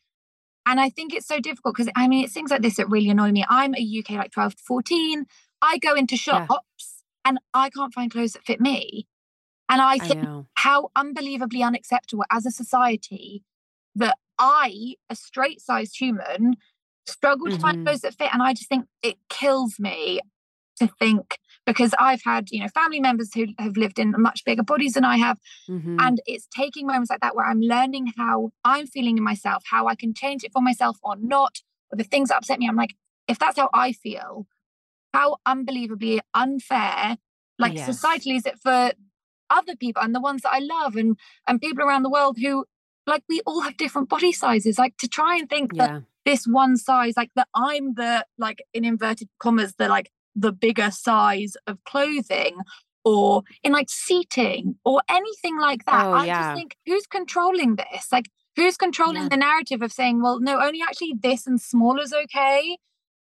And 0.66 0.80
I 0.80 0.90
think 0.90 1.14
it's 1.14 1.28
so 1.28 1.40
difficult 1.40 1.76
because 1.76 1.92
I 1.96 2.08
mean 2.08 2.24
it's 2.26 2.34
things 2.34 2.52
like 2.52 2.62
this 2.62 2.78
that 2.78 2.90
really 2.90 3.10
annoy 3.10 3.32
me. 3.32 3.46
I'm 3.50 3.76
a 3.76 3.80
UK 3.82 4.12
like 4.12 4.32
12 4.32 4.56
to 4.58 4.64
14. 4.64 5.26
I 5.62 5.78
go 5.80 5.96
into 5.96 6.16
Yeah. 6.32 6.48
shops 6.48 7.04
and 7.26 7.40
I 7.54 7.70
can't 7.72 7.94
find 7.94 8.12
clothes 8.12 8.34
that 8.34 8.46
fit 8.46 8.62
me. 8.62 9.08
And 9.70 9.82
I 9.82 10.00
I 10.00 10.00
think 10.00 10.20
know. 10.24 10.48
how 10.56 10.92
unbelievably 10.96 11.64
unacceptable 11.64 12.26
as 12.32 12.46
a 12.46 12.52
society 12.52 13.44
that 13.96 14.18
I, 14.40 14.96
a 15.10 15.16
straight 15.16 15.62
sized 15.62 15.98
human, 16.00 16.58
struggle 17.08 17.50
to 17.50 17.58
find 17.60 17.78
Mhm. 17.78 17.86
clothes 17.86 18.02
that 18.02 18.16
fit. 18.16 18.34
And 18.34 18.42
I 18.44 18.54
just 18.54 18.70
think 18.70 18.86
it 19.04 19.18
kills 19.30 19.80
me 19.80 20.22
to 20.80 20.88
think 21.00 21.38
because 21.66 21.94
I've 22.00 22.22
had, 22.24 22.50
you 22.52 22.62
know, 22.62 22.68
family 22.70 23.00
members 23.00 23.34
who 23.34 23.48
have 23.60 23.78
lived 23.78 24.00
in 24.00 24.14
much 24.18 24.44
bigger 24.46 24.64
bodies 24.64 24.94
than 24.94 25.06
I 25.06 25.18
have. 25.18 25.38
Mhm. 25.70 25.98
And 26.00 26.22
it's 26.26 26.48
taking 26.48 26.88
moments 26.88 27.10
like 27.10 27.20
that 27.22 27.36
where 27.36 27.46
I'm 27.46 27.62
learning 27.62 28.14
how 28.18 28.52
I'm 28.64 28.88
feeling 28.88 29.18
in 29.18 29.24
myself, 29.24 29.64
how 29.70 29.88
I 29.88 29.96
can 29.96 30.14
change 30.14 30.44
it 30.44 30.52
for 30.52 30.62
myself 30.62 30.98
or 31.04 31.16
not, 31.18 31.60
or 31.92 31.98
the 31.98 32.04
things 32.04 32.30
that 32.30 32.38
upset 32.38 32.60
me. 32.60 32.68
I'm 32.68 32.76
like, 32.76 32.96
if 33.28 33.38
that's 33.38 33.60
how 33.60 33.70
I 33.74 33.92
feel, 33.92 34.48
how 35.14 35.38
unbelievably 35.46 36.22
unfair, 36.34 37.18
like 37.58 37.76
Yes. 37.76 37.90
societally 37.90 38.38
is 38.38 38.46
it 38.46 38.60
for 38.60 38.94
other 39.50 39.76
people 39.76 40.02
and 40.04 40.14
the 40.14 40.22
ones 40.22 40.44
that 40.44 40.54
I 40.54 40.60
love 40.60 40.96
and 40.96 41.18
and 41.48 41.60
people 41.60 41.84
around 41.84 42.04
the 42.04 42.10
world 42.10 42.38
who 42.40 42.66
like 43.08 43.24
we 43.28 43.42
all 43.46 43.62
have 43.62 43.78
different 43.78 44.08
body 44.10 44.32
sizes. 44.32 44.78
Like 44.78 44.96
to 44.98 45.08
try 45.08 45.38
and 45.38 45.50
think 45.50 45.76
that 45.76 46.04
this 46.26 46.46
one 46.46 46.78
size, 46.78 47.14
like 47.18 47.32
that 47.36 47.48
I'm 47.56 47.96
the 47.96 48.26
like 48.38 48.64
in 48.74 48.86
inverted 48.86 49.30
commas, 49.40 49.74
the 49.78 49.88
like 49.88 50.12
the 50.40 50.52
bigger 50.52 50.90
size 50.92 51.54
of 51.68 51.84
clothing 51.86 52.58
or 53.06 53.44
in 53.64 53.72
like 53.72 53.90
seating 53.90 54.76
or 54.86 55.02
anything 55.10 55.60
like 55.60 55.86
that. 55.86 56.06
Oh, 56.06 56.12
I 56.14 56.26
yeah. 56.26 56.42
just 56.42 56.56
think 56.58 56.76
who's 56.86 57.08
controlling 57.08 57.76
this? 57.76 58.08
Like 58.12 58.30
who's 58.56 58.78
controlling 58.78 59.24
Yeah. 59.24 59.30
the 59.30 59.38
narrative 59.38 59.82
of 59.82 59.92
saying, 59.92 60.22
well, 60.22 60.40
no, 60.40 60.60
only 60.62 60.82
actually 60.82 61.14
this 61.20 61.48
and 61.48 61.60
small 61.62 62.00
is 62.00 62.14
okay? 62.14 62.78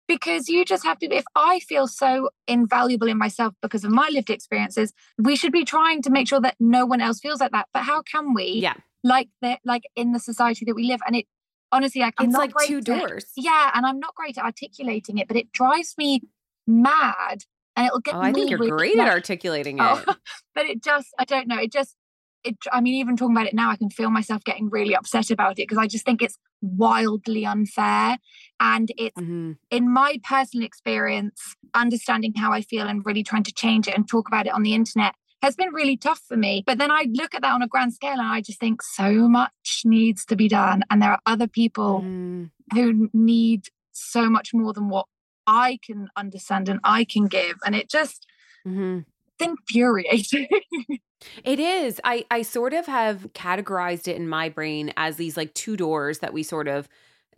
Because 0.07 0.49
you 0.49 0.65
just 0.65 0.85
have 0.85 0.99
to, 0.99 1.07
if 1.07 1.25
I 1.35 1.61
feel 1.61 1.87
so 1.89 2.29
invaluable 2.47 3.09
in 3.09 3.17
myself 3.19 3.55
because 3.63 3.85
of 3.85 3.91
my 3.91 4.09
lived 4.13 4.29
experiences, 4.31 4.93
we 5.19 5.35
should 5.35 5.53
be 5.53 5.65
trying 5.65 6.03
to 6.03 6.11
make 6.11 6.29
sure 6.29 6.41
that 6.41 6.57
no 6.61 6.85
one 6.85 7.01
else 7.01 7.21
feels 7.21 7.41
like 7.41 7.53
that. 7.53 7.69
But 7.73 7.85
how 7.85 8.03
can 8.03 8.35
we? 8.35 8.45
Yeah. 8.69 8.75
like 9.03 9.29
that 9.43 9.61
like 9.65 9.85
in 9.97 10.13
the 10.13 10.21
society 10.21 10.65
that 10.67 10.75
we 10.75 10.85
live 10.87 11.01
and 11.07 11.15
it 11.17 11.27
honestly 11.73 12.01
like 12.01 12.15
I'm 12.19 12.29
It's 12.31 12.39
like 12.39 12.53
two 12.67 12.81
doors. 12.81 13.27
yeah 13.37 13.71
and 13.75 13.85
i'm 13.85 13.99
not 13.99 14.15
great 14.15 14.39
at 14.39 14.45
articulating 14.45 15.19
it 15.19 15.27
but 15.29 15.37
it 15.37 15.53
drives 15.53 15.95
me 15.99 16.23
mad 16.67 17.45
and 17.77 17.87
it'll 17.87 18.01
get 18.01 18.15
Oh, 18.15 18.21
I 18.21 18.33
think 18.33 18.51
you're 18.51 18.59
really 18.59 18.71
great 18.71 18.95
at 18.99 19.05
mad. 19.05 19.09
articulating 19.09 19.81
Oh, 19.81 20.03
it. 20.07 20.17
but 20.55 20.67
it 20.67 20.83
just 20.83 21.09
i 21.19 21.25
don't 21.25 21.47
know 21.49 21.59
it 21.59 21.73
just 21.73 21.97
it 22.45 22.57
i 22.73 22.81
mean 22.81 22.95
even 22.95 23.17
talking 23.17 23.35
about 23.37 23.47
it 23.47 23.55
now 23.55 23.71
i 23.71 23.77
can 23.77 23.91
feel 23.91 24.11
myself 24.11 24.45
getting 24.45 24.69
really 24.71 24.95
upset 24.95 25.31
about 25.31 25.53
it 25.53 25.67
because 25.69 25.79
i 25.79 25.87
just 25.87 26.05
think 26.05 26.23
it's 26.23 26.37
wildly 26.63 27.45
unfair 27.45 28.19
and 28.61 28.91
it's 28.97 29.21
Mhm. 29.21 29.57
in 29.71 29.93
my 29.93 30.21
personal 30.23 30.65
experience, 30.65 31.57
understanding 31.75 32.33
how 32.37 32.53
I 32.53 32.61
feel 32.61 32.87
and 32.87 33.05
really 33.05 33.25
trying 33.25 33.43
to 33.45 33.53
change 33.53 33.89
it 33.89 33.95
and 33.97 34.07
talk 34.09 34.29
about 34.29 34.47
it 34.47 34.53
on 34.53 34.63
the 34.63 34.73
internet 34.75 35.15
has 35.43 35.57
been 35.57 35.73
really 35.73 35.97
tough 35.97 36.21
for 36.29 36.37
me. 36.37 36.63
But 36.65 36.79
then 36.79 36.91
I 36.93 37.07
look 37.11 37.35
at 37.35 37.43
that 37.43 37.53
on 37.53 37.63
a 37.63 37.67
grand 37.67 37.93
scale 37.93 38.13
and 38.13 38.21
I 38.23 38.41
just 38.41 38.61
think 38.61 38.83
so 38.83 39.27
much 39.29 39.83
needs 39.85 40.25
to 40.27 40.37
be 40.37 40.49
done. 40.49 40.83
And 40.91 41.03
there 41.03 41.11
are 41.11 41.21
other 41.27 41.49
people 41.49 42.03
Mm. 42.03 42.51
who 42.75 43.11
need 43.13 43.69
so 43.93 44.31
much 44.31 44.51
more 44.55 44.73
than 44.73 44.89
what 44.89 45.07
I 45.47 45.79
can 45.85 46.09
understand 46.17 46.69
and 46.69 46.81
I 46.85 47.05
can 47.05 47.27
give. 47.27 47.57
And 47.67 47.75
it 47.75 47.91
just 47.91 48.27
Mhm. 48.67 49.05
it's 49.39 49.49
infuriating. 49.49 50.49
It 51.43 51.59
is. 51.59 52.01
I 52.05 52.27
I 52.31 52.43
sort 52.43 52.75
of 52.75 52.87
have 52.87 53.29
categorized 53.33 54.09
it 54.09 54.17
in 54.17 54.29
my 54.29 54.49
brain 54.51 54.93
as 54.97 55.17
these 55.17 55.37
like 55.39 55.55
two 55.55 55.77
doors 55.77 56.19
that 56.19 56.35
we 56.35 56.43
sort 56.43 56.69
of 56.69 56.87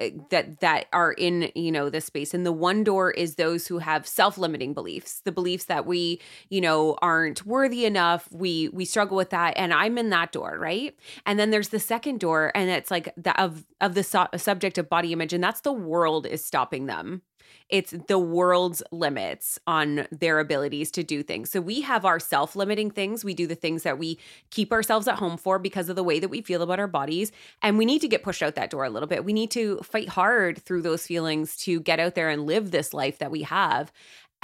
uh, 0.01 0.09
that 0.31 0.59
that 0.61 0.87
are 0.93 1.13
in 1.13 1.53
you 1.55 1.71
know 1.71 1.89
this 1.89 2.05
space 2.05 2.35
and 2.35 2.45
the 2.45 2.53
one 2.53 2.83
door 2.83 3.13
is 3.13 3.37
those 3.37 3.67
who 3.69 3.79
have 3.79 4.07
self-limiting 4.07 4.75
beliefs 4.75 5.21
the 5.25 5.31
beliefs 5.33 5.67
that 5.67 5.87
we 5.87 6.21
you 6.51 6.61
know 6.61 6.97
aren't 7.01 7.47
worthy 7.47 7.85
enough 7.87 8.29
we 8.33 8.69
we 8.71 8.85
struggle 8.85 9.17
with 9.17 9.31
that 9.31 9.55
and 9.57 9.73
i'm 9.73 9.97
in 9.99 10.11
that 10.11 10.33
door 10.33 10.57
right 10.59 10.95
and 11.25 11.39
then 11.39 11.51
there's 11.51 11.69
the 11.71 11.79
second 11.81 12.19
door 12.21 12.53
and 12.55 12.69
it's 12.71 12.91
like 12.91 13.13
the 13.17 13.41
of 13.41 13.65
of 13.81 13.95
the 13.95 14.03
su- 14.03 14.27
subject 14.37 14.77
of 14.79 14.89
body 14.91 15.13
image 15.13 15.33
and 15.33 15.43
that's 15.45 15.61
the 15.63 15.73
world 15.73 16.27
is 16.27 16.45
stopping 16.45 16.87
them 16.87 17.23
it's 17.69 17.93
the 18.07 18.19
world's 18.19 18.83
limits 18.93 19.59
on 19.67 20.07
their 20.11 20.39
abilities 20.39 20.91
to 20.93 21.03
do 21.03 21.23
things. 21.23 21.51
So 21.51 21.61
we 21.61 21.81
have 21.81 22.05
our 22.05 22.21
self 22.21 22.55
limiting 22.55 22.91
things. 22.91 23.25
We 23.25 23.35
do 23.35 23.47
the 23.47 23.55
things 23.55 23.83
that 23.83 23.99
we 23.99 24.19
keep 24.51 24.73
ourselves 24.73 25.09
at 25.09 25.17
home 25.17 25.37
for 25.37 25.59
because 25.59 25.89
of 25.89 25.97
the 25.97 26.05
way 26.05 26.19
that 26.21 26.29
we 26.29 26.43
feel 26.43 26.63
about 26.63 26.79
our 26.79 26.87
bodies. 26.87 27.33
And 27.63 27.79
we 27.79 27.85
need 27.85 28.01
to 28.01 28.09
get 28.09 28.23
pushed 28.23 28.43
out 28.43 28.55
that 28.55 28.71
door 28.71 28.85
a 28.85 28.91
little 28.91 29.09
bit. 29.09 29.25
We 29.25 29.33
need 29.33 29.51
to 29.53 29.79
fight 29.79 30.11
hard 30.11 30.59
through 30.59 30.83
those 30.83 31.07
feelings 31.07 31.57
to 31.59 31.81
get 31.81 32.01
out 32.01 32.15
there 32.15 32.29
and 32.29 32.47
live 32.47 32.71
this 32.71 32.95
life 32.95 33.19
that 33.19 33.31
we 33.31 33.43
have. 33.43 33.93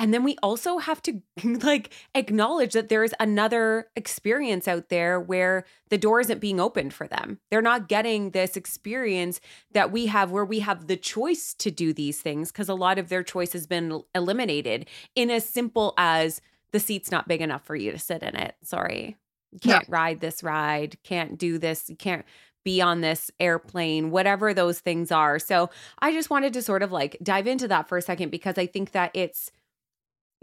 And 0.02 0.12
then 0.12 0.24
we 0.24 0.36
also 0.42 0.78
have 0.78 1.00
to 1.02 1.22
like 1.44 1.94
acknowledge 2.16 2.72
that 2.72 2.88
there's 2.88 3.14
another 3.20 3.86
experience 3.94 4.66
out 4.66 4.88
there 4.88 5.20
where 5.20 5.64
the 5.90 5.96
door 5.96 6.18
isn't 6.18 6.40
being 6.40 6.58
opened 6.58 6.92
for 6.92 7.06
them. 7.06 7.38
They're 7.50 7.62
not 7.62 7.88
getting 7.88 8.30
this 8.30 8.56
experience 8.56 9.40
that 9.70 9.92
we 9.92 10.06
have 10.06 10.32
where 10.32 10.44
we 10.44 10.58
have 10.58 10.88
the 10.88 10.96
choice 10.96 11.54
to 11.54 11.70
do 11.70 11.92
these 11.92 12.20
things 12.20 12.50
because 12.50 12.68
a 12.68 12.74
lot 12.74 12.98
of 12.98 13.10
their 13.10 13.22
choice 13.22 13.52
has 13.52 13.68
been 13.68 14.02
eliminated 14.12 14.88
in 15.14 15.30
as 15.30 15.48
simple 15.48 15.94
as 15.96 16.40
the 16.72 16.80
seat's 16.80 17.12
not 17.12 17.28
big 17.28 17.40
enough 17.40 17.64
for 17.64 17.76
you 17.76 17.92
to 17.92 17.98
sit 17.98 18.24
in 18.24 18.34
it. 18.34 18.56
Sorry. 18.64 19.16
Can't 19.60 19.88
ride 19.88 20.20
this 20.20 20.42
ride, 20.42 20.96
can't 21.04 21.38
do 21.38 21.58
this, 21.58 21.92
can't 21.98 22.24
be 22.64 22.80
on 22.80 23.02
this 23.02 23.30
airplane, 23.38 24.10
whatever 24.10 24.52
those 24.52 24.80
things 24.80 25.12
are. 25.12 25.38
So 25.38 25.70
I 26.00 26.12
just 26.12 26.30
wanted 26.30 26.54
to 26.54 26.62
sort 26.62 26.82
of 26.82 26.90
like 26.90 27.18
dive 27.22 27.46
into 27.46 27.68
that 27.68 27.88
for 27.88 27.98
a 27.98 28.02
second 28.02 28.30
because 28.30 28.58
I 28.58 28.66
think 28.66 28.92
that 28.92 29.12
it's 29.14 29.52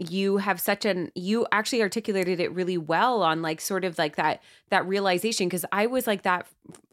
you 0.00 0.38
have 0.38 0.58
such 0.58 0.84
an 0.84 1.12
you 1.14 1.46
actually 1.52 1.82
articulated 1.82 2.40
it 2.40 2.52
really 2.54 2.78
well 2.78 3.22
on 3.22 3.42
like 3.42 3.60
sort 3.60 3.84
of 3.84 3.98
like 3.98 4.16
that 4.16 4.42
that 4.70 4.86
realization 4.88 5.46
because 5.46 5.64
i 5.72 5.86
was 5.86 6.06
like 6.06 6.22
that 6.22 6.46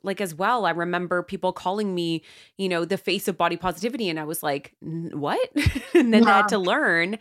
like 0.04 0.22
as 0.22 0.34
well. 0.34 0.66
I 0.66 0.72
remember 0.72 1.22
people 1.22 1.52
calling 1.52 1.94
me 1.94 2.24
you 2.58 2.70
know 2.70 2.86
the 2.86 2.98
face 2.98 3.28
of 3.28 3.38
body 3.38 3.58
positivity 3.58 4.10
and 4.10 4.20
i 4.20 4.24
was 4.24 4.44
like 4.44 4.74
what? 4.82 5.50
And 5.94 6.14
then 6.14 6.28
i 6.28 6.38
had 6.38 6.50
to 6.50 6.58
learn. 6.58 7.18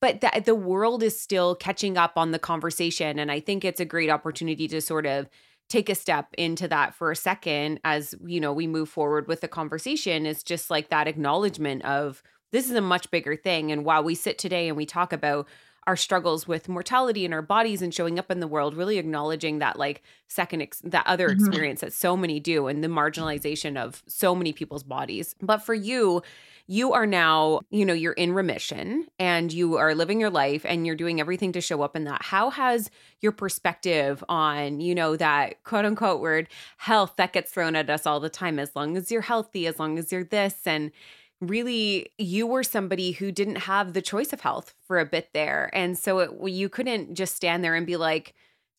But 0.00 0.20
that 0.20 0.44
the 0.44 0.54
world 0.54 1.02
is 1.02 1.18
still 1.18 1.54
catching 1.54 1.96
up 1.96 2.12
on 2.16 2.30
the 2.30 2.38
conversation 2.38 3.18
and 3.18 3.30
i 3.30 3.40
think 3.40 3.64
it's 3.64 3.80
a 3.80 3.84
great 3.84 4.10
opportunity 4.10 4.68
to 4.68 4.80
sort 4.80 5.06
of 5.06 5.28
take 5.68 5.88
a 5.88 5.94
step 5.94 6.28
into 6.36 6.68
that 6.68 6.94
for 6.94 7.10
a 7.10 7.16
second 7.16 7.80
as 7.84 8.14
you 8.26 8.40
know 8.40 8.52
we 8.52 8.66
move 8.66 8.88
forward 8.88 9.26
with 9.28 9.40
the 9.40 9.48
conversation. 9.48 10.26
It's 10.26 10.42
just 10.42 10.70
like 10.70 10.90
that 10.90 11.08
acknowledgement 11.08 11.84
of 11.84 12.22
this 12.54 12.70
is 12.70 12.76
a 12.76 12.80
much 12.80 13.10
bigger 13.10 13.36
thing. 13.36 13.70
And 13.72 13.84
while 13.84 14.02
we 14.04 14.14
sit 14.14 14.38
today 14.38 14.68
and 14.68 14.76
we 14.76 14.86
talk 14.86 15.12
about 15.12 15.46
our 15.86 15.96
struggles 15.96 16.48
with 16.48 16.66
mortality 16.66 17.26
in 17.26 17.32
our 17.34 17.42
bodies 17.42 17.82
and 17.82 17.92
showing 17.92 18.18
up 18.18 18.30
in 18.30 18.40
the 18.40 18.46
world 18.48 18.74
really 18.74 18.96
acknowledging 18.96 19.58
that 19.58 19.78
like 19.78 20.02
second 20.28 20.62
ex- 20.62 20.80
that 20.82 21.06
other 21.06 21.28
Mhm. 21.28 21.34
experience 21.34 21.80
that 21.82 21.92
so 21.92 22.16
many 22.16 22.40
do 22.40 22.68
and 22.68 22.82
the 22.82 22.88
marginalization 22.88 23.76
of 23.76 24.02
so 24.06 24.34
many 24.34 24.50
people's 24.54 24.82
bodies. 24.82 25.34
But 25.42 25.58
for 25.58 25.74
you 25.74 26.22
you 26.66 26.94
are 26.94 27.06
now 27.06 27.60
you 27.68 27.84
know 27.84 27.92
you're 27.92 28.14
in 28.14 28.32
remission 28.32 29.06
and 29.18 29.52
you 29.52 29.76
are 29.76 29.94
living 29.94 30.18
your 30.18 30.30
life 30.30 30.64
and 30.64 30.86
you're 30.86 30.96
doing 30.96 31.20
everything 31.20 31.52
to 31.52 31.60
show 31.60 31.82
up 31.82 31.94
in 31.94 32.04
that. 32.04 32.22
How 32.22 32.48
has 32.48 32.90
your 33.20 33.32
perspective 33.32 34.24
on 34.30 34.80
you 34.80 34.94
know 34.94 35.16
that 35.16 35.62
quote 35.64 35.84
unquote 35.84 36.22
word 36.22 36.48
health 36.78 37.12
that 37.18 37.34
gets 37.34 37.52
thrown 37.52 37.76
at 37.76 37.90
us 37.90 38.06
all 38.06 38.20
the 38.20 38.30
time 38.30 38.58
as 38.58 38.74
long 38.74 38.96
as 38.96 39.10
you're 39.12 39.20
healthy 39.20 39.66
as 39.66 39.78
long 39.78 39.98
as 39.98 40.10
you're 40.10 40.24
this 40.24 40.66
and 40.66 40.92
really 41.40 42.10
you 42.18 42.46
were 42.46 42.62
somebody 42.62 43.12
who 43.12 43.32
didn't 43.32 43.56
have 43.56 43.92
the 43.92 44.02
choice 44.02 44.32
of 44.32 44.40
health 44.40 44.74
for 44.86 44.98
a 44.98 45.06
bit 45.06 45.30
there. 45.34 45.70
And 45.72 45.98
so 45.98 46.18
it, 46.20 46.30
you 46.52 46.68
couldn't 46.68 47.14
just 47.14 47.34
stand 47.36 47.62
there 47.64 47.74
and 47.74 47.86
be 47.86 47.96
like 47.96 48.34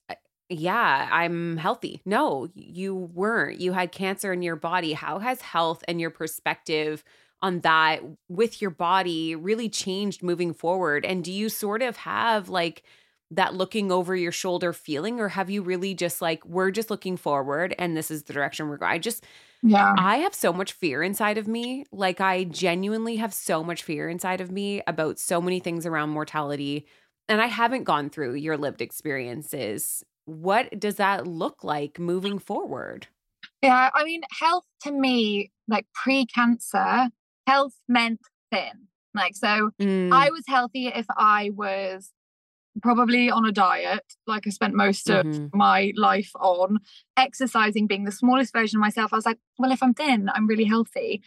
"Uh, 0.10 0.16
yeah 0.50 1.08
i'm 1.12 1.58
healthy. 1.58 2.02
No 2.06 2.50
you 2.56 2.96
weren't. 2.96 3.60
You 3.60 3.74
had 3.74 3.92
cancer 3.92 4.34
in 4.34 4.42
your 4.42 4.56
body. 4.56 4.94
How 4.94 5.20
has 5.20 5.42
health 5.42 5.84
and 5.88 6.00
your 6.02 6.12
perspective 6.12 7.04
on 7.42 7.60
that 7.62 8.02
with 8.30 8.62
your 8.62 8.72
body 8.72 9.36
really 9.36 9.70
changed 9.70 10.24
moving 10.24 10.54
forward? 10.54 11.06
And 11.06 11.24
do 11.24 11.32
you 11.32 11.50
sort 11.50 11.82
of 11.82 11.98
have 11.98 12.50
like 12.50 12.84
that 13.32 13.56
looking 13.56 13.92
over 13.92 14.16
your 14.16 14.32
shoulder 14.32 14.72
feeling 14.74 15.20
or 15.20 15.30
have 15.30 15.50
you 15.50 15.62
really 15.62 15.94
just 15.94 16.22
like 16.22 16.46
we're 16.46 16.72
just 16.72 16.90
looking 16.90 17.18
forward 17.18 17.74
and 17.80 17.98
this 17.98 18.12
is 18.12 18.24
the 18.24 18.34
direction 18.34 18.70
we're 18.70 18.78
going 18.78 18.92
i 18.92 19.00
just 19.00 19.26
yeah. 19.66 19.96
I 19.98 20.18
have 20.18 20.34
so 20.36 20.52
much 20.54 20.74
fear 20.74 21.02
inside 21.04 21.38
of 21.38 21.48
me. 21.48 21.86
Like, 21.92 22.20
I 22.22 22.44
genuinely 22.46 23.16
have 23.18 23.34
so 23.34 23.64
much 23.64 23.84
fear 23.84 24.10
inside 24.10 24.42
of 24.42 24.52
me 24.52 24.82
about 24.88 25.20
so 25.20 25.42
many 25.42 25.60
things 25.60 25.86
around 25.86 26.10
mortality. 26.10 26.88
And 27.30 27.42
I 27.42 27.48
haven't 27.48 27.86
gone 27.86 28.10
through 28.10 28.36
your 28.36 28.58
lived 28.58 28.82
experiences. 28.82 30.04
What 30.26 30.80
does 30.80 30.96
that 30.96 31.28
look 31.28 31.64
like 31.64 32.00
moving 32.00 32.40
forward? 32.40 33.08
Yeah, 33.62 33.90
I 33.94 34.04
mean, 34.04 34.22
health 34.32 34.66
to 34.84 34.92
me, 34.92 35.52
like 35.68 35.88
pre 35.94 36.26
cancer, 36.26 37.10
health 37.48 37.74
meant 37.88 38.20
thin. 38.52 38.88
Like, 39.14 39.36
so 39.36 39.72
Mm, 39.80 40.28
I 40.28 40.30
was 40.32 40.44
healthy 40.48 40.88
if 40.88 41.06
I 41.10 41.52
was 41.54 42.12
probably 42.82 43.30
on 43.30 43.46
a 43.46 43.52
diet, 43.52 44.04
like 44.28 44.46
I 44.46 44.50
spent 44.50 44.74
most 44.74 45.10
of 45.10 45.26
mhm. 45.26 45.50
my 45.54 45.94
life 45.96 46.32
on, 46.36 46.80
exercising 47.18 47.88
being 47.88 48.04
the 48.04 48.12
smallest 48.12 48.54
version 48.54 48.78
of 48.78 48.82
myself. 48.82 49.14
I 49.14 49.16
was 49.16 49.26
like, 49.26 49.40
well, 49.58 49.72
if 49.72 49.82
I'm 49.82 49.94
thin, 49.94 50.30
I'm 50.34 50.48
really 50.48 50.66
healthy 50.66 51.22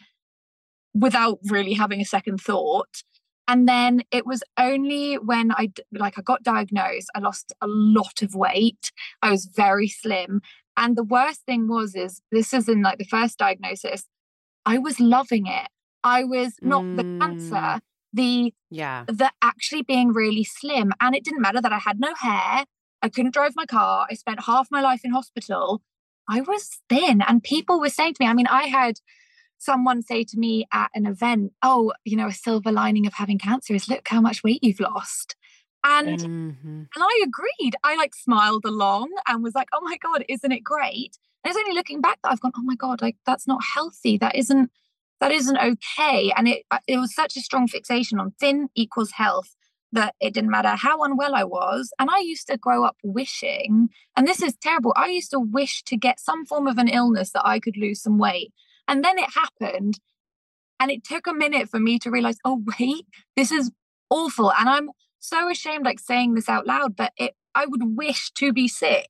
without 0.94 1.38
really 1.44 1.74
having 1.74 2.00
a 2.00 2.04
second 2.04 2.40
thought. 2.40 3.02
And 3.46 3.66
then 3.66 4.02
it 4.12 4.26
was 4.26 4.42
only 4.58 5.14
when 5.14 5.52
I 5.52 5.72
like 5.92 6.18
I 6.18 6.22
got 6.22 6.42
diagnosed, 6.42 7.10
I 7.14 7.20
lost 7.20 7.52
a 7.62 7.66
lot 7.66 8.20
of 8.20 8.34
weight. 8.34 8.92
I 9.22 9.30
was 9.30 9.46
very 9.46 9.88
slim. 9.88 10.42
And 10.76 10.96
the 10.96 11.04
worst 11.04 11.40
thing 11.46 11.66
was 11.66 11.94
is 11.94 12.20
this 12.30 12.52
is 12.52 12.68
in 12.68 12.82
like 12.82 12.98
the 12.98 13.04
first 13.04 13.38
diagnosis, 13.38 14.04
I 14.66 14.76
was 14.78 15.00
loving 15.00 15.46
it. 15.46 15.68
I 16.04 16.24
was 16.24 16.56
not 16.60 16.82
mm. 16.82 16.96
the 16.96 17.02
cancer, 17.18 17.54
mm. 17.54 17.80
The 18.18 18.52
yeah, 18.70 19.04
the 19.06 19.30
actually 19.42 19.82
being 19.82 20.12
really 20.12 20.44
slim. 20.44 20.92
And 21.00 21.14
it 21.14 21.24
didn't 21.24 21.40
matter 21.40 21.60
that 21.60 21.72
I 21.72 21.78
had 21.78 22.00
no 22.00 22.12
hair. 22.14 22.64
I 23.00 23.08
couldn't 23.08 23.34
drive 23.34 23.52
my 23.56 23.66
car. 23.66 24.06
I 24.10 24.14
spent 24.14 24.44
half 24.44 24.68
my 24.70 24.80
life 24.80 25.02
in 25.04 25.12
hospital. 25.12 25.82
I 26.28 26.40
was 26.42 26.80
thin. 26.88 27.22
And 27.26 27.42
people 27.42 27.80
were 27.80 27.88
saying 27.88 28.14
to 28.14 28.24
me, 28.24 28.28
I 28.28 28.34
mean, 28.34 28.48
I 28.48 28.64
had 28.64 28.96
someone 29.58 30.02
say 30.02 30.24
to 30.24 30.38
me 30.38 30.66
at 30.72 30.90
an 30.94 31.06
event, 31.06 31.52
Oh, 31.62 31.92
you 32.04 32.16
know, 32.16 32.26
a 32.26 32.32
silver 32.32 32.72
lining 32.72 33.06
of 33.06 33.14
having 33.14 33.38
cancer 33.38 33.74
is 33.74 33.88
look 33.88 34.06
how 34.08 34.20
much 34.20 34.42
weight 34.42 34.62
you've 34.62 34.80
lost. 34.80 35.36
And 35.84 36.18
mm-hmm. 36.18 36.68
and 36.68 36.88
I 36.98 37.24
agreed. 37.24 37.76
I 37.84 37.94
like 37.96 38.14
smiled 38.14 38.64
along 38.64 39.10
and 39.28 39.42
was 39.44 39.54
like, 39.54 39.68
oh 39.72 39.80
my 39.80 39.96
God, 39.96 40.24
isn't 40.28 40.52
it 40.52 40.64
great? 40.64 41.16
And 41.44 41.50
it's 41.50 41.58
only 41.58 41.74
looking 41.74 42.00
back 42.00 42.18
that 42.22 42.32
I've 42.32 42.40
gone, 42.40 42.52
oh 42.56 42.62
my 42.62 42.74
God, 42.74 43.00
like 43.00 43.16
that's 43.24 43.46
not 43.46 43.60
healthy. 43.74 44.18
That 44.18 44.34
isn't 44.34 44.70
that 45.20 45.32
isn't 45.32 45.58
okay. 45.58 46.32
And 46.36 46.48
it 46.48 46.64
uh, 46.70 46.78
it 46.86 46.98
was 46.98 47.14
such 47.14 47.36
a 47.36 47.40
strong 47.40 47.66
fixation 47.68 48.18
on 48.18 48.32
thin 48.40 48.68
equals 48.74 49.12
health 49.12 49.54
that 49.92 50.14
it 50.20 50.34
didn't 50.34 50.50
matter 50.50 50.76
how 50.76 51.02
unwell 51.02 51.34
I 51.34 51.44
was. 51.44 51.92
And 51.98 52.10
I 52.10 52.18
used 52.18 52.46
to 52.48 52.58
grow 52.58 52.84
up 52.84 52.96
wishing, 53.02 53.88
and 54.16 54.26
this 54.26 54.42
is 54.42 54.56
terrible. 54.60 54.92
I 54.96 55.08
used 55.08 55.30
to 55.30 55.40
wish 55.40 55.82
to 55.84 55.96
get 55.96 56.20
some 56.20 56.44
form 56.44 56.66
of 56.66 56.78
an 56.78 56.88
illness 56.88 57.30
that 57.32 57.46
I 57.46 57.58
could 57.58 57.76
lose 57.76 58.02
some 58.02 58.18
weight. 58.18 58.52
And 58.86 59.04
then 59.04 59.18
it 59.18 59.30
happened. 59.34 59.98
And 60.80 60.90
it 60.90 61.04
took 61.04 61.26
a 61.26 61.34
minute 61.34 61.68
for 61.68 61.80
me 61.80 61.98
to 61.98 62.10
realize, 62.10 62.36
oh, 62.44 62.62
wait, 62.78 63.04
this 63.36 63.50
is 63.50 63.72
awful. 64.10 64.52
And 64.52 64.68
I'm 64.68 64.90
so 65.18 65.50
ashamed, 65.50 65.84
like 65.84 65.98
saying 65.98 66.34
this 66.34 66.48
out 66.48 66.66
loud, 66.66 66.94
but 66.96 67.12
it, 67.16 67.34
I 67.54 67.66
would 67.66 67.96
wish 67.96 68.30
to 68.32 68.52
be 68.52 68.68
sick. 68.68 69.08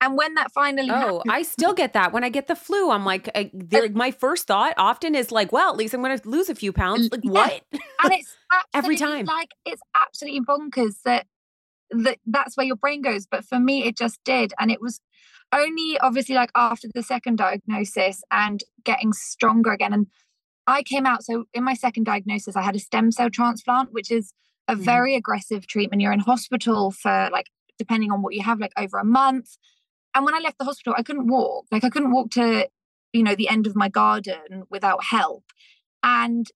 And 0.00 0.16
when 0.16 0.34
that 0.34 0.52
finally 0.52 0.90
Oh, 0.90 0.94
happened, 0.94 1.22
I 1.30 1.42
still 1.42 1.72
get 1.72 1.94
that. 1.94 2.12
When 2.12 2.22
I 2.22 2.28
get 2.28 2.48
the 2.48 2.54
flu, 2.54 2.90
I'm 2.90 3.04
like, 3.04 3.30
I, 3.34 3.50
my 3.94 4.10
first 4.10 4.46
thought 4.46 4.74
often 4.76 5.14
is 5.14 5.32
like, 5.32 5.52
well, 5.52 5.70
at 5.70 5.76
least 5.76 5.94
I'm 5.94 6.02
going 6.02 6.18
to 6.18 6.28
lose 6.28 6.50
a 6.50 6.54
few 6.54 6.72
pounds. 6.72 7.08
Like, 7.10 7.22
what? 7.24 7.62
And 7.72 8.12
it's 8.12 8.36
every 8.74 8.96
time. 8.96 9.24
Like, 9.24 9.52
it's 9.64 9.80
absolutely 9.94 10.42
bonkers 10.42 10.96
that, 11.04 11.26
that 11.90 12.18
that's 12.26 12.56
where 12.56 12.66
your 12.66 12.76
brain 12.76 13.00
goes. 13.00 13.26
But 13.26 13.44
for 13.44 13.58
me, 13.58 13.84
it 13.84 13.96
just 13.96 14.20
did. 14.24 14.52
And 14.58 14.70
it 14.70 14.82
was 14.82 15.00
only 15.52 15.98
obviously 16.00 16.34
like 16.34 16.50
after 16.54 16.88
the 16.92 17.02
second 17.02 17.38
diagnosis 17.38 18.22
and 18.30 18.62
getting 18.84 19.12
stronger 19.12 19.72
again. 19.72 19.92
And 19.92 20.06
I 20.66 20.82
came 20.82 21.06
out. 21.06 21.24
So 21.24 21.44
in 21.54 21.64
my 21.64 21.74
second 21.74 22.04
diagnosis, 22.04 22.56
I 22.56 22.62
had 22.62 22.76
a 22.76 22.80
stem 22.80 23.12
cell 23.12 23.30
transplant, 23.30 23.92
which 23.92 24.10
is 24.10 24.32
a 24.68 24.74
mm-hmm. 24.74 24.82
very 24.82 25.14
aggressive 25.14 25.66
treatment. 25.66 26.02
You're 26.02 26.12
in 26.12 26.20
hospital 26.20 26.90
for 26.90 27.28
like, 27.32 27.46
depending 27.78 28.10
on 28.10 28.22
what 28.22 28.34
you 28.34 28.42
have, 28.42 28.58
like 28.58 28.72
over 28.76 28.98
a 28.98 29.04
month. 29.04 29.56
And 30.16 30.24
when 30.24 30.34
I 30.34 30.38
left 30.38 30.58
the 30.58 30.64
hospital, 30.64 30.94
I 30.96 31.02
couldn't 31.02 31.28
walk. 31.28 31.66
Like 31.70 31.84
I 31.84 31.90
couldn't 31.90 32.10
walk 32.10 32.30
to, 32.30 32.66
you 33.12 33.22
know, 33.22 33.34
the 33.34 33.50
end 33.50 33.66
of 33.66 33.76
my 33.76 33.90
garden 33.90 34.62
without 34.70 35.04
help. 35.04 35.44
And 36.02 36.46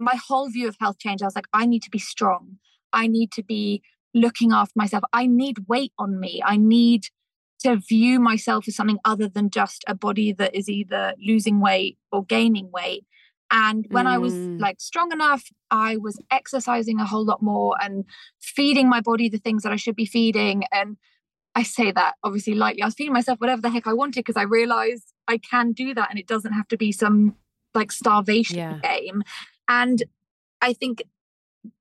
my 0.00 0.16
whole 0.16 0.50
view 0.50 0.66
of 0.66 0.76
health 0.80 0.98
changed. 0.98 1.22
I 1.22 1.26
was 1.26 1.36
like, 1.36 1.46
I 1.52 1.64
need 1.64 1.84
to 1.84 1.90
be 1.90 2.00
strong. 2.00 2.58
I 2.92 3.06
need 3.06 3.30
to 3.32 3.44
be 3.44 3.82
looking 4.14 4.50
after 4.50 4.72
myself. 4.74 5.04
I 5.12 5.26
need 5.26 5.68
weight 5.68 5.92
on 5.96 6.18
me. 6.18 6.42
I 6.44 6.56
need 6.56 7.06
to 7.60 7.76
view 7.76 8.18
myself 8.18 8.66
as 8.66 8.74
something 8.74 8.98
other 9.04 9.28
than 9.28 9.48
just 9.48 9.84
a 9.86 9.94
body 9.94 10.32
that 10.32 10.52
is 10.52 10.68
either 10.68 11.14
losing 11.24 11.60
weight 11.60 11.96
or 12.10 12.24
gaining 12.24 12.72
weight. 12.72 13.04
And 13.52 13.86
when 13.90 14.06
mm. 14.06 14.08
I 14.08 14.18
was 14.18 14.34
mm. 14.34 14.58
like 14.58 14.80
strong 14.80 15.12
enough, 15.12 15.44
I 15.70 15.98
was 15.98 16.18
exercising 16.32 16.98
a 16.98 17.06
whole 17.06 17.24
lot 17.24 17.42
more 17.42 17.76
and 17.80 18.06
feeding 18.40 18.88
my 18.88 19.00
body 19.00 19.28
the 19.28 19.38
things 19.38 19.62
that 19.62 19.70
I 19.70 19.76
should 19.76 19.94
be 19.94 20.04
feeding. 20.04 20.64
And 20.72 20.96
I 21.54 21.62
say 21.62 21.92
that 21.92 22.14
obviously 22.22 22.54
lightly. 22.54 22.82
I 22.82 22.86
was 22.86 22.94
feeding 22.94 23.12
myself 23.12 23.40
whatever 23.40 23.62
the 23.62 23.70
heck 23.70 23.86
I 23.86 23.92
wanted 23.92 24.24
because 24.24 24.36
I 24.36 24.42
realized 24.42 25.12
I 25.28 25.38
can 25.38 25.72
do 25.72 25.94
that 25.94 26.10
and 26.10 26.18
it 26.18 26.26
doesn't 26.26 26.52
have 26.52 26.68
to 26.68 26.76
be 26.76 26.90
some 26.92 27.36
like 27.74 27.92
starvation 27.92 28.56
yeah. 28.56 28.78
game. 28.82 29.22
And 29.68 30.02
I 30.60 30.72
think 30.72 31.02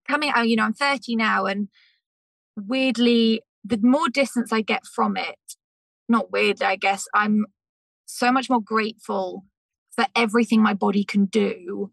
coming 0.08 0.30
out, 0.30 0.48
you 0.48 0.56
know, 0.56 0.64
I'm 0.64 0.74
30 0.74 1.16
now 1.16 1.46
and 1.46 1.70
weirdly, 2.56 3.42
the 3.64 3.80
more 3.82 4.10
distance 4.10 4.52
I 4.52 4.62
get 4.62 4.86
from 4.86 5.18
it, 5.18 5.38
not 6.08 6.32
weird, 6.32 6.62
I 6.62 6.76
guess, 6.76 7.08
I'm 7.14 7.46
so 8.06 8.32
much 8.32 8.50
more 8.50 8.62
grateful 8.62 9.46
for 9.96 10.06
everything 10.16 10.62
my 10.62 10.74
body 10.74 11.04
can 11.04 11.26
do 11.26 11.92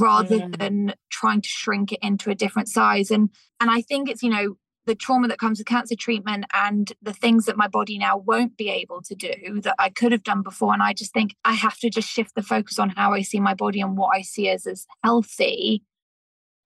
rather 0.00 0.38
mm. 0.38 0.58
than 0.58 0.94
trying 1.10 1.40
to 1.40 1.48
shrink 1.48 1.92
it 1.92 2.00
into 2.02 2.30
a 2.30 2.34
different 2.34 2.68
size 2.68 3.10
and 3.10 3.28
and 3.60 3.70
i 3.70 3.80
think 3.82 4.08
it's 4.08 4.22
you 4.22 4.30
know 4.30 4.56
the 4.86 4.94
trauma 4.94 5.28
that 5.28 5.38
comes 5.38 5.58
with 5.58 5.66
cancer 5.66 5.96
treatment 5.96 6.44
and 6.52 6.92
the 7.00 7.12
things 7.12 7.46
that 7.46 7.56
my 7.56 7.68
body 7.68 7.98
now 7.98 8.16
won't 8.16 8.56
be 8.56 8.68
able 8.68 9.00
to 9.02 9.14
do 9.14 9.60
that 9.62 9.74
I 9.78 9.90
could 9.90 10.12
have 10.12 10.22
done 10.22 10.42
before. 10.42 10.72
And 10.72 10.82
I 10.82 10.92
just 10.92 11.12
think 11.12 11.34
I 11.44 11.52
have 11.52 11.78
to 11.78 11.90
just 11.90 12.08
shift 12.08 12.34
the 12.34 12.42
focus 12.42 12.78
on 12.78 12.90
how 12.90 13.12
I 13.12 13.22
see 13.22 13.40
my 13.40 13.54
body 13.54 13.80
and 13.80 13.96
what 13.96 14.14
I 14.14 14.22
see 14.22 14.48
as 14.48 14.66
as 14.66 14.86
healthy. 15.02 15.82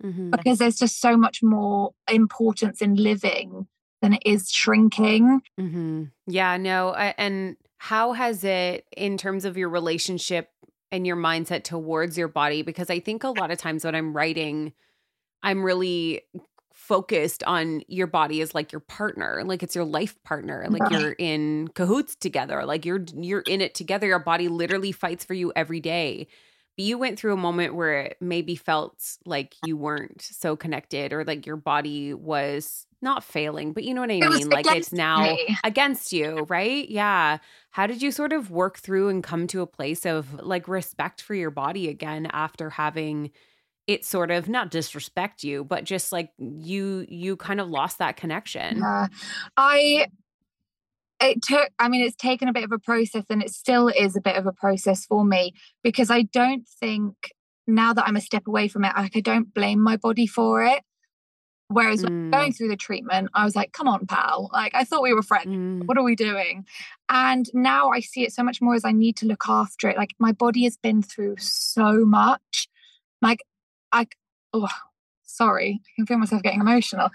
Mm-hmm. 0.02 0.30
Because 0.30 0.58
there's 0.58 0.78
just 0.78 1.00
so 1.00 1.16
much 1.16 1.42
more 1.42 1.92
importance 2.08 2.80
in 2.80 2.94
living 2.94 3.66
than 4.00 4.14
it 4.14 4.22
is 4.24 4.50
shrinking. 4.50 5.40
Mm-hmm. 5.60 6.04
Yeah, 6.26 6.56
no. 6.56 6.90
I, 6.90 7.14
and 7.18 7.56
how 7.78 8.12
has 8.12 8.44
it, 8.44 8.86
in 8.96 9.16
terms 9.16 9.44
of 9.44 9.56
your 9.56 9.68
relationship 9.68 10.50
and 10.90 11.06
your 11.06 11.16
mindset 11.16 11.64
towards 11.64 12.16
your 12.16 12.28
body 12.28 12.62
because 12.62 12.90
I 12.90 13.00
think 13.00 13.24
a 13.24 13.28
lot 13.28 13.50
of 13.50 13.58
times 13.58 13.84
when 13.84 13.94
I'm 13.94 14.16
writing, 14.16 14.72
I'm 15.42 15.62
really 15.62 16.22
focused 16.88 17.44
on 17.44 17.82
your 17.86 18.06
body 18.06 18.40
as 18.40 18.54
like 18.54 18.72
your 18.72 18.80
partner 18.80 19.42
like 19.44 19.62
it's 19.62 19.74
your 19.74 19.84
life 19.84 20.16
partner 20.24 20.66
like 20.70 20.90
you're 20.90 21.12
in 21.18 21.68
cahoots 21.74 22.14
together 22.14 22.64
like 22.64 22.86
you're 22.86 23.04
you're 23.14 23.42
in 23.42 23.60
it 23.60 23.74
together 23.74 24.06
your 24.06 24.18
body 24.18 24.48
literally 24.48 24.90
fights 24.90 25.22
for 25.22 25.34
you 25.34 25.52
every 25.54 25.80
day 25.80 26.26
but 26.78 26.84
you 26.84 26.96
went 26.96 27.18
through 27.18 27.34
a 27.34 27.36
moment 27.36 27.74
where 27.74 28.00
it 28.02 28.16
maybe 28.22 28.56
felt 28.56 29.18
like 29.26 29.54
you 29.66 29.76
weren't 29.76 30.22
so 30.22 30.56
connected 30.56 31.12
or 31.12 31.24
like 31.24 31.44
your 31.44 31.56
body 31.56 32.14
was 32.14 32.86
not 33.02 33.24
failing, 33.24 33.72
but 33.72 33.82
you 33.82 33.94
know 33.94 34.00
what 34.00 34.10
I 34.10 34.14
it 34.14 34.28
mean? 34.30 34.48
Like 34.48 34.66
it's 34.66 34.92
now 34.92 35.22
me. 35.22 35.58
against 35.64 36.12
you, 36.12 36.46
right? 36.48 36.88
Yeah. 36.88 37.38
How 37.70 37.88
did 37.88 38.00
you 38.00 38.12
sort 38.12 38.32
of 38.32 38.52
work 38.52 38.78
through 38.78 39.08
and 39.08 39.22
come 39.24 39.48
to 39.48 39.60
a 39.60 39.66
place 39.66 40.06
of 40.06 40.32
like 40.34 40.68
respect 40.68 41.20
for 41.20 41.34
your 41.34 41.50
body 41.50 41.88
again 41.88 42.28
after 42.32 42.70
having 42.70 43.32
it 43.88 44.04
sort 44.04 44.30
of 44.30 44.48
not 44.48 44.70
disrespect 44.70 45.42
you, 45.42 45.64
but 45.64 45.82
just 45.82 46.12
like 46.12 46.30
you 46.38 47.04
you 47.08 47.36
kind 47.36 47.60
of 47.60 47.68
lost 47.68 47.98
that 47.98 48.16
connection. 48.16 48.78
Yeah. 48.78 49.08
I 49.56 50.06
it 51.20 51.42
took 51.42 51.68
i 51.80 51.88
mean 51.88 52.00
it's 52.00 52.14
taken 52.14 52.46
a 52.46 52.52
bit 52.52 52.62
of 52.62 52.70
a 52.70 52.78
process 52.78 53.24
and 53.28 53.42
it 53.42 53.50
still 53.50 53.88
is 53.88 54.14
a 54.14 54.20
bit 54.20 54.36
of 54.36 54.46
a 54.46 54.52
process 54.52 55.04
for 55.04 55.24
me 55.24 55.52
because 55.82 56.12
i 56.12 56.22
don't 56.22 56.64
think 56.78 57.32
now 57.66 57.92
that 57.92 58.06
i'm 58.06 58.14
a 58.14 58.20
step 58.20 58.46
away 58.46 58.68
from 58.68 58.84
it 58.84 58.92
like 58.96 59.16
i 59.16 59.20
don't 59.20 59.52
blame 59.52 59.80
my 59.80 59.96
body 59.96 60.28
for 60.28 60.62
it 60.64 60.84
Whereas 61.70 62.02
mm. 62.02 62.32
going 62.32 62.52
through 62.52 62.68
the 62.68 62.76
treatment, 62.76 63.28
I 63.34 63.44
was 63.44 63.54
like, 63.54 63.72
come 63.72 63.88
on, 63.88 64.06
pal. 64.06 64.48
Like, 64.54 64.74
I 64.74 64.84
thought 64.84 65.02
we 65.02 65.12
were 65.12 65.22
friends. 65.22 65.48
Mm. 65.48 65.86
What 65.86 65.98
are 65.98 66.02
we 66.02 66.16
doing? 66.16 66.64
And 67.10 67.46
now 67.52 67.90
I 67.90 68.00
see 68.00 68.22
it 68.22 68.32
so 68.32 68.42
much 68.42 68.62
more 68.62 68.74
as 68.74 68.86
I 68.86 68.92
need 68.92 69.16
to 69.18 69.26
look 69.26 69.44
after 69.48 69.88
it. 69.88 69.98
Like, 69.98 70.14
my 70.18 70.32
body 70.32 70.64
has 70.64 70.78
been 70.78 71.02
through 71.02 71.36
so 71.38 72.06
much. 72.06 72.68
Like, 73.20 73.40
I, 73.92 74.06
oh, 74.52 74.68
sorry. 75.24 75.80
I 75.84 75.90
can 75.96 76.06
feel 76.06 76.18
myself 76.18 76.42
getting 76.42 76.60
emotional. 76.60 77.10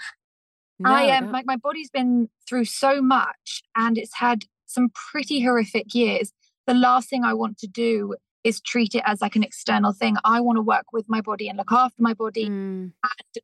No, 0.79 0.89
I 0.89 1.03
am 1.03 1.25
um, 1.25 1.31
like, 1.31 1.45
my 1.45 1.57
body's 1.57 1.89
been 1.89 2.29
through 2.47 2.65
so 2.65 3.01
much 3.01 3.63
and 3.75 3.97
it's 3.97 4.15
had 4.15 4.43
some 4.65 4.89
pretty 5.11 5.41
horrific 5.41 5.93
years. 5.93 6.33
The 6.65 6.73
last 6.73 7.09
thing 7.09 7.23
I 7.23 7.33
want 7.33 7.57
to 7.59 7.67
do 7.67 8.15
is 8.43 8.59
treat 8.59 8.93
it 8.93 9.03
as 9.05 9.21
like 9.21 9.35
an 9.35 9.43
external 9.43 9.93
thing. 9.93 10.17
I 10.23 10.41
want 10.41 10.57
to 10.57 10.61
work 10.61 10.85
with 10.91 11.05
my 11.07 11.21
body 11.21 11.47
and 11.47 11.57
look 11.57 11.71
after 11.71 12.01
my 12.01 12.13
body 12.13 12.45
mm. 12.45 12.49
and 12.49 12.93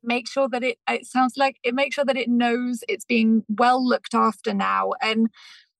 make 0.02 0.28
sure 0.28 0.48
that 0.48 0.62
it 0.62 0.78
it 0.88 1.06
sounds 1.06 1.34
like 1.36 1.56
it 1.62 1.74
makes 1.74 1.94
sure 1.94 2.04
that 2.04 2.16
it 2.16 2.28
knows 2.28 2.84
it's 2.88 3.04
being 3.04 3.44
well 3.48 3.86
looked 3.86 4.14
after 4.14 4.52
now. 4.52 4.92
And 5.00 5.28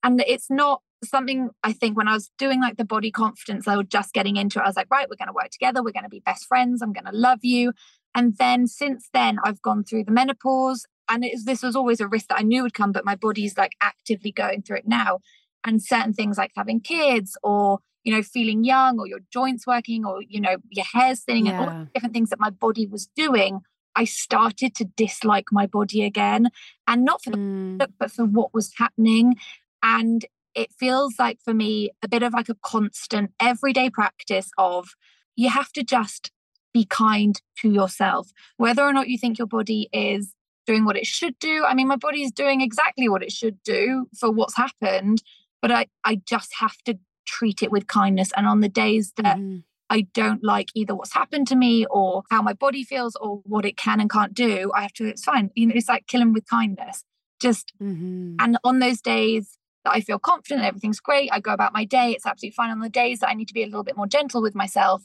and 0.03 0.23
it's 0.27 0.51
not 0.51 0.83
something 1.05 1.51
I 1.63 1.73
think 1.73 1.97
when 1.97 2.09
I 2.09 2.15
was 2.15 2.31
doing 2.39 2.61
like 2.61 2.77
the 2.77 2.85
body 2.85 3.11
confidence, 3.11 3.67
I 3.67 3.77
was 3.77 3.87
just 3.89 4.13
getting 4.13 4.37
into 4.37 4.59
it. 4.59 4.63
I 4.63 4.69
was 4.69 4.77
like, 4.77 4.91
right, 4.91 5.09
we're 5.09 5.17
going 5.17 5.29
to 5.29 5.35
work 5.35 5.51
together. 5.51 5.83
We're 5.83 5.93
going 5.93 6.05
to 6.05 6.11
be 6.11 6.21
best 6.21 6.47
friends. 6.47 6.83
I'm 6.83 6.93
going 6.93 7.07
to 7.07 7.17
love 7.17 7.41
you. 7.43 7.73
And 8.15 8.37
then 8.39 8.67
since 8.67 9.09
then, 9.13 9.39
I've 9.45 9.63
gone 9.63 9.85
through 9.85 10.05
the 10.05 10.13
menopause. 10.13 10.85
And 11.09 11.25
this 11.45 11.63
was 11.63 11.75
always 11.75 12.01
a 12.01 12.07
risk 12.07 12.29
that 12.29 12.39
I 12.39 12.43
knew 12.43 12.63
would 12.63 12.75
come, 12.75 12.93
but 12.93 13.05
my 13.05 13.17
body's 13.17 13.57
like 13.57 13.73
actively 13.81 14.31
going 14.31 14.63
through 14.63 14.79
it 14.79 14.89
now. 14.89 15.21
And 15.65 15.83
certain 15.83 16.13
things 16.13 16.39
like 16.39 16.53
having 16.57 16.81
kids 16.81 17.37
or 17.43 17.81
you 18.05 18.15
know, 18.15 18.23
feeling 18.23 18.65
young 18.65 18.99
or 18.99 19.07
your 19.07 19.21
joints 19.33 19.67
working 19.67 20.05
or, 20.05 20.23
you 20.23 20.41
know, 20.41 20.57
your 20.71 20.87
hair's 20.91 21.21
thinning 21.21 21.47
yeah. 21.47 21.61
and 21.61 21.71
all 21.71 21.87
different 21.95 22.15
things 22.15 22.31
that 22.31 22.41
my 22.41 22.51
body 22.51 22.87
was 22.87 23.07
doing, 23.15 23.61
I 23.95 24.05
started 24.05 24.75
to 24.77 24.85
dislike 24.85 25.47
my 25.53 25.67
body 25.67 26.05
again. 26.05 26.51
And 26.87 27.05
not 27.05 27.23
for 27.23 27.31
the 27.31 27.37
mm. 27.37 27.79
look, 27.79 27.91
but 27.99 28.11
for 28.11 28.25
what 28.25 28.55
was 28.55 28.73
happening. 28.77 29.37
And 29.83 30.25
it 30.61 30.73
feels 30.79 31.15
like 31.19 31.39
for 31.43 31.55
me 31.55 31.91
a 32.03 32.09
bit 32.09 32.23
of 32.23 32.35
like 32.35 32.51
a 32.51 32.57
constant 32.63 33.33
everyday 33.41 33.89
practice 33.89 34.51
of 34.59 34.91
you 35.35 35.49
have 35.49 35.73
to 35.73 35.83
just 35.83 36.31
be 36.75 36.85
kind 36.85 37.41
to 37.59 37.71
yourself. 37.71 38.29
Whether 38.59 38.83
or 38.83 38.93
not 38.93 39.09
you 39.09 39.17
think 39.17 39.39
your 39.39 39.47
body 39.47 39.89
is 39.91 40.35
doing 40.67 40.85
what 40.85 40.99
it 40.99 41.07
should 41.07 41.39
do. 41.39 41.65
I 41.65 41.73
mean, 41.73 41.89
my 41.89 41.97
body 41.97 42.23
is 42.23 42.31
doing 42.31 42.61
exactly 42.61 43.09
what 43.09 43.23
it 43.23 43.33
should 43.33 43.63
do 43.63 44.07
for 44.19 44.31
what's 44.31 44.55
happened, 44.55 45.23
but 45.63 45.73
I, 45.73 45.87
I 46.05 46.21
just 46.27 46.53
have 46.59 46.77
to 46.85 46.99
treat 47.27 47.63
it 47.63 47.73
with 47.73 47.87
kindness. 47.87 48.31
And 48.37 48.47
on 48.47 48.61
the 48.61 48.69
days 48.69 49.15
that 49.17 49.39
mm-hmm. 49.39 49.61
I 49.89 50.03
don't 50.13 50.45
like 50.45 50.69
either 50.75 50.95
what's 50.95 51.15
happened 51.15 51.49
to 51.49 51.57
me 51.57 51.87
or 51.87 52.23
how 52.31 52.43
my 52.43 52.53
body 52.53 52.85
feels 52.85 53.17
or 53.17 53.41
what 53.45 53.65
it 53.65 53.79
can 53.79 53.99
and 53.99 54.11
can't 54.11 54.35
do, 54.35 54.71
I 54.75 54.83
have 54.83 54.93
to, 54.95 55.07
it's 55.07 55.25
fine. 55.25 55.51
You 55.55 55.69
know, 55.69 55.75
it's 55.75 55.89
like 55.89 56.07
killing 56.07 56.35
with 56.35 56.47
kindness. 56.47 57.03
Just, 57.41 57.73
mm-hmm. 57.83 58.37
and 58.39 58.59
on 58.63 58.81
those 58.81 59.01
days 59.01 59.57
that 59.85 59.93
I 59.95 60.01
feel 60.01 60.19
confident, 60.19 60.65
everything's 60.65 61.01
great, 61.01 61.31
I 61.33 61.41
go 61.41 61.53
about 61.53 61.73
my 61.73 61.85
day, 61.85 62.13
it's 62.13 62.27
absolutely 62.27 62.55
fine. 62.55 62.71
On 62.71 62.81
the 62.81 62.89
days 62.89 63.21
that 63.21 63.29
I 63.29 63.35
need 63.35 63.49
to 63.49 63.55
be 63.55 63.63
a 63.63 63.67
little 63.67 63.85
bit 63.85 63.97
more 63.97 64.07
gentle 64.07 64.43
with 64.43 64.55
myself, 64.55 65.05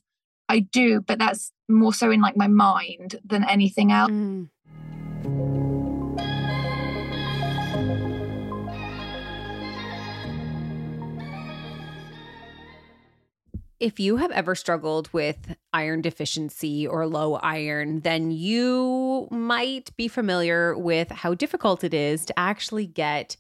I 0.50 0.60
do, 0.60 1.02
but 1.02 1.20
that's 1.20 1.52
more 1.68 1.94
so 1.94 2.12
in 2.12 2.22
like 2.22 2.38
my 2.38 2.48
mind 2.48 3.16
than 3.26 3.44
anything 3.44 3.92
else. 3.92 4.12
Mm. 4.12 4.50
If 13.78 14.00
you 14.00 14.18
have 14.18 14.32
ever 14.32 14.56
struggled 14.56 15.12
with 15.14 15.56
iron 15.74 16.02
deficiency 16.02 16.88
or 16.88 17.06
low 17.06 17.36
iron, 17.36 18.00
then 18.02 18.32
you 18.32 19.28
might 19.32 19.96
be 19.98 20.08
familiar 20.08 20.78
with 20.78 21.12
how 21.12 21.34
difficult 21.34 21.84
it 21.84 21.94
is 21.94 22.26
to 22.26 22.40
actually 22.40 22.88
get 22.88 23.36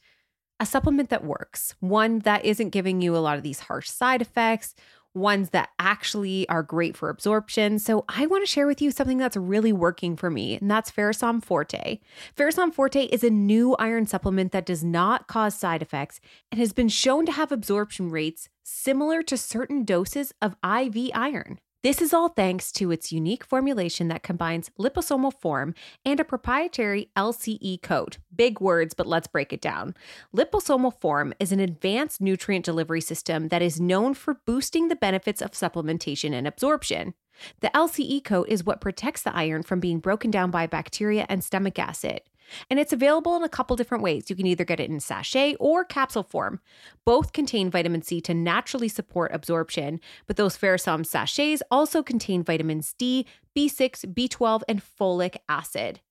a 0.60 0.66
supplement 0.66 1.10
that 1.10 1.24
works, 1.24 1.76
one 1.80 2.20
that 2.20 2.46
isn't 2.46 2.70
giving 2.70 3.02
you 3.02 3.16
a 3.16 3.20
lot 3.20 3.38
of 3.38 3.44
these 3.44 3.62
harsh 3.62 3.90
side 3.90 4.22
effects, 4.22 4.74
ones 5.14 5.52
that 5.52 5.70
actually 5.80 6.48
are 6.50 6.62
great 6.62 6.96
for 6.96 7.10
absorption. 7.10 7.80
So, 7.80 8.04
I 8.10 8.26
want 8.26 8.44
to 8.46 8.52
share 8.52 8.68
with 8.68 8.82
you 8.82 8.92
something 8.92 9.18
that's 9.18 9.38
really 9.38 9.72
working 9.72 10.16
for 10.16 10.30
me, 10.30 10.58
and 10.58 10.70
that's 10.70 10.92
Ferosom 10.92 11.44
Forte. 11.44 12.00
Ferosom 12.38 12.74
Forte 12.74 13.06
is 13.06 13.24
a 13.24 13.30
new 13.30 13.76
iron 13.76 14.06
supplement 14.06 14.52
that 14.52 14.66
does 14.66 14.84
not 14.84 15.28
cause 15.28 15.56
side 15.56 15.82
effects 15.82 16.20
and 16.52 16.60
has 16.60 16.74
been 16.74 16.90
shown 16.90 17.26
to 17.26 17.32
have 17.32 17.52
absorption 17.52 18.10
rates 18.10 18.50
similar 18.64 19.24
to 19.24 19.38
certain 19.38 19.84
doses 19.84 20.34
of 20.42 20.56
IV 20.64 21.12
iron. 21.14 21.60
This 21.86 22.02
is 22.02 22.16
all 22.16 22.30
thanks 22.30 22.72
to 22.72 22.90
its 22.90 23.12
unique 23.12 23.46
formulation 23.46 24.08
that 24.08 24.24
combines 24.24 24.72
liposomal 24.80 25.32
form 25.32 25.76
and 26.04 26.20
a 26.20 26.24
proprietary 26.24 27.12
LCE 27.16 27.80
code. 27.84 28.18
Big 28.36 28.60
words, 28.60 28.96
but 28.96 29.06
let's 29.06 29.28
break 29.28 29.54
it 29.54 29.62
down. 29.62 29.94
Liposomal 30.36 31.00
form 31.00 31.32
is 31.40 31.52
an 31.52 31.60
advanced 31.60 32.22
nutrient 32.22 32.66
delivery 32.66 33.02
system 33.02 33.50
that 33.50 33.62
is 33.62 33.80
known 33.80 34.16
for 34.16 34.42
boosting 34.48 34.88
the 34.88 34.96
benefits 34.96 35.44
of 35.44 35.52
supplementation 35.52 36.34
and 36.34 36.48
absorption. 36.48 37.14
The 37.60 37.70
LCE 37.76 38.24
coat 38.24 38.50
is 38.50 38.66
what 38.66 38.82
protects 38.82 39.22
the 39.22 39.36
iron 39.36 39.62
from 39.62 39.80
being 39.80 40.00
broken 40.00 40.32
down 40.32 40.50
by 40.50 40.66
bacteria 40.66 41.28
and 41.30 41.44
stomach 41.44 41.78
acid. 41.78 42.22
And 42.70 42.80
it's 42.80 42.94
available 42.94 43.36
in 43.36 43.44
a 43.44 43.50
couple 43.50 43.76
different 43.76 44.04
ways. 44.04 44.30
You 44.30 44.36
can 44.36 44.46
either 44.46 44.66
get 44.66 44.80
it 44.80 44.90
in 44.90 45.00
sachet 45.00 45.56
or 45.60 45.84
capsule 45.84 46.24
form. 46.24 46.60
Both 47.06 47.34
contain 47.34 47.70
vitamin 47.70 48.02
C 48.02 48.22
to 48.22 48.34
naturally 48.34 48.88
support 48.88 49.34
absorption, 49.34 50.00
but 50.28 50.38
those 50.38 50.58
Ferosom 50.58 51.06
sachets 51.06 51.62
also 51.72 52.04
contain 52.04 52.44
vitamins 52.44 52.94
D, 52.98 53.26
B6, 53.56 54.14
B12, 54.14 54.64
and 54.68 54.82
folic 54.82 55.38
acid. 55.50 56.02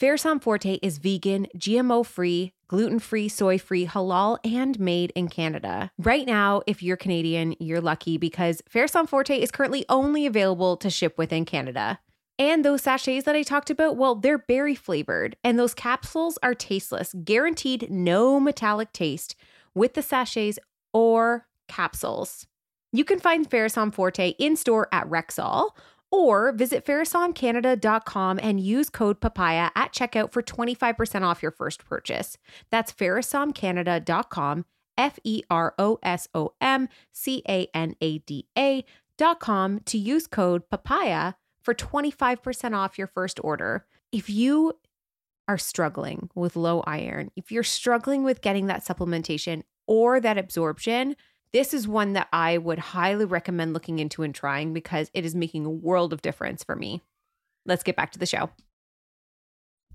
Ferosom 0.00 0.40
Forte 0.40 0.78
is 0.80 0.96
vegan, 0.96 1.46
GMO 1.58 2.06
free, 2.06 2.54
gluten 2.68 2.98
free, 2.98 3.28
soy 3.28 3.58
free, 3.58 3.86
halal, 3.86 4.38
and 4.42 4.80
made 4.80 5.12
in 5.14 5.28
Canada. 5.28 5.90
Right 5.98 6.26
now, 6.26 6.62
if 6.66 6.82
you're 6.82 6.96
Canadian, 6.96 7.54
you're 7.58 7.82
lucky 7.82 8.16
because 8.16 8.62
Ferosom 8.62 9.06
Forte 9.06 9.38
is 9.38 9.50
currently 9.50 9.84
only 9.90 10.24
available 10.24 10.78
to 10.78 10.88
ship 10.88 11.18
within 11.18 11.44
Canada. 11.44 12.00
And 12.40 12.64
those 12.64 12.80
sachets 12.80 13.26
that 13.26 13.36
I 13.36 13.42
talked 13.42 13.68
about, 13.68 13.98
well, 13.98 14.14
they're 14.14 14.38
berry 14.38 14.74
flavored, 14.74 15.36
and 15.44 15.58
those 15.58 15.74
capsules 15.74 16.38
are 16.42 16.54
tasteless, 16.54 17.14
guaranteed 17.22 17.90
no 17.90 18.40
metallic 18.40 18.94
taste 18.94 19.36
with 19.74 19.92
the 19.92 20.00
sachets 20.00 20.58
or 20.94 21.46
capsules. 21.68 22.46
You 22.92 23.04
can 23.04 23.20
find 23.20 23.48
Ferosom 23.48 23.92
Forte 23.92 24.30
in 24.38 24.56
store 24.56 24.88
at 24.90 25.06
Rexall 25.06 25.72
or 26.10 26.52
visit 26.52 26.86
ferosomcanada.com 26.86 28.40
and 28.42 28.58
use 28.58 28.88
code 28.88 29.20
papaya 29.20 29.68
at 29.76 29.92
checkout 29.92 30.32
for 30.32 30.42
25% 30.42 31.22
off 31.22 31.42
your 31.42 31.52
first 31.52 31.84
purchase. 31.84 32.38
That's 32.70 32.90
ferosomcanada.com, 32.90 34.64
F 34.96 35.18
E 35.24 35.42
R 35.50 35.74
O 35.78 35.98
S 36.02 36.26
O 36.34 36.54
M 36.58 36.88
C 37.12 37.42
A 37.46 37.68
N 37.74 37.96
A 38.00 38.18
D 38.18 38.46
A.com 38.56 39.80
to 39.80 39.98
use 39.98 40.26
code 40.26 40.70
papaya 40.70 41.34
for 41.62 41.74
25% 41.74 42.74
off 42.74 42.98
your 42.98 43.06
first 43.06 43.40
order. 43.42 43.86
If 44.12 44.28
you 44.28 44.74
are 45.48 45.58
struggling 45.58 46.30
with 46.34 46.56
low 46.56 46.80
iron, 46.86 47.30
if 47.36 47.50
you're 47.50 47.62
struggling 47.62 48.22
with 48.22 48.40
getting 48.40 48.66
that 48.66 48.84
supplementation 48.84 49.62
or 49.86 50.20
that 50.20 50.38
absorption, 50.38 51.16
this 51.52 51.74
is 51.74 51.88
one 51.88 52.12
that 52.12 52.28
I 52.32 52.58
would 52.58 52.78
highly 52.78 53.24
recommend 53.24 53.72
looking 53.72 53.98
into 53.98 54.22
and 54.22 54.34
trying 54.34 54.72
because 54.72 55.10
it 55.14 55.24
is 55.24 55.34
making 55.34 55.66
a 55.66 55.70
world 55.70 56.12
of 56.12 56.22
difference 56.22 56.62
for 56.62 56.76
me. 56.76 57.02
Let's 57.66 57.82
get 57.82 57.96
back 57.96 58.12
to 58.12 58.18
the 58.18 58.26
show. 58.26 58.50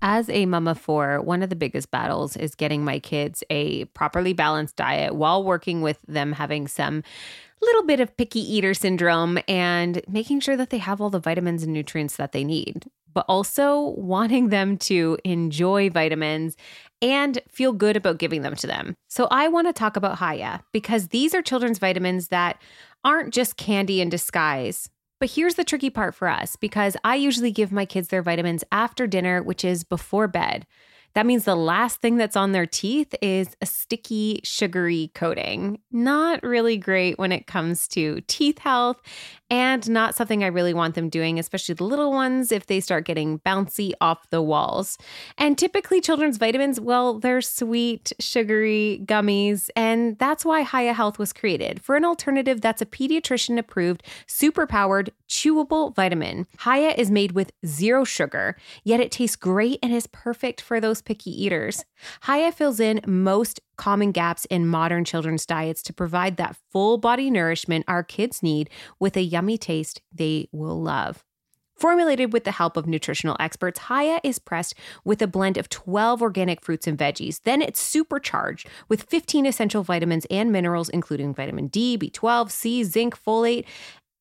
As 0.02 0.28
a 0.28 0.44
mama 0.44 0.74
four, 0.74 1.22
one 1.22 1.42
of 1.42 1.48
the 1.48 1.56
biggest 1.56 1.90
battles 1.90 2.36
is 2.36 2.54
getting 2.54 2.84
my 2.84 2.98
kids 2.98 3.42
a 3.48 3.86
properly 3.86 4.34
balanced 4.34 4.76
diet 4.76 5.14
while 5.14 5.42
working 5.42 5.80
with 5.80 5.98
them 6.06 6.32
having 6.32 6.68
some 6.68 7.02
little 7.64 7.84
bit 7.84 8.00
of 8.00 8.16
picky 8.16 8.40
eater 8.40 8.74
syndrome 8.74 9.38
and 9.48 10.02
making 10.08 10.40
sure 10.40 10.56
that 10.56 10.70
they 10.70 10.78
have 10.78 11.00
all 11.00 11.10
the 11.10 11.18
vitamins 11.18 11.62
and 11.62 11.72
nutrients 11.72 12.16
that 12.16 12.32
they 12.32 12.44
need, 12.44 12.86
but 13.12 13.24
also 13.28 13.94
wanting 13.96 14.48
them 14.48 14.76
to 14.78 15.16
enjoy 15.24 15.90
vitamins 15.90 16.56
and 17.02 17.40
feel 17.48 17.72
good 17.72 17.96
about 17.96 18.18
giving 18.18 18.42
them 18.42 18.54
to 18.56 18.66
them. 18.66 18.94
So 19.08 19.28
I 19.30 19.48
want 19.48 19.66
to 19.66 19.72
talk 19.72 19.96
about 19.96 20.18
Hiya 20.18 20.62
because 20.72 21.08
these 21.08 21.34
are 21.34 21.42
children's 21.42 21.78
vitamins 21.78 22.28
that 22.28 22.60
aren't 23.04 23.32
just 23.32 23.56
candy 23.56 24.00
in 24.00 24.08
disguise. 24.08 24.90
But 25.18 25.30
here's 25.30 25.54
the 25.54 25.64
tricky 25.64 25.88
part 25.88 26.14
for 26.14 26.28
us 26.28 26.56
because 26.56 26.96
I 27.04 27.16
usually 27.16 27.50
give 27.50 27.72
my 27.72 27.86
kids 27.86 28.08
their 28.08 28.22
vitamins 28.22 28.64
after 28.70 29.06
dinner, 29.06 29.42
which 29.42 29.64
is 29.64 29.82
before 29.82 30.28
bed. 30.28 30.66
That 31.16 31.24
means 31.24 31.46
the 31.46 31.56
last 31.56 32.02
thing 32.02 32.18
that's 32.18 32.36
on 32.36 32.52
their 32.52 32.66
teeth 32.66 33.14
is 33.22 33.56
a 33.62 33.66
sticky, 33.66 34.42
sugary 34.44 35.10
coating. 35.14 35.78
Not 35.90 36.42
really 36.42 36.76
great 36.76 37.18
when 37.18 37.32
it 37.32 37.46
comes 37.46 37.88
to 37.88 38.20
teeth 38.26 38.58
health 38.58 39.00
and 39.50 39.88
not 39.88 40.14
something 40.14 40.42
I 40.42 40.48
really 40.48 40.74
want 40.74 40.94
them 40.94 41.08
doing, 41.08 41.38
especially 41.38 41.74
the 41.74 41.84
little 41.84 42.10
ones 42.10 42.50
if 42.50 42.66
they 42.66 42.80
start 42.80 43.04
getting 43.04 43.38
bouncy 43.40 43.92
off 44.00 44.28
the 44.30 44.42
walls. 44.42 44.98
And 45.38 45.56
typically, 45.56 46.00
children's 46.00 46.36
vitamins, 46.36 46.80
well, 46.80 47.18
they're 47.18 47.40
sweet, 47.40 48.12
sugary 48.18 49.02
gummies. 49.04 49.70
And 49.76 50.18
that's 50.18 50.44
why 50.44 50.62
Hiya 50.62 50.94
Health 50.94 51.18
was 51.18 51.32
created 51.32 51.80
for 51.82 51.96
an 51.96 52.04
alternative 52.04 52.60
that's 52.60 52.82
a 52.82 52.86
pediatrician 52.86 53.58
approved, 53.58 54.02
super 54.26 54.66
powered, 54.66 55.10
chewable 55.28 55.94
vitamin. 55.94 56.46
Hiya 56.64 56.94
is 56.96 57.10
made 57.10 57.32
with 57.32 57.52
zero 57.64 58.04
sugar, 58.04 58.56
yet 58.84 59.00
it 59.00 59.12
tastes 59.12 59.36
great 59.36 59.78
and 59.82 59.92
is 59.92 60.06
perfect 60.08 60.60
for 60.60 60.80
those 60.80 61.02
picky 61.02 61.30
eaters. 61.30 61.84
Hiya 62.26 62.52
fills 62.52 62.80
in 62.80 63.00
most 63.06 63.60
common 63.76 64.12
gaps 64.12 64.44
in 64.46 64.66
modern 64.66 65.04
children's 65.04 65.46
diets 65.46 65.82
to 65.84 65.92
provide 65.92 66.36
that 66.36 66.56
full 66.70 66.98
body 66.98 67.30
nourishment 67.30 67.84
our 67.88 68.02
kids 68.02 68.42
need 68.42 68.70
with 68.98 69.16
a 69.16 69.22
yummy 69.22 69.58
taste 69.58 70.02
they 70.12 70.48
will 70.52 70.80
love. 70.80 71.24
Formulated 71.76 72.32
with 72.32 72.44
the 72.44 72.52
help 72.52 72.78
of 72.78 72.86
nutritional 72.86 73.36
experts, 73.38 73.80
Hiya 73.88 74.20
is 74.24 74.38
pressed 74.38 74.74
with 75.04 75.20
a 75.20 75.26
blend 75.26 75.58
of 75.58 75.68
12 75.68 76.22
organic 76.22 76.62
fruits 76.62 76.86
and 76.86 76.96
veggies. 76.96 77.42
Then 77.42 77.60
it's 77.60 77.78
supercharged 77.78 78.66
with 78.88 79.02
15 79.02 79.44
essential 79.44 79.82
vitamins 79.82 80.26
and 80.30 80.50
minerals, 80.50 80.88
including 80.88 81.34
vitamin 81.34 81.66
D, 81.66 81.98
B12, 81.98 82.50
C, 82.50 82.82
zinc, 82.82 83.22
folate, 83.22 83.66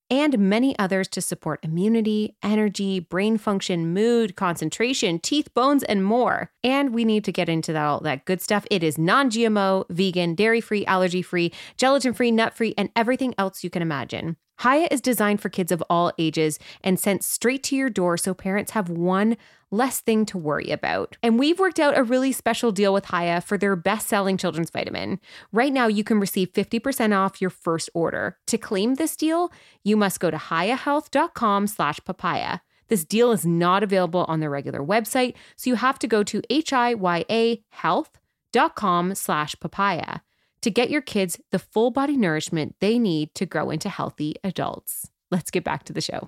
and 0.09 0.37
many 0.37 0.77
others 0.77 1.07
to 1.09 1.21
support 1.21 1.59
immunity, 1.63 2.35
energy, 2.43 2.99
brain 2.99 3.37
function, 3.37 3.93
mood, 3.93 4.35
concentration, 4.35 5.19
teeth, 5.19 5.53
bones, 5.53 5.83
and 5.83 6.03
more. 6.03 6.51
And 6.63 6.93
we 6.93 7.05
need 7.05 7.23
to 7.25 7.31
get 7.31 7.49
into 7.49 7.73
that, 7.73 7.85
all 7.85 7.99
that 8.01 8.25
good 8.25 8.41
stuff. 8.41 8.65
It 8.69 8.83
is 8.83 8.97
non 8.97 9.29
GMO, 9.29 9.85
vegan, 9.89 10.35
dairy 10.35 10.61
free, 10.61 10.85
allergy 10.85 11.21
free, 11.21 11.51
gelatin 11.77 12.13
free, 12.13 12.31
nut 12.31 12.55
free, 12.55 12.73
and 12.77 12.89
everything 12.95 13.33
else 13.37 13.63
you 13.63 13.69
can 13.69 13.81
imagine. 13.81 14.37
Hiya 14.61 14.87
is 14.91 15.01
designed 15.01 15.41
for 15.41 15.49
kids 15.49 15.71
of 15.71 15.83
all 15.89 16.11
ages 16.17 16.59
and 16.83 16.99
sent 16.99 17.23
straight 17.23 17.63
to 17.63 17.75
your 17.75 17.89
door 17.89 18.17
so 18.17 18.33
parents 18.33 18.71
have 18.71 18.89
one 18.89 19.37
less 19.71 19.99
thing 19.99 20.25
to 20.27 20.37
worry 20.37 20.69
about. 20.71 21.17
And 21.21 21.37
we've 21.37 21.59
worked 21.59 21.79
out 21.79 21.97
a 21.97 22.03
really 22.03 22.31
special 22.31 22.71
deal 22.71 22.93
with 22.93 23.07
Hiya 23.07 23.41
for 23.41 23.57
their 23.57 23.75
best-selling 23.75 24.37
children's 24.37 24.69
vitamin. 24.69 25.19
Right 25.51 25.73
now 25.73 25.87
you 25.87 26.03
can 26.03 26.19
receive 26.19 26.53
50% 26.53 27.15
off 27.15 27.41
your 27.41 27.49
first 27.49 27.89
order. 27.93 28.37
To 28.47 28.57
claim 28.57 28.95
this 28.95 29.15
deal, 29.15 29.51
you 29.83 29.97
must 29.97 30.19
go 30.19 30.31
to 30.31 30.37
hiyahealth.com 30.37 31.67
slash 31.67 31.99
papaya. 32.05 32.59
This 32.87 33.03
deal 33.03 33.31
is 33.31 33.45
not 33.45 33.83
available 33.83 34.25
on 34.27 34.39
the 34.39 34.49
regular 34.49 34.79
website, 34.79 35.33
so 35.55 35.69
you 35.71 35.75
have 35.75 35.97
to 35.99 36.07
go 36.07 36.23
to 36.23 36.41
H-I-Y-A 36.49 37.63
health.com 37.69 39.15
slash 39.15 39.55
papaya 39.59 40.19
to 40.65 40.71
get 40.71 40.89
your 40.89 41.01
kids 41.01 41.39
the 41.51 41.59
full 41.59 41.91
body 41.91 42.17
nourishment 42.17 42.75
they 42.79 42.97
need 42.97 43.31
to 43.35 43.45
grow 43.45 43.69
into 43.69 43.87
healthy 43.87 44.33
adults. 44.43 45.11
Let's 45.29 45.51
get 45.51 45.63
back 45.63 45.83
to 45.83 45.93
the 45.93 46.01
show. 46.01 46.27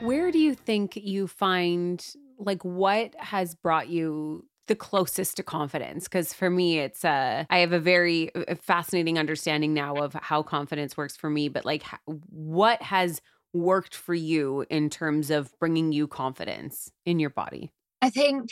Where 0.00 0.30
do 0.30 0.38
you 0.38 0.54
think 0.54 0.94
you 0.94 1.26
find, 1.26 2.06
like, 2.38 2.62
what 2.62 3.14
has 3.18 3.54
brought 3.54 3.88
you 3.88 4.44
the 4.66 4.74
closest 4.74 5.36
to 5.36 5.42
confidence 5.44 6.04
because 6.04 6.32
for 6.32 6.50
me 6.50 6.80
it's 6.80 7.04
uh 7.04 7.44
i 7.50 7.58
have 7.58 7.70
a 7.70 7.78
very 7.78 8.34
uh, 8.34 8.56
fascinating 8.56 9.16
understanding 9.16 9.72
now 9.72 9.94
of 9.94 10.12
how 10.14 10.42
confidence 10.42 10.96
works 10.96 11.16
for 11.16 11.30
me 11.30 11.48
but 11.48 11.64
like 11.64 11.84
what 12.04 12.82
has 12.82 13.20
worked 13.56 13.94
for 13.94 14.14
you 14.14 14.64
in 14.70 14.90
terms 14.90 15.30
of 15.30 15.56
bringing 15.58 15.92
you 15.92 16.06
confidence 16.06 16.90
in 17.04 17.18
your 17.18 17.30
body 17.30 17.70
i 18.02 18.10
think 18.10 18.48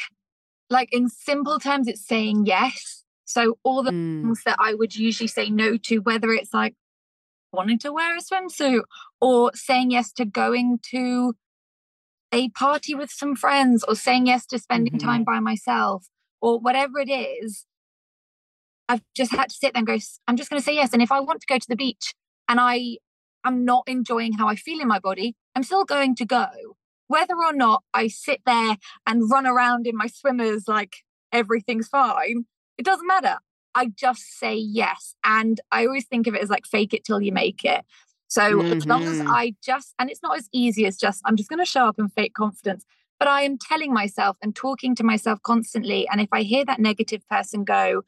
like 0.71 0.89
in 0.93 1.09
simple 1.09 1.59
terms 1.59 1.89
it's 1.89 2.07
saying 2.07 2.47
yes 2.47 3.05
so 3.25 3.59
all 3.63 3.83
the 3.83 3.91
mm. 3.91 4.23
things 4.23 4.43
that 4.45 4.57
i 4.59 4.75
would 4.75 4.95
usually 4.97 5.29
say 5.29 5.51
no 5.51 5.77
to 5.77 5.99
whether 5.99 6.31
it's 6.33 6.55
like 6.55 6.75
wanting 7.53 7.79
to 7.79 7.93
wear 7.93 8.17
a 8.17 8.21
swimsuit 8.21 8.83
or 9.21 9.51
saying 9.55 9.91
yes 9.91 10.13
to 10.13 10.25
going 10.25 10.79
to 10.83 11.35
a 12.35 12.49
party 12.51 12.95
with 12.95 13.11
some 13.11 13.37
friends 13.37 13.85
or 13.87 13.95
saying 13.95 14.27
yes 14.27 14.45
to 14.47 14.59
spending 14.59 14.95
mm-hmm. 14.95 15.07
time 15.07 15.25
by 15.25 15.39
myself 15.39 16.09
or 16.43 16.59
whatever 16.59 16.99
it 16.99 17.09
is, 17.09 17.65
I've 18.89 19.03
just 19.15 19.31
had 19.31 19.49
to 19.51 19.55
sit 19.55 19.73
there 19.73 19.81
and 19.81 19.87
go, 19.87 19.97
I'm 20.27 20.37
just 20.37 20.51
going 20.51 20.61
to 20.61 20.65
say 20.65 20.75
yes. 20.75 20.93
And 20.93 21.01
if 21.01 21.13
I 21.13 21.21
want 21.21 21.41
to 21.41 21.47
go 21.47 21.59
to 21.59 21.69
the 21.69 21.77
beach 21.77 22.13
and 22.49 22.59
I 22.61 22.99
am 23.45 23.65
not 23.65 23.85
enjoying 23.87 24.35
how 24.35 24.49
I 24.49 24.57
feel 24.57 24.81
in 24.81 24.89
my 24.89 24.99
body, 24.99 25.37
I'm 25.55 25.63
still 25.63 25.85
going 25.85 26.15
to 26.17 26.25
go. 26.25 26.49
Whether 27.07 27.35
or 27.35 27.53
not 27.53 27.83
I 27.93 28.09
sit 28.09 28.41
there 28.47 28.77
and 29.07 29.31
run 29.31 29.47
around 29.47 29.87
in 29.87 29.97
my 29.97 30.07
swimmers 30.07 30.65
like 30.67 30.97
everything's 31.33 31.89
fine, 31.89 32.47
it 32.79 32.85
doesn't 32.85 33.07
matter. 33.07 33.39
I 33.75 33.87
just 33.87 34.39
say 34.39 34.55
yes. 34.55 35.15
And 35.25 35.61
I 35.71 35.87
always 35.87 36.07
think 36.07 36.27
of 36.27 36.35
it 36.35 36.43
as 36.43 36.51
like 36.51 36.67
fake 36.67 36.95
it 36.95 37.05
till 37.05 37.21
you 37.21 37.33
make 37.33 37.65
it. 37.65 37.85
So 38.29 38.43
mm-hmm. 38.43 38.73
as 38.73 38.87
long 38.87 39.05
as 39.05 39.19
mm-hmm. 39.19 39.31
I 39.31 39.55
just, 39.63 39.95
and 39.99 40.11
it's 40.11 40.23
not 40.23 40.39
as 40.39 40.49
easy 40.53 40.87
as 40.87 40.97
just, 40.97 41.21
I'm 41.25 41.37
just 41.37 41.51
going 41.51 41.59
to 41.59 41.65
show 41.65 41.87
up 41.87 41.99
and 41.99 42.13
fake 42.13 42.35
confidence, 42.35 42.85
but 43.19 43.29
I 43.29 43.43
am 43.43 43.59
telling 43.59 43.93
myself 43.93 44.37
and 44.43 44.57
talking 44.57 44.95
to 44.97 45.05
myself 45.05 45.41
constantly. 45.43 46.09
And 46.09 46.21
if 46.21 46.29
I 46.33 46.43
hear 46.43 46.65
that 46.65 46.81
negative 46.81 47.23
person 47.29 47.65
go, 47.65 48.03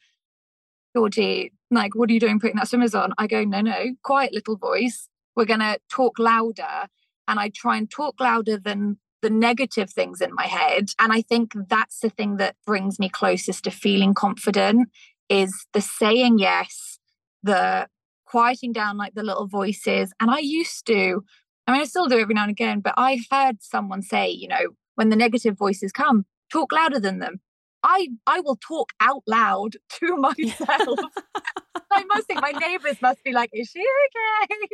Georgie, 0.97 1.53
like, 1.71 1.95
what 1.95 2.09
are 2.11 2.13
you 2.13 2.21
doing 2.21 2.41
putting 2.41 2.57
that 2.57 2.69
swimmers 2.69 2.95
on? 2.95 3.13
I 3.19 3.27
go, 3.27 3.45
no, 3.45 3.61
no, 3.61 3.95
quiet 4.03 4.33
little 4.33 4.57
voice. 4.57 5.09
We're 5.37 5.45
going 5.45 5.61
to 5.61 5.79
talk 5.91 6.19
louder. 6.19 6.89
And 7.29 7.39
I 7.39 7.51
try 7.55 7.77
and 7.77 7.91
talk 7.91 8.21
louder 8.21 8.59
than 8.59 8.99
the 9.23 9.31
negative 9.31 9.91
things 9.91 10.21
in 10.21 10.35
my 10.35 10.47
head. 10.47 10.91
And 10.99 11.13
I 11.13 11.23
think 11.23 11.53
that's 11.69 12.01
the 12.01 12.11
thing 12.11 12.37
that 12.37 12.57
brings 12.67 12.99
me 12.99 13.09
closest 13.09 13.65
to 13.65 13.71
feeling 13.71 14.15
confident 14.15 14.89
is 15.29 15.67
the 15.73 15.81
saying 15.81 16.39
yes, 16.39 16.99
the 17.43 17.89
quieting 18.27 18.73
down 18.73 18.97
like 18.97 19.15
the 19.15 19.23
little 19.23 19.47
voices. 19.47 20.13
And 20.21 20.31
I 20.31 20.39
used 20.39 20.87
to, 20.87 21.25
I 21.67 21.73
mean, 21.73 21.81
I 21.81 21.85
still 21.85 22.07
do 22.07 22.19
every 22.19 22.35
now 22.35 22.43
and 22.43 22.51
again, 22.51 22.81
but 22.81 22.95
I 22.97 23.21
heard 23.31 23.63
someone 23.63 24.03
say, 24.03 24.29
you 24.31 24.49
know, 24.49 24.75
when 24.95 25.09
the 25.09 25.17
negative 25.17 25.57
voices 25.57 25.93
come, 25.93 26.25
talk 26.53 26.73
louder 26.73 27.01
than 27.01 27.19
them. 27.19 27.41
I 27.83 28.09
I 28.27 28.41
will 28.41 28.57
talk 28.57 28.93
out 29.01 29.23
loud 29.27 29.77
to 30.01 30.17
myself. 30.19 31.01
I 31.91 32.05
must 32.05 32.27
think 32.27 32.43
my 32.43 32.53
neighbors 32.53 33.01
must 33.01 33.23
be 33.25 33.33
like, 33.33 33.51
is 33.53 33.69
she 33.69 33.81
okay? 33.81 34.67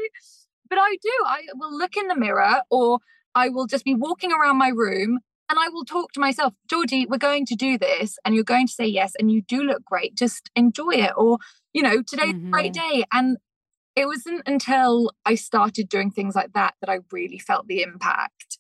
But 0.73 0.79
I 0.81 0.97
do. 1.03 1.13
I 1.27 1.43
will 1.55 1.77
look 1.77 1.99
in 1.99 2.09
the 2.09 2.17
mirror 2.17 2.63
or 2.71 3.01
I 3.35 3.51
will 3.51 3.67
just 3.67 3.85
be 3.85 3.95
walking 3.95 4.33
around 4.33 4.57
my 4.57 4.69
room 4.69 5.19
and 5.51 5.59
I 5.59 5.69
will 5.69 5.85
talk 5.85 6.13
to 6.13 6.21
myself, 6.21 6.55
Georgie, 6.67 7.05
we're 7.05 7.19
going 7.19 7.45
to 7.45 7.55
do 7.55 7.77
this 7.77 8.19
and 8.25 8.35
you're 8.35 8.43
going 8.43 8.69
to 8.69 8.73
say 8.73 8.87
yes 8.87 9.13
and 9.19 9.31
you 9.31 9.43
do 9.43 9.63
look 9.63 9.85
great. 9.85 10.15
Just 10.15 10.49
enjoy 10.57 10.93
it. 10.93 11.11
Or, 11.15 11.37
you 11.75 11.83
know, 11.83 12.01
today's 12.01 12.33
mm-hmm. 12.33 12.49
a 12.49 12.51
great 12.51 12.73
mm-hmm. 12.73 13.01
day. 13.01 13.05
And 13.13 13.37
it 13.97 14.07
wasn't 14.07 14.49
until 14.49 15.11
I 15.27 15.35
started 15.35 15.91
doing 15.91 16.11
things 16.11 16.35
like 16.35 16.55
that 16.55 16.73
that 16.81 16.89
I 16.89 17.01
really 17.11 17.39
felt 17.39 17.67
the 17.67 17.83
impact. 17.83 18.57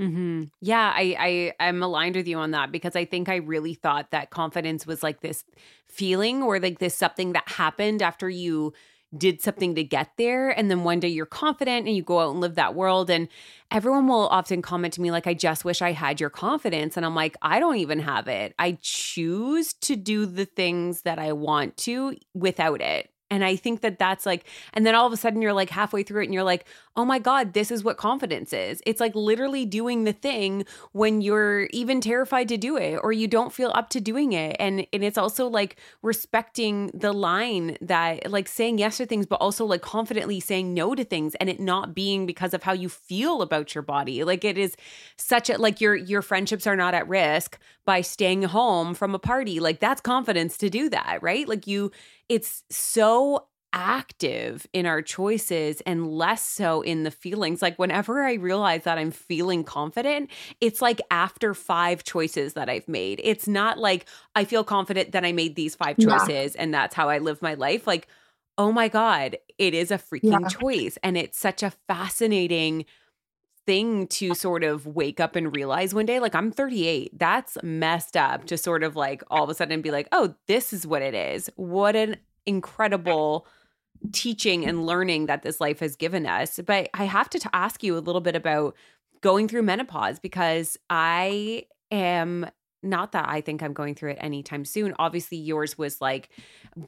Mm-hmm. 0.00 0.44
Yeah, 0.62 0.90
I, 0.96 1.52
I 1.60 1.68
I'm 1.68 1.82
aligned 1.82 2.16
with 2.16 2.28
you 2.28 2.38
on 2.38 2.52
that 2.52 2.72
because 2.72 2.96
I 2.96 3.04
think 3.04 3.28
I 3.28 3.36
really 3.36 3.74
thought 3.74 4.10
that 4.12 4.30
confidence 4.30 4.86
was 4.86 5.02
like 5.02 5.20
this 5.20 5.44
feeling 5.86 6.42
or 6.42 6.60
like 6.60 6.78
this 6.78 6.94
something 6.94 7.34
that 7.34 7.46
happened 7.46 8.00
after 8.00 8.30
you 8.30 8.72
did 9.18 9.42
something 9.42 9.74
to 9.74 9.84
get 9.84 10.10
there 10.16 10.50
and 10.50 10.70
then 10.70 10.84
one 10.84 11.00
day 11.00 11.08
you're 11.08 11.26
confident 11.26 11.86
and 11.86 11.96
you 11.96 12.02
go 12.02 12.20
out 12.20 12.30
and 12.30 12.40
live 12.40 12.54
that 12.54 12.74
world 12.74 13.10
and 13.10 13.28
everyone 13.70 14.06
will 14.06 14.28
often 14.28 14.62
comment 14.62 14.94
to 14.94 15.00
me 15.00 15.10
like 15.10 15.26
I 15.26 15.34
just 15.34 15.64
wish 15.64 15.82
I 15.82 15.92
had 15.92 16.20
your 16.20 16.30
confidence 16.30 16.96
and 16.96 17.04
I'm 17.04 17.14
like 17.14 17.36
I 17.42 17.60
don't 17.60 17.76
even 17.76 18.00
have 18.00 18.28
it. 18.28 18.54
I 18.58 18.78
choose 18.80 19.72
to 19.82 19.96
do 19.96 20.26
the 20.26 20.44
things 20.44 21.02
that 21.02 21.18
I 21.18 21.32
want 21.32 21.76
to 21.78 22.16
without 22.34 22.80
it. 22.80 23.10
And 23.30 23.44
I 23.44 23.56
think 23.56 23.80
that 23.80 23.98
that's 23.98 24.24
like, 24.24 24.46
and 24.72 24.86
then 24.86 24.94
all 24.94 25.06
of 25.06 25.12
a 25.12 25.16
sudden 25.16 25.42
you're 25.42 25.52
like 25.52 25.70
halfway 25.70 26.02
through 26.02 26.22
it 26.22 26.26
and 26.26 26.34
you're 26.34 26.44
like, 26.44 26.66
oh 26.96 27.04
my 27.04 27.18
God, 27.18 27.52
this 27.52 27.70
is 27.70 27.84
what 27.84 27.96
confidence 27.98 28.52
is. 28.52 28.82
It's 28.86 29.00
like 29.00 29.14
literally 29.14 29.66
doing 29.66 30.04
the 30.04 30.12
thing 30.12 30.64
when 30.92 31.20
you're 31.20 31.64
even 31.66 32.00
terrified 32.00 32.48
to 32.48 32.56
do 32.56 32.76
it 32.76 32.98
or 33.02 33.12
you 33.12 33.28
don't 33.28 33.52
feel 33.52 33.70
up 33.74 33.90
to 33.90 34.00
doing 34.00 34.32
it. 34.32 34.56
And 34.58 34.86
and 34.92 35.04
it's 35.04 35.18
also 35.18 35.46
like 35.48 35.76
respecting 36.02 36.90
the 36.94 37.12
line 37.12 37.76
that 37.80 38.30
like 38.30 38.48
saying 38.48 38.78
yes 38.78 38.96
to 38.96 39.06
things, 39.06 39.26
but 39.26 39.36
also 39.36 39.66
like 39.66 39.82
confidently 39.82 40.40
saying 40.40 40.72
no 40.72 40.94
to 40.94 41.04
things 41.04 41.34
and 41.36 41.50
it 41.50 41.60
not 41.60 41.94
being 41.94 42.26
because 42.26 42.54
of 42.54 42.62
how 42.62 42.72
you 42.72 42.88
feel 42.88 43.42
about 43.42 43.74
your 43.74 43.82
body. 43.82 44.24
Like 44.24 44.44
it 44.44 44.56
is 44.56 44.76
such 45.16 45.50
a 45.50 45.58
like 45.58 45.80
your 45.80 45.94
your 45.94 46.22
friendships 46.22 46.66
are 46.66 46.76
not 46.76 46.94
at 46.94 47.08
risk 47.08 47.58
by 47.84 48.00
staying 48.00 48.42
home 48.42 48.94
from 48.94 49.14
a 49.14 49.18
party. 49.18 49.60
Like 49.60 49.80
that's 49.80 50.00
confidence 50.00 50.56
to 50.58 50.70
do 50.70 50.88
that, 50.90 51.18
right? 51.22 51.46
Like 51.46 51.66
you 51.66 51.92
it's 52.28 52.64
so 52.70 53.46
active 53.76 54.66
in 54.72 54.86
our 54.86 55.02
choices 55.02 55.82
and 55.82 56.08
less 56.10 56.44
so 56.44 56.80
in 56.80 57.02
the 57.02 57.10
feelings. 57.10 57.60
Like 57.60 57.78
whenever 57.78 58.24
I 58.24 58.32
realize 58.34 58.84
that 58.84 58.96
I'm 58.96 59.10
feeling 59.10 59.62
confident, 59.62 60.30
it's 60.62 60.80
like 60.80 61.00
after 61.10 61.52
five 61.52 62.02
choices 62.02 62.54
that 62.54 62.70
I've 62.70 62.88
made. 62.88 63.20
It's 63.22 63.46
not 63.46 63.78
like 63.78 64.06
I 64.34 64.44
feel 64.44 64.64
confident 64.64 65.12
that 65.12 65.26
I 65.26 65.32
made 65.32 65.56
these 65.56 65.74
five 65.74 65.98
choices 65.98 66.54
yeah. 66.54 66.62
and 66.62 66.72
that's 66.72 66.94
how 66.94 67.10
I 67.10 67.18
live 67.18 67.42
my 67.42 67.52
life. 67.52 67.86
Like, 67.86 68.08
oh 68.56 68.72
my 68.72 68.88
God, 68.88 69.36
it 69.58 69.74
is 69.74 69.90
a 69.90 69.98
freaking 69.98 70.40
yeah. 70.40 70.48
choice. 70.48 70.96
And 71.02 71.18
it's 71.18 71.38
such 71.38 71.62
a 71.62 71.70
fascinating 71.86 72.86
thing 73.66 74.06
to 74.06 74.30
uh 74.30 74.34
sort 74.34 74.64
of 74.64 74.86
wake 74.86 75.18
up 75.20 75.34
and 75.34 75.54
realize 75.54 75.92
one 75.92 76.06
day 76.06 76.20
like 76.20 76.36
I'm 76.36 76.52
38 76.52 77.18
that's 77.18 77.58
messed 77.64 78.16
up 78.16 78.44
to 78.44 78.56
sort 78.56 78.84
of 78.84 78.94
like 78.94 79.24
all 79.28 79.42
of 79.42 79.50
a 79.50 79.54
sudden 79.54 79.82
be 79.82 79.90
like 79.90 80.06
oh 80.12 80.36
this 80.46 80.72
is 80.72 80.86
what 80.86 81.02
it 81.02 81.14
is 81.14 81.50
what 81.56 81.96
an 81.96 82.14
incredible 82.46 83.44
teaching 84.12 84.66
and 84.66 84.86
learning 84.86 85.26
that 85.26 85.42
this 85.42 85.60
life 85.60 85.80
has 85.80 85.96
given 85.96 86.26
us 86.26 86.60
but 86.66 86.88
I 86.94 87.04
have 87.04 87.30
to 87.30 87.38
t- 87.38 87.48
ask 87.52 87.82
you 87.82 87.96
a 87.96 88.00
little 88.00 88.20
bit 88.20 88.36
about 88.36 88.74
going 89.20 89.48
through 89.48 89.62
menopause 89.62 90.18
because 90.18 90.76
I 90.90 91.64
am 91.90 92.46
not 92.82 93.12
that 93.12 93.28
I 93.28 93.40
think 93.40 93.62
I'm 93.62 93.72
going 93.72 93.94
through 93.94 94.12
it 94.12 94.18
anytime 94.20 94.64
soon. 94.64 94.94
Obviously, 94.98 95.38
yours 95.38 95.76
was 95.76 96.00
like 96.00 96.28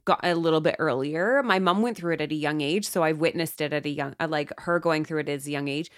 got 0.04 0.20
a 0.22 0.34
little 0.34 0.61
bit 0.61 0.76
earlier. 0.78 1.42
My 1.42 1.59
mom 1.59 1.82
went 1.82 1.96
through 1.96 2.14
it 2.14 2.20
at 2.20 2.30
a 2.30 2.36
young 2.36 2.61
age, 2.61 2.86
so 2.86 3.02
I've 3.02 3.18
witnessed 3.18 3.61
it 3.61 3.72
at 3.72 3.84
a 3.84 3.88
young, 3.88 4.14
uh, 4.20 4.28
like 4.28 4.52
her 4.59 4.78
going 4.78 5.04
through 5.04 5.20
it 5.20 5.28
at 5.28 5.44
a 5.44 5.50
young 5.50 5.66
age 5.66 5.90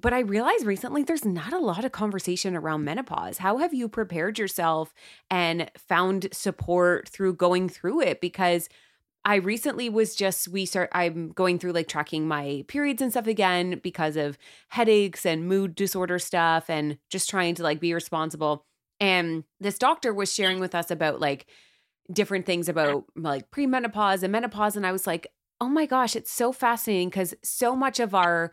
but 0.00 0.12
I 0.12 0.20
realized 0.20 0.64
recently 0.64 1.02
there's 1.02 1.24
not 1.24 1.52
a 1.52 1.58
lot 1.58 1.84
of 1.84 1.92
conversation 1.92 2.56
around 2.56 2.84
menopause. 2.84 3.38
How 3.38 3.58
have 3.58 3.74
you 3.74 3.88
prepared 3.88 4.38
yourself 4.38 4.94
and 5.30 5.70
found 5.76 6.28
support 6.32 7.08
through 7.08 7.34
going 7.34 7.68
through 7.68 8.00
it? 8.00 8.20
Because 8.20 8.68
I 9.24 9.36
recently 9.36 9.88
was 9.88 10.14
just 10.14 10.48
we 10.48 10.66
start 10.66 10.90
I'm 10.92 11.30
going 11.30 11.58
through 11.58 11.72
like 11.72 11.88
tracking 11.88 12.26
my 12.26 12.64
periods 12.66 13.00
and 13.00 13.12
stuff 13.12 13.26
again 13.26 13.80
because 13.82 14.16
of 14.16 14.36
headaches 14.68 15.24
and 15.24 15.46
mood 15.46 15.74
disorder 15.74 16.18
stuff 16.18 16.68
and 16.68 16.98
just 17.08 17.30
trying 17.30 17.54
to 17.56 17.62
like 17.62 17.80
be 17.80 17.94
responsible. 17.94 18.66
And 18.98 19.44
this 19.60 19.78
doctor 19.78 20.12
was 20.12 20.32
sharing 20.32 20.58
with 20.60 20.74
us 20.74 20.90
about 20.90 21.20
like 21.20 21.46
different 22.12 22.46
things 22.46 22.68
about 22.68 23.04
like 23.16 23.50
premenopause 23.50 24.22
and 24.22 24.32
menopause 24.32 24.76
and 24.76 24.86
I 24.86 24.92
was 24.92 25.06
like, 25.06 25.28
"Oh 25.60 25.68
my 25.68 25.86
gosh, 25.86 26.16
it's 26.16 26.32
so 26.32 26.52
fascinating 26.52 27.10
cuz 27.10 27.34
so 27.44 27.76
much 27.76 28.00
of 28.00 28.14
our 28.14 28.52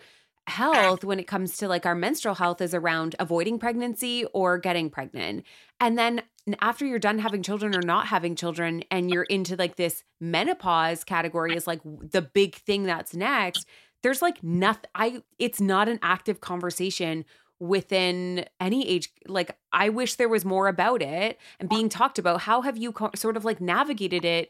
health 0.49 1.03
when 1.03 1.19
it 1.19 1.27
comes 1.27 1.57
to 1.57 1.67
like 1.67 1.85
our 1.85 1.95
menstrual 1.95 2.35
health 2.35 2.61
is 2.61 2.73
around 2.73 3.15
avoiding 3.19 3.59
pregnancy 3.59 4.25
or 4.33 4.57
getting 4.57 4.89
pregnant. 4.89 5.45
And 5.79 5.97
then 5.97 6.23
after 6.61 6.85
you're 6.85 6.99
done 6.99 7.19
having 7.19 7.43
children 7.43 7.75
or 7.75 7.81
not 7.81 8.07
having 8.07 8.35
children 8.35 8.83
and 8.91 9.09
you're 9.09 9.23
into 9.23 9.55
like 9.55 9.75
this 9.75 10.03
menopause 10.19 11.03
category 11.03 11.55
is 11.55 11.67
like 11.67 11.81
the 11.83 12.21
big 12.21 12.55
thing 12.55 12.83
that's 12.83 13.15
next, 13.15 13.65
there's 14.03 14.21
like 14.21 14.43
nothing 14.43 14.89
I 14.95 15.23
it's 15.37 15.61
not 15.61 15.89
an 15.89 15.99
active 16.01 16.41
conversation 16.41 17.25
within 17.59 18.45
any 18.61 18.87
age 18.87 19.09
like 19.27 19.57
I 19.73 19.89
wish 19.89 20.15
there 20.15 20.29
was 20.29 20.45
more 20.45 20.67
about 20.67 21.01
it 21.01 21.37
and 21.59 21.69
being 21.69 21.89
talked 21.89 22.17
about. 22.17 22.41
How 22.41 22.61
have 22.61 22.77
you 22.77 22.91
co- 22.93 23.11
sort 23.15 23.37
of 23.37 23.45
like 23.45 23.59
navigated 23.59 24.23
it 24.23 24.49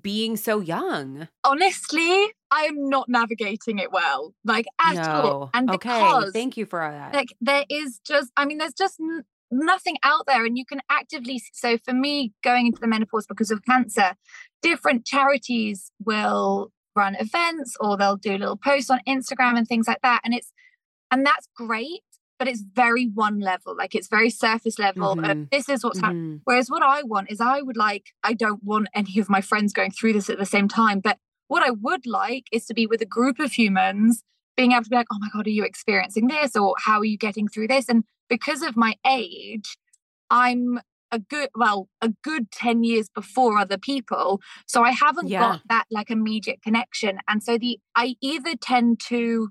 being 0.00 0.36
so 0.36 0.60
young? 0.60 1.28
Honestly, 1.44 2.28
I'm 2.50 2.88
not 2.88 3.08
navigating 3.08 3.78
it 3.78 3.92
well, 3.92 4.34
like 4.44 4.66
at 4.80 4.94
no. 4.94 5.02
all. 5.02 5.50
And 5.54 5.70
okay, 5.70 6.30
thank 6.32 6.56
you 6.56 6.66
for 6.66 6.80
that. 6.80 7.14
Like 7.14 7.28
there 7.40 7.64
is 7.68 8.00
just, 8.06 8.30
I 8.36 8.44
mean, 8.44 8.58
there's 8.58 8.74
just 8.74 9.00
n- 9.00 9.24
nothing 9.50 9.96
out 10.02 10.24
there, 10.26 10.44
and 10.44 10.56
you 10.56 10.64
can 10.64 10.80
actively. 10.90 11.40
So 11.52 11.78
for 11.78 11.92
me, 11.94 12.32
going 12.42 12.66
into 12.66 12.80
the 12.80 12.86
menopause 12.86 13.26
because 13.26 13.50
of 13.50 13.64
cancer, 13.64 14.14
different 14.62 15.04
charities 15.04 15.90
will 16.04 16.72
run 16.96 17.14
events 17.16 17.76
or 17.80 17.96
they'll 17.96 18.16
do 18.16 18.32
little 18.32 18.56
posts 18.56 18.90
on 18.90 19.00
Instagram 19.06 19.56
and 19.56 19.66
things 19.66 19.86
like 19.86 20.02
that, 20.02 20.20
and 20.24 20.34
it's 20.34 20.52
and 21.10 21.24
that's 21.24 21.48
great. 21.56 22.02
But 22.38 22.48
it's 22.48 22.62
very 22.62 23.06
one 23.06 23.40
level, 23.40 23.74
like 23.76 23.94
it's 23.94 24.08
very 24.08 24.30
surface 24.30 24.78
level. 24.78 25.16
Mhm. 25.16 25.30
Of, 25.44 25.50
this 25.50 25.68
is 25.68 25.84
what's 25.84 26.00
happening. 26.00 26.36
Mhm. 26.38 26.40
Whereas 26.44 26.70
what 26.70 26.82
I 26.82 27.02
want 27.02 27.30
is 27.30 27.40
I 27.40 27.60
would 27.62 27.76
like, 27.76 28.12
I 28.22 28.32
don't 28.34 28.62
want 28.62 28.88
any 28.94 29.18
of 29.18 29.28
my 29.28 29.40
friends 29.40 29.72
going 29.72 29.90
through 29.90 30.12
this 30.12 30.30
at 30.30 30.38
the 30.38 30.46
same 30.46 30.68
time. 30.68 31.00
But 31.00 31.18
what 31.48 31.62
I 31.62 31.70
would 31.70 32.06
like 32.06 32.44
is 32.52 32.66
to 32.66 32.74
be 32.74 32.86
with 32.86 33.02
a 33.02 33.06
group 33.06 33.38
of 33.40 33.52
humans, 33.52 34.22
being 34.56 34.72
able 34.72 34.84
to 34.84 34.90
be 34.90 34.96
like, 34.96 35.06
oh 35.12 35.18
my 35.20 35.28
God, 35.32 35.46
are 35.46 35.50
you 35.50 35.64
experiencing 35.64 36.28
this? 36.28 36.54
Or 36.56 36.74
how 36.84 36.98
are 37.00 37.04
you 37.04 37.18
getting 37.18 37.48
through 37.48 37.68
this? 37.68 37.88
And 37.88 38.04
because 38.28 38.62
of 38.62 38.76
my 38.76 38.94
age, 39.06 39.76
I'm 40.30 40.80
a 41.10 41.18
good, 41.18 41.48
well, 41.54 41.88
a 42.02 42.10
good 42.22 42.50
10 42.50 42.84
years 42.84 43.08
before 43.08 43.58
other 43.58 43.78
people. 43.78 44.40
So 44.66 44.82
I 44.84 44.90
haven't 44.90 45.28
Yeah. 45.28 45.40
got 45.40 45.60
that 45.68 45.86
like 45.90 46.10
immediate 46.10 46.60
connection. 46.62 47.18
And 47.26 47.42
so 47.42 47.56
the, 47.56 47.78
I 47.96 48.16
either 48.20 48.54
tend 48.56 49.00
to 49.08 49.50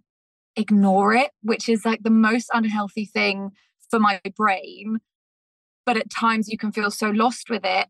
ignore 0.58 1.14
it, 1.14 1.32
which 1.42 1.70
is 1.70 1.86
like 1.86 2.04
the 2.04 2.10
most 2.10 2.50
unhealthy 2.54 3.06
thing 3.06 3.52
for 3.90 4.00
my 4.00 4.20
brain. 4.36 5.00
But 5.86 5.98
at 5.98 6.10
times 6.10 6.50
you 6.50 6.58
can 6.58 6.72
feel 6.74 6.92
so 6.92 7.10
lost 7.10 7.50
with 7.50 7.64
it. 7.64 7.88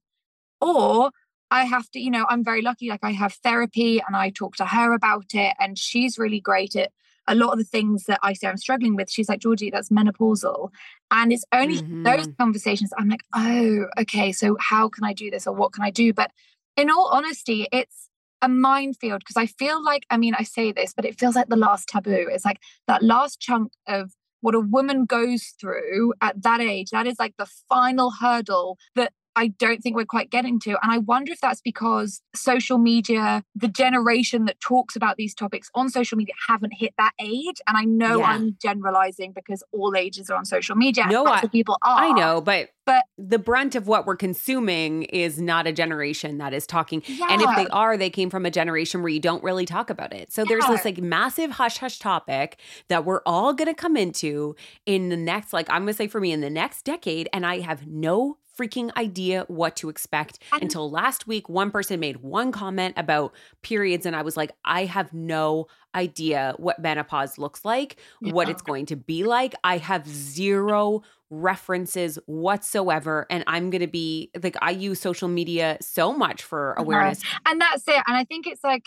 Or 0.61 1.11
I 1.49 1.65
have 1.65 1.89
to, 1.91 1.99
you 1.99 2.11
know, 2.11 2.25
I'm 2.29 2.43
very 2.43 2.61
lucky. 2.61 2.89
Like 2.89 3.03
I 3.03 3.11
have 3.11 3.33
therapy 3.33 4.01
and 4.05 4.15
I 4.15 4.29
talk 4.29 4.55
to 4.57 4.65
her 4.65 4.93
about 4.93 5.33
it, 5.33 5.55
and 5.59 5.77
she's 5.79 6.17
really 6.19 6.39
great 6.41 6.75
at 6.75 6.91
a 7.29 7.35
lot 7.35 7.51
of 7.51 7.57
the 7.57 7.65
things 7.65 8.05
that 8.05 8.19
I 8.23 8.33
say 8.33 8.47
I'm 8.47 8.57
struggling 8.57 8.95
with. 8.95 9.09
She's 9.11 9.29
like, 9.29 9.39
Georgie, 9.39 9.69
that's 9.69 9.89
menopausal. 9.89 10.69
And 11.11 11.31
it's 11.33 11.43
only 11.51 11.81
those 12.03 12.27
Mhm. 12.27 12.37
conversations 12.37 12.91
I'm 12.97 13.09
like, 13.09 13.23
oh, 13.35 13.87
okay, 13.99 14.31
so 14.31 14.57
how 14.59 14.89
can 14.89 15.03
I 15.03 15.13
do 15.13 15.29
this 15.29 15.47
or 15.47 15.53
what 15.53 15.73
can 15.73 15.83
I 15.83 15.91
do? 15.91 16.13
But 16.13 16.31
in 16.77 16.89
all 16.89 17.09
honesty, 17.11 17.67
it's 17.71 18.09
a 18.41 18.49
minefield 18.49 19.19
because 19.19 19.37
I 19.37 19.45
feel 19.45 19.83
like, 19.83 20.05
I 20.09 20.17
mean, 20.17 20.33
I 20.37 20.43
say 20.43 20.71
this, 20.71 20.93
but 20.95 21.05
it 21.05 21.19
feels 21.19 21.35
like 21.35 21.47
the 21.47 21.55
last 21.55 21.87
taboo. 21.87 22.27
It's 22.31 22.45
like 22.45 22.59
that 22.87 23.03
last 23.03 23.39
chunk 23.39 23.71
of 23.87 24.11
what 24.41 24.55
a 24.55 24.59
woman 24.59 25.05
goes 25.05 25.55
through 25.59 26.13
at 26.21 26.41
that 26.43 26.61
age. 26.61 26.91
That 26.91 27.07
is 27.07 27.17
like 27.19 27.33
the 27.37 27.47
final 27.67 28.11
hurdle 28.21 28.77
that 28.95 29.13
I 29.37 29.47
don't 29.47 29.81
think 29.81 29.95
we're 29.95 30.05
quite 30.05 30.29
getting 30.31 30.59
to. 30.61 30.71
And 30.71 30.91
I 30.91 30.97
wonder 30.97 31.31
if 31.31 31.39
that's 31.39 31.61
because 31.61 32.21
social 32.35 32.77
media, 32.77 33.43
the 33.55 33.67
generation 33.67 34.45
that 34.45 34.59
talks 34.59 34.95
about 34.95 35.15
these 35.17 35.33
topics 35.33 35.69
on 35.75 35.89
social 35.89 36.17
media 36.17 36.33
haven't 36.49 36.73
hit 36.73 36.93
that 36.97 37.11
age. 37.19 37.61
And 37.67 37.77
I 37.77 37.83
know 37.83 38.19
Yeah. 38.19 38.25
I'm 38.31 38.57
generalizing 38.61 39.31
because 39.33 39.63
all 39.71 39.95
ages 39.95 40.29
are 40.29 40.37
on 40.37 40.45
social 40.45 40.75
media. 40.75 41.05
No, 41.07 41.23
lots 41.23 41.43
I- 41.43 41.45
of 41.45 41.51
people 41.51 41.77
are. 41.83 41.99
I 41.99 42.11
know, 42.11 42.41
but 42.41 42.69
But 42.85 43.03
the 43.17 43.37
brunt 43.37 43.75
of 43.75 43.85
what 43.87 44.05
we're 44.05 44.15
consuming 44.15 45.03
is 45.03 45.41
not 45.41 45.67
a 45.67 45.73
generation 45.73 46.37
that 46.37 46.53
is 46.53 46.65
talking. 46.65 47.03
And 47.29 47.41
if 47.41 47.55
they 47.57 47.67
are, 47.67 47.97
they 47.97 48.09
came 48.09 48.29
from 48.29 48.45
a 48.45 48.49
generation 48.49 49.01
where 49.01 49.09
you 49.09 49.19
don't 49.19 49.43
really 49.43 49.65
talk 49.65 49.89
about 49.89 50.13
it. 50.13 50.31
So 50.31 50.45
there's 50.45 50.65
this 50.67 50.85
like 50.85 50.97
massive 50.99 51.51
hush 51.51 51.79
hush 51.79 51.99
topic 51.99 52.57
that 52.87 53.03
we're 53.03 53.21
all 53.25 53.53
going 53.53 53.67
to 53.67 53.73
come 53.73 53.97
into 53.97 54.55
in 54.85 55.09
the 55.09 55.17
next, 55.17 55.51
like 55.51 55.69
I'm 55.69 55.81
going 55.81 55.87
to 55.87 55.93
say 55.95 56.07
for 56.07 56.21
me, 56.21 56.31
in 56.31 56.39
the 56.39 56.49
next 56.49 56.83
decade. 56.83 57.27
And 57.33 57.45
I 57.45 57.59
have 57.59 57.85
no 57.85 58.37
freaking 58.57 58.95
idea 58.97 59.45
what 59.47 59.75
to 59.77 59.89
expect 59.89 60.39
until 60.51 60.89
last 60.89 61.27
week. 61.27 61.47
One 61.49 61.71
person 61.71 61.99
made 61.99 62.17
one 62.17 62.51
comment 62.51 62.95
about 62.97 63.33
periods, 63.61 64.05
and 64.05 64.15
I 64.15 64.21
was 64.21 64.37
like, 64.37 64.51
I 64.65 64.85
have 64.85 65.13
no 65.13 65.67
idea 65.95 66.53
what 66.57 66.79
menopause 66.79 67.37
looks 67.37 67.65
like, 67.65 67.97
what 68.21 68.49
it's 68.49 68.61
going 68.61 68.85
to 68.87 68.95
be 68.95 69.23
like. 69.23 69.55
I 69.63 69.77
have 69.77 70.07
zero 70.07 71.01
references 71.29 72.17
whatsoever. 72.25 73.25
And 73.29 73.43
I'm 73.47 73.69
going 73.69 73.81
to 73.81 73.87
be 73.87 74.31
like, 74.41 74.55
I 74.61 74.71
use 74.71 74.99
social 74.99 75.27
media 75.27 75.77
so 75.81 76.13
much 76.13 76.43
for 76.43 76.73
awareness. 76.73 77.21
and 77.45 77.59
that's 77.59 77.87
it. 77.87 78.01
And 78.07 78.15
I 78.15 78.23
think 78.23 78.47
it's 78.47 78.63
like 78.63 78.83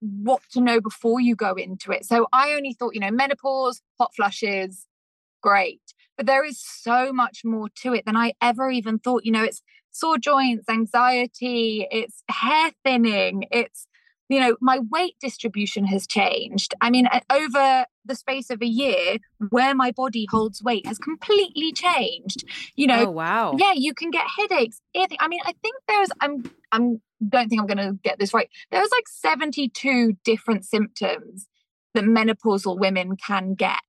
what 0.00 0.42
to 0.52 0.60
know 0.60 0.80
before 0.80 1.20
you 1.20 1.34
go 1.34 1.54
into 1.54 1.90
it. 1.92 2.04
So 2.04 2.26
I 2.32 2.52
only 2.52 2.74
thought, 2.74 2.94
you 2.94 3.00
know, 3.00 3.10
menopause, 3.10 3.80
hot 3.98 4.14
flushes, 4.14 4.86
great. 5.44 5.82
But 6.16 6.26
there 6.26 6.44
is 6.44 6.62
so 6.64 7.12
much 7.12 7.42
more 7.44 7.68
to 7.82 7.92
it 7.92 8.06
than 8.06 8.16
I 8.16 8.32
ever 8.40 8.70
even 8.70 8.98
thought. 8.98 9.24
You 9.24 9.32
know, 9.32 9.44
it's 9.44 9.62
sore 9.90 10.18
joints, 10.18 10.68
anxiety, 10.68 11.86
it's 11.90 12.22
hair 12.30 12.72
thinning, 12.82 13.44
it's, 13.50 13.86
you 14.28 14.40
know, 14.40 14.56
my 14.60 14.80
weight 14.90 15.16
distribution 15.20 15.84
has 15.84 16.06
changed. 16.06 16.72
I 16.80 16.88
mean, 16.88 17.06
over 17.30 17.84
the 18.06 18.14
space 18.14 18.48
of 18.48 18.62
a 18.62 18.66
year, 18.66 19.18
where 19.50 19.74
my 19.74 19.92
body 19.92 20.26
holds 20.30 20.62
weight 20.62 20.86
has 20.86 20.98
completely 20.98 21.72
changed. 21.72 22.44
You 22.74 22.86
know, 22.86 23.06
oh, 23.06 23.10
wow. 23.10 23.54
yeah, 23.58 23.72
you 23.74 23.92
can 23.92 24.10
get 24.10 24.24
headaches. 24.38 24.80
I 24.96 25.28
mean, 25.28 25.40
I 25.44 25.52
think 25.62 25.74
there's 25.86 26.08
I'm 26.20 26.50
I'm 26.72 27.02
don't 27.28 27.48
think 27.48 27.60
I'm 27.60 27.66
going 27.66 27.86
to 27.88 27.98
get 28.02 28.18
this 28.18 28.32
right. 28.32 28.48
There's 28.70 28.90
like 28.90 29.08
72 29.08 30.14
different 30.24 30.64
symptoms 30.64 31.48
that 31.94 32.04
menopausal 32.04 32.78
women 32.78 33.16
can 33.16 33.54
get. 33.54 33.80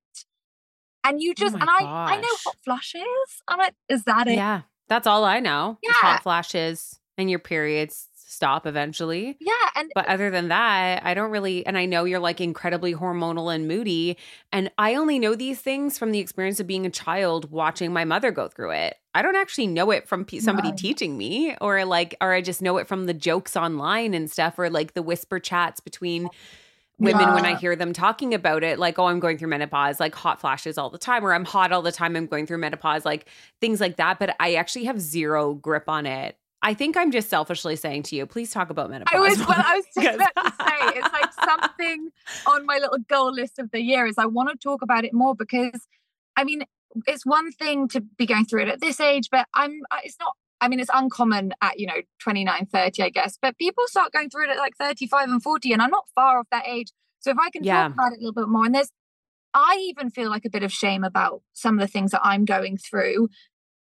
And 1.10 1.22
you 1.22 1.32
oh 1.32 1.34
just 1.34 1.54
my 1.54 1.60
and 1.62 1.70
I 1.70 1.84
I 2.14 2.16
know 2.18 2.22
gosh. 2.22 2.44
hot 2.46 2.56
flushes. 2.64 3.42
I'm 3.48 3.60
like, 3.60 3.74
is 3.90 4.04
that 4.04 4.28
it? 4.28 4.36
Yeah. 4.36 4.62
That's 4.88 5.08
all 5.08 5.24
I 5.24 5.40
know. 5.40 5.78
Yeah. 5.82 5.92
Hot 5.94 6.24
flashes 6.24 7.00
and 7.18 7.30
your 7.30 7.40
periods 7.40 8.10
stop 8.14 8.66
eventually. 8.68 9.38
Yeah, 9.40 9.54
and 9.78 9.90
But 9.96 10.08
other 10.08 10.30
than 10.30 10.50
that, 10.50 11.06
I 11.06 11.14
don't 11.14 11.32
really, 11.32 11.66
and 11.66 11.78
I 11.78 11.86
know 11.86 12.04
you're 12.04 12.20
like 12.20 12.42
incredibly 12.42 12.94
hormonal 12.94 13.54
and 13.54 13.66
moody. 13.68 14.18
And 14.52 14.70
I 14.78 14.96
only 14.96 15.20
know 15.20 15.36
these 15.36 15.62
things 15.62 15.98
from 15.98 16.12
the 16.12 16.20
experience 16.20 16.60
of 16.60 16.68
being 16.68 16.86
a 16.86 16.90
child 16.90 17.50
watching 17.50 17.94
my 17.94 18.04
mother 18.04 18.32
go 18.32 18.50
through 18.50 18.72
it. 18.72 18.98
I 19.14 19.22
don't 19.22 19.38
actually 19.38 19.68
know 19.68 19.90
it 19.92 20.08
from 20.08 20.26
pe- 20.26 20.40
somebody 20.40 20.72
No. 20.72 20.76
teaching 20.78 21.18
me 21.18 21.56
or 21.62 21.86
like, 21.86 22.16
or 22.20 22.34
I 22.34 22.42
just 22.42 22.62
know 22.62 22.78
it 22.78 22.88
from 22.88 23.06
the 23.06 23.14
jokes 23.14 23.56
online 23.56 24.14
and 24.14 24.30
stuff 24.30 24.60
or 24.60 24.70
like 24.70 24.94
the 24.94 25.02
whisper 25.02 25.40
chats 25.40 25.80
between 25.80 26.26
oh. 26.26 26.32
Women 26.98 27.34
when 27.34 27.46
I 27.46 27.56
hear 27.56 27.76
them 27.76 27.94
talking 27.94 28.34
about 28.34 28.64
it, 28.64 28.80
like, 28.80 28.98
oh, 28.98 29.06
I'm 29.06 29.20
going 29.20 29.38
through 29.38 29.50
menopause, 29.50 30.00
like 30.00 30.16
hot 30.16 30.40
flashes 30.40 30.78
all 30.78 30.90
the 30.90 30.98
time, 30.98 31.26
or 31.26 31.34
I'm 31.34 31.46
hot 31.46 31.72
all 31.72 31.82
the 31.82 31.92
time, 31.92 32.16
I'm 32.16 32.28
going 32.28 32.48
through 32.48 32.60
menopause, 32.60 33.06
like 33.06 33.28
things 33.62 33.82
like 33.82 33.98
that. 33.98 34.20
But 34.20 34.36
I 34.40 34.56
actually 34.56 34.86
have 34.86 35.00
zero 35.00 35.54
grip 35.54 35.90
on 35.90 36.06
it. 36.06 36.38
I 36.62 36.74
think 36.74 36.98
I'm 36.98 37.12
just 37.12 37.30
selfishly 37.30 37.76
saying 37.76 38.04
to 38.04 38.16
you, 38.16 38.26
please 38.26 38.50
talk 38.52 38.70
about 38.70 38.90
menopause. 38.90 39.14
I 39.14 39.20
was 39.20 39.38
well, 39.40 39.64
I 39.64 39.76
was 39.76 39.86
just 39.94 40.16
about 40.16 40.36
to 40.36 40.64
say 40.64 41.00
it's 41.00 41.14
like 41.14 41.34
something 41.34 42.10
on 42.48 42.66
my 42.66 42.80
little 42.80 42.98
goal 43.08 43.32
list 43.32 43.60
of 43.60 43.70
the 43.72 43.82
year 43.82 44.08
is 44.08 44.18
I 44.18 44.26
want 44.26 44.50
to 44.50 44.58
talk 44.58 44.82
about 44.82 45.06
it 45.06 45.14
more 45.14 45.36
because 45.36 45.88
I 46.36 46.44
mean 46.44 46.64
it's 47.06 47.26
one 47.26 47.52
thing 47.52 47.88
to 47.90 48.02
be 48.02 48.26
going 48.26 48.46
through 48.46 48.64
it 48.64 48.70
at 48.70 48.82
this 48.82 49.00
age, 49.00 49.30
but 49.30 49.48
I'm 49.54 49.82
it's 50.04 50.18
not 50.20 50.36
I 50.62 50.68
mean 50.68 50.80
it's 50.80 50.90
uncommon 50.94 51.54
at 51.62 51.80
you 51.80 51.88
know 51.88 52.02
29, 52.20 52.68
30, 52.72 53.04
I 53.04 53.10
guess, 53.10 53.38
but 53.42 53.58
people 53.58 53.84
start 53.88 54.12
going 54.12 54.30
through 54.30 54.46
it 54.46 54.52
at 54.52 54.58
like 54.58 54.76
35 54.78 55.30
and 55.30 55.44
40, 55.44 55.74
and 55.74 55.82
I'm 55.82 55.92
not 55.92 56.06
far 56.16 56.40
off 56.40 56.48
that 56.52 56.68
age. 56.68 56.92
So 57.20 57.32
if 57.32 57.38
I 57.40 57.50
can 57.50 57.64
Yeah. 57.64 57.84
talk 57.84 57.94
about 57.94 58.12
it 58.14 58.18
a 58.18 58.22
little 58.22 58.34
bit 58.34 58.48
more, 58.50 58.66
and 58.66 58.76
there's 58.76 58.92
I 59.54 59.78
even 59.90 60.10
feel 60.10 60.30
like 60.30 60.46
a 60.46 60.50
bit 60.50 60.64
of 60.64 60.72
shame 60.72 61.04
about 61.04 61.42
some 61.54 61.76
of 61.76 61.82
the 61.82 61.88
things 61.92 62.12
that 62.12 62.22
I'm 62.24 62.46
going 62.46 62.78
through 62.78 63.30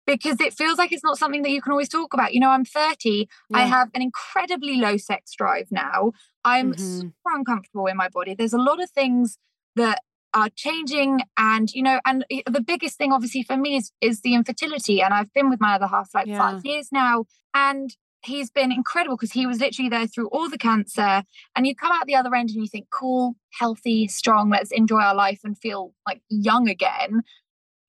because 0.07 0.41
it 0.41 0.53
feels 0.53 0.79
like 0.79 0.93
it's 0.93 1.05
not 1.05 1.19
something 1.19 1.43
that 1.43 1.51
you 1.51 1.63
can 1.63 1.71
always 1.73 1.89
talk 1.89 2.13
about. 2.13 2.35
You 2.35 2.41
know, 2.41 2.51
I'm 2.51 2.65
30, 2.65 3.29
I 3.55 3.63
have 3.63 3.89
an 3.95 4.03
incredibly 4.03 4.77
low 4.77 4.97
sex 4.97 5.33
drive 5.37 5.69
now. 5.71 6.13
I'm 6.45 6.73
Mhm. 6.73 6.79
super 6.79 7.37
uncomfortable 7.37 7.87
in 7.87 7.97
my 7.97 8.09
body. 8.09 8.35
There's 8.35 8.53
a 8.53 8.59
lot 8.59 8.83
of 8.83 8.91
things 8.91 9.39
that 9.77 10.03
are 10.35 10.49
changing 10.55 11.21
and 11.37 11.71
you 11.73 11.83
know 11.83 12.01
and 12.07 12.25
the 12.47 12.61
biggest 12.61 12.97
thing 12.97 13.13
obviously 13.13 13.43
for 13.43 13.57
me 13.57 13.77
is 13.77 13.93
is 14.01 14.21
the 14.23 14.35
infertility 14.35 15.03
and 15.03 15.13
I've 15.13 15.33
been 15.33 15.51
with 15.51 15.61
my 15.61 15.75
other 15.75 15.87
half 15.87 16.11
like 16.15 16.27
Yeah. 16.27 16.39
5 16.39 16.65
years 16.65 16.89
now 16.91 17.25
and 17.55 17.95
he's 18.25 18.51
been 18.51 18.73
incredible 18.73 19.17
because 19.17 19.33
he 19.33 19.47
was 19.47 19.61
literally 19.61 19.89
there 19.89 20.07
through 20.07 20.29
all 20.29 20.49
the 20.49 20.59
cancer 20.59 21.25
and 21.55 21.67
you 21.67 21.75
come 21.75 21.93
out 21.93 22.07
the 22.07 22.15
other 22.15 22.35
end 22.35 22.51
and 22.51 22.61
you 22.63 22.69
think 22.69 22.87
cool 22.91 23.35
healthy 23.59 24.09
strong 24.09 24.49
let's 24.49 24.71
enjoy 24.71 25.01
our 25.01 25.15
life 25.15 25.41
and 25.45 25.59
feel 25.59 25.93
like 26.07 26.23
young 26.29 26.69
again 26.69 27.23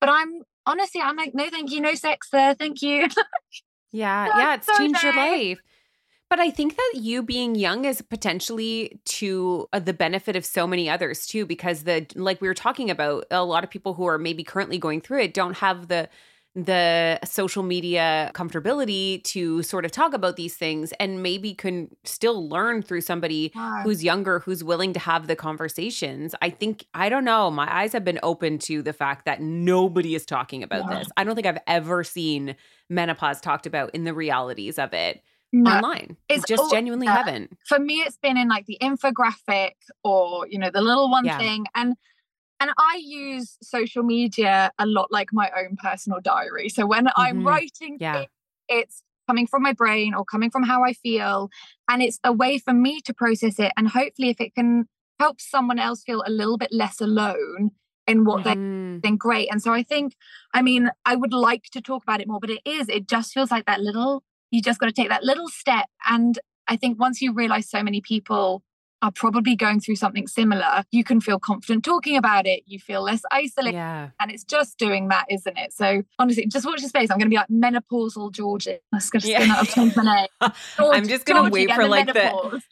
but 0.01 0.09
I'm 0.09 0.41
honestly 0.65 1.01
I'm 1.01 1.15
like 1.15 1.33
no 1.33 1.49
thank 1.49 1.71
you 1.71 1.79
no 1.81 1.93
sex 1.95 2.29
there 2.31 2.53
thank 2.55 2.81
you 2.81 3.07
Yeah, 3.95 4.25
yeah, 4.37 4.53
it's 4.55 4.65
so 4.65 4.75
changed 4.75 5.03
your 5.03 5.15
life. 5.15 5.59
But 6.33 6.39
I 6.39 6.49
think 6.49 6.77
that 6.77 6.93
you 6.95 7.21
being 7.21 7.53
young 7.53 7.85
is 7.85 8.01
potentially 8.01 8.99
to 9.05 9.67
uh, 9.71 9.77
the 9.77 9.93
benefit 9.93 10.35
of 10.35 10.43
so 10.43 10.65
many 10.65 10.89
others 10.89 11.27
too, 11.27 11.45
because 11.45 11.83
the 11.83 12.07
like 12.15 12.41
we 12.41 12.47
were 12.47 12.55
talking 12.55 12.89
about, 12.89 13.25
a 13.29 13.45
lot 13.45 13.63
of 13.63 13.69
people 13.69 13.93
who 13.93 14.05
are 14.07 14.17
maybe 14.17 14.43
currently 14.43 14.79
going 14.79 14.99
through 14.99 15.19
it 15.21 15.35
don't 15.35 15.57
have 15.57 15.89
the 15.89 16.09
the 16.55 17.19
social 17.23 17.61
media 17.61 18.31
comfortability 18.33 19.23
to 19.25 19.61
sort 19.61 19.85
of 19.85 19.91
talk 19.91 20.15
about 20.15 20.35
these 20.35 20.55
things 20.55 20.91
and 20.99 21.21
maybe 21.21 21.53
can 21.53 21.89
still 22.03 22.49
learn 22.49 22.81
through 22.81 23.01
somebody 23.01 23.51
Wow. 23.53 23.81
who's 23.83 24.03
younger 24.03 24.39
who's 24.39 24.63
willing 24.63 24.93
to 24.93 24.99
have 24.99 25.25
the 25.25 25.35
conversations 25.35 26.35
i 26.43 26.51
think 26.51 26.85
i 26.93 27.09
don't 27.09 27.25
know 27.25 27.49
my 27.49 27.67
eyes 27.75 27.91
have 27.93 28.03
been 28.05 28.19
open 28.21 28.59
to 28.59 28.83
the 28.83 28.93
fact 28.93 29.25
that 29.25 29.41
nobody 29.41 30.13
is 30.13 30.27
talking 30.27 30.61
about 30.61 30.83
Yeah. 30.87 30.99
this 30.99 31.07
i 31.17 31.23
don't 31.23 31.33
think 31.33 31.47
i've 31.47 31.57
ever 31.65 32.03
seen 32.03 32.55
menopause 32.87 33.41
talked 33.41 33.65
about 33.65 33.89
in 33.95 34.03
the 34.03 34.13
realities 34.13 34.77
of 34.77 34.93
it 34.93 35.23
No. 35.55 35.71
online 35.71 36.17
It's 36.27 36.45
just 36.47 36.63
all- 36.63 36.69
genuinely 36.69 37.05
yeah. 37.05 37.17
haven't 37.17 37.57
for 37.67 37.77
me 37.79 37.95
it's 38.01 38.17
been 38.17 38.37
in 38.37 38.47
like 38.49 38.65
the 38.65 38.77
infographic 38.81 39.73
or 40.03 40.47
you 40.49 40.57
know 40.57 40.69
the 40.71 40.81
little 40.81 41.09
one 41.11 41.25
Yeah. 41.25 41.37
thing 41.37 41.65
and 41.75 41.95
and 42.59 42.71
i 42.77 42.99
use 43.03 43.57
social 43.61 44.03
media 44.03 44.71
a 44.79 44.85
lot 44.85 45.11
like 45.11 45.29
my 45.31 45.51
own 45.57 45.75
personal 45.77 46.19
diary 46.21 46.69
so 46.69 46.85
when 46.85 47.07
i'm 47.15 47.41
Mhm. 47.41 47.45
writing 47.47 47.97
Yeah. 47.99 48.13
things, 48.19 48.29
it's 48.67 49.03
coming 49.27 49.47
from 49.47 49.61
my 49.63 49.73
brain 49.73 50.13
or 50.13 50.25
coming 50.25 50.49
from 50.49 50.63
how 50.63 50.83
i 50.83 50.93
feel 50.93 51.49
and 51.87 52.01
it's 52.01 52.19
a 52.23 52.33
way 52.33 52.57
for 52.57 52.73
me 52.73 52.99
to 53.01 53.13
process 53.13 53.59
it 53.59 53.71
and 53.77 53.89
hopefully 53.89 54.29
if 54.29 54.41
it 54.41 54.55
can 54.55 54.87
help 55.19 55.39
someone 55.39 55.77
else 55.79 56.03
feel 56.03 56.23
a 56.25 56.29
little 56.31 56.57
bit 56.57 56.71
less 56.71 56.99
alone 56.99 57.71
in 58.07 58.25
what 58.25 58.43
they 58.43 58.55
Mm. 58.55 59.01
then 59.01 59.15
great. 59.15 59.47
And 59.49 59.61
so 59.61 59.71
I 59.71 59.81
think, 59.81 60.15
I 60.53 60.61
mean, 60.61 60.91
I 61.05 61.15
would 61.15 61.31
like 61.31 61.63
to 61.71 61.79
talk 61.81 62.03
about 62.03 62.19
it 62.19 62.27
more, 62.27 62.39
but 62.41 62.49
it 62.49 62.59
is, 62.65 62.89
it 62.89 63.07
just 63.07 63.31
feels 63.33 63.49
like 63.49 63.65
that 63.65 63.79
little, 63.79 64.23
you 64.53 64.61
just 64.61 64.79
got 64.79 64.85
to 64.85 64.93
take 64.93 65.09
that 65.09 65.23
little 65.23 65.49
step. 65.49 65.87
And 66.07 66.37
I 66.67 66.75
think 66.77 66.99
once 66.99 67.21
you 67.21 67.33
realize 67.33 67.69
so 67.69 67.81
many 67.83 67.99
people 68.01 68.63
are 69.01 69.11
probably 69.11 69.53
going 69.55 69.81
through 69.81 69.97
something 69.97 70.27
similar, 70.27 70.83
you 70.91 71.03
can 71.03 71.19
feel 71.19 71.37
confident 71.39 71.83
talking 71.83 72.15
about 72.15 72.45
it. 72.47 72.63
You 72.65 72.79
feel 72.79 73.01
less 73.01 73.21
isolated. 73.31 73.75
Yeah. 73.75 74.09
And 74.19 74.31
it's 74.31 74.45
just 74.45 74.77
doing 74.77 75.09
that, 75.09 75.25
isn't 75.29 75.57
it? 75.57 75.73
So 75.73 76.03
honestly, 76.19 76.45
just 76.45 76.65
watch 76.65 76.81
the 76.81 76.87
space. 76.87 77.09
I'm 77.11 77.17
going 77.17 77.29
to 77.29 77.35
be 77.35 77.35
like 77.35 77.49
menopausal 77.49 78.31
Georgie. 78.31 78.77
That's 78.93 79.09
going 79.09 79.21
to 79.23 79.27
Yeah. 79.27 79.39
spin 79.39 79.51
out 79.51 79.61
of 79.63 79.69
change 79.73 79.95
my. 79.97 80.27
I'm 80.79 81.07
just 81.07 81.25
gonna 81.25 81.49
wait 81.51 81.69
and 81.69 81.81
for, 81.81 81.87
like, 81.89 82.07
the- 82.07 82.13
menopause. 82.13 82.61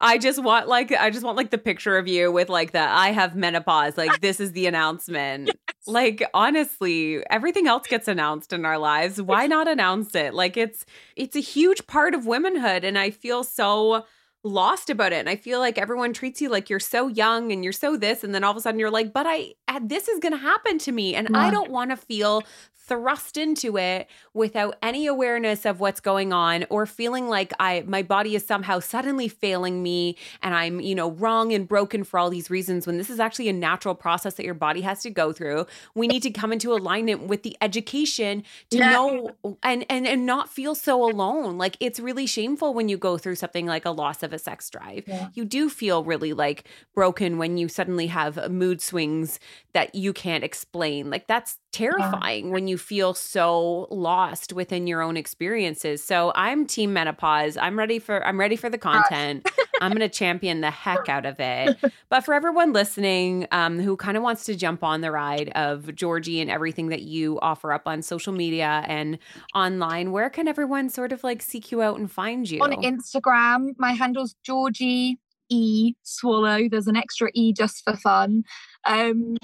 I 0.00 0.16
just 0.18 0.42
want 0.42 0.66
like 0.66 0.92
I 0.92 1.10
just 1.10 1.24
want 1.24 1.36
like 1.36 1.50
the 1.50 1.58
picture 1.58 1.98
of 1.98 2.08
you 2.08 2.32
with 2.32 2.48
like 2.48 2.72
the 2.72 2.80
I 2.80 3.10
have 3.10 3.36
menopause. 3.36 3.98
Like 3.98 4.20
this 4.20 4.40
is 4.40 4.52
the 4.52 4.66
announcement. 4.66 5.50
Like 5.86 6.22
honestly, 6.34 7.24
everything 7.30 7.66
else 7.66 7.86
gets 7.86 8.06
announced 8.06 8.52
in 8.52 8.66
our 8.66 8.76
lives. 8.76 9.20
Why 9.20 9.46
not 9.46 9.66
announce 9.66 10.14
it? 10.14 10.34
Like 10.34 10.58
it's 10.58 10.84
it's 11.16 11.34
a 11.36 11.40
huge 11.40 11.86
part 11.86 12.14
of 12.14 12.26
womanhood 12.26 12.84
and 12.84 12.98
I 12.98 13.10
feel 13.10 13.42
so 13.42 14.04
lost 14.42 14.90
about 14.90 15.12
it. 15.12 15.16
And 15.16 15.28
I 15.28 15.36
feel 15.36 15.58
like 15.60 15.78
everyone 15.78 16.12
treats 16.12 16.40
you 16.40 16.48
like 16.48 16.70
you're 16.70 16.80
so 16.80 17.08
young 17.08 17.52
and 17.52 17.62
you're 17.62 17.72
so 17.72 17.96
this 17.96 18.24
and 18.24 18.34
then 18.34 18.42
all 18.44 18.50
of 18.50 18.56
a 18.56 18.60
sudden 18.60 18.80
you're 18.80 18.90
like, 18.90 19.12
"But 19.12 19.26
I 19.28 19.54
uh, 19.68 19.80
this 19.82 20.08
is 20.08 20.18
going 20.18 20.32
to 20.32 20.38
happen 20.38 20.78
to 20.78 20.92
me." 20.92 21.14
And 21.14 21.28
I 21.34 21.50
don't 21.50 21.70
want 21.70 21.90
to 21.90 21.96
feel 21.96 22.42
thrust 22.86 23.36
into 23.36 23.78
it 23.78 24.08
without 24.34 24.76
any 24.82 25.06
awareness 25.06 25.64
of 25.64 25.78
what's 25.78 26.00
going 26.00 26.32
on 26.32 26.64
or 26.70 26.86
feeling 26.86 27.28
like 27.28 27.52
I 27.60 27.84
my 27.86 28.02
body 28.02 28.34
is 28.34 28.44
somehow 28.44 28.80
suddenly 28.80 29.28
failing 29.28 29.80
me 29.80 30.16
and 30.42 30.56
I'm, 30.56 30.80
you 30.80 30.96
know, 30.96 31.12
wrong 31.12 31.52
and 31.52 31.68
broken 31.68 32.02
for 32.02 32.18
all 32.18 32.30
these 32.30 32.50
reasons 32.50 32.88
when 32.88 32.98
this 32.98 33.08
is 33.08 33.20
actually 33.20 33.48
a 33.48 33.52
natural 33.52 33.94
process 33.94 34.34
that 34.34 34.44
your 34.44 34.54
body 34.54 34.80
has 34.80 35.02
to 35.02 35.10
go 35.10 35.32
through. 35.32 35.66
We 35.94 36.08
need 36.08 36.24
to 36.24 36.30
come 36.32 36.52
into 36.52 36.72
alignment 36.72 37.28
with 37.28 37.44
the 37.44 37.56
education 37.60 38.42
to 38.70 38.78
Yeah. 38.78 38.90
know 38.90 39.36
and 39.62 39.86
and 39.88 40.04
and 40.08 40.26
not 40.26 40.48
feel 40.48 40.74
so 40.74 41.04
alone. 41.08 41.58
Like 41.58 41.76
it's 41.78 42.00
really 42.00 42.26
shameful 42.26 42.74
when 42.74 42.88
you 42.88 42.98
go 42.98 43.18
through 43.18 43.36
something 43.36 43.66
like 43.66 43.84
a 43.84 43.90
loss 43.90 44.24
of 44.24 44.29
a 44.32 44.38
sex 44.38 44.70
drive. 44.70 45.04
Yeah. 45.06 45.28
You 45.34 45.44
do 45.44 45.68
feel 45.68 46.04
really 46.04 46.32
like 46.32 46.68
broken 46.94 47.38
when 47.38 47.56
you 47.56 47.68
suddenly 47.68 48.08
have 48.08 48.50
mood 48.50 48.80
swings 48.82 49.38
that 49.72 49.94
you 49.94 50.12
can't 50.12 50.44
explain. 50.44 51.10
Like 51.10 51.26
that's 51.26 51.58
terrifying 51.72 52.50
when 52.50 52.66
you 52.66 52.76
feel 52.76 53.14
so 53.14 53.86
lost 53.90 54.52
within 54.52 54.86
your 54.86 55.02
own 55.02 55.16
experiences. 55.16 56.02
So 56.02 56.32
I'm 56.34 56.66
team 56.66 56.92
menopause. 56.92 57.56
I'm 57.56 57.78
ready 57.78 57.98
for 57.98 58.24
I'm 58.26 58.38
ready 58.38 58.56
for 58.56 58.68
the 58.68 58.78
content. 58.78 59.48
I'm 59.80 59.90
going 59.92 60.00
to 60.00 60.08
champion 60.08 60.60
the 60.60 60.70
heck 60.70 61.08
out 61.08 61.26
of 61.26 61.36
it. 61.38 61.78
But 62.08 62.24
for 62.24 62.34
everyone 62.34 62.72
listening 62.72 63.46
um, 63.52 63.78
who 63.78 63.96
kind 63.96 64.16
of 64.16 64.22
wants 64.24 64.44
to 64.46 64.56
jump 64.56 64.82
on 64.82 65.00
the 65.00 65.12
ride 65.12 65.50
of 65.54 65.94
Georgie 65.94 66.40
and 66.40 66.50
everything 66.50 66.88
that 66.88 67.02
you 67.02 67.38
offer 67.40 67.72
up 67.72 67.86
on 67.86 68.02
social 68.02 68.32
media 68.32 68.84
and 68.88 69.16
online, 69.54 70.10
where 70.10 70.28
can 70.28 70.48
everyone 70.48 70.88
sort 70.88 71.12
of 71.12 71.22
like 71.22 71.40
seek 71.40 71.70
you 71.70 71.82
out 71.82 71.98
and 72.00 72.10
find 72.10 72.50
you? 72.50 72.60
on 72.60 72.72
Instagram. 72.82 73.74
My 73.78 73.92
handle's 73.92 74.34
Georgie 74.42 75.18
E 75.50 75.94
Swallow. 76.02 76.68
There's 76.68 76.88
an 76.88 76.96
extra 76.96 77.30
E 77.32 77.52
just 77.52 77.84
for 77.84 77.96
fun. 77.96 78.42
Um, 78.84 79.36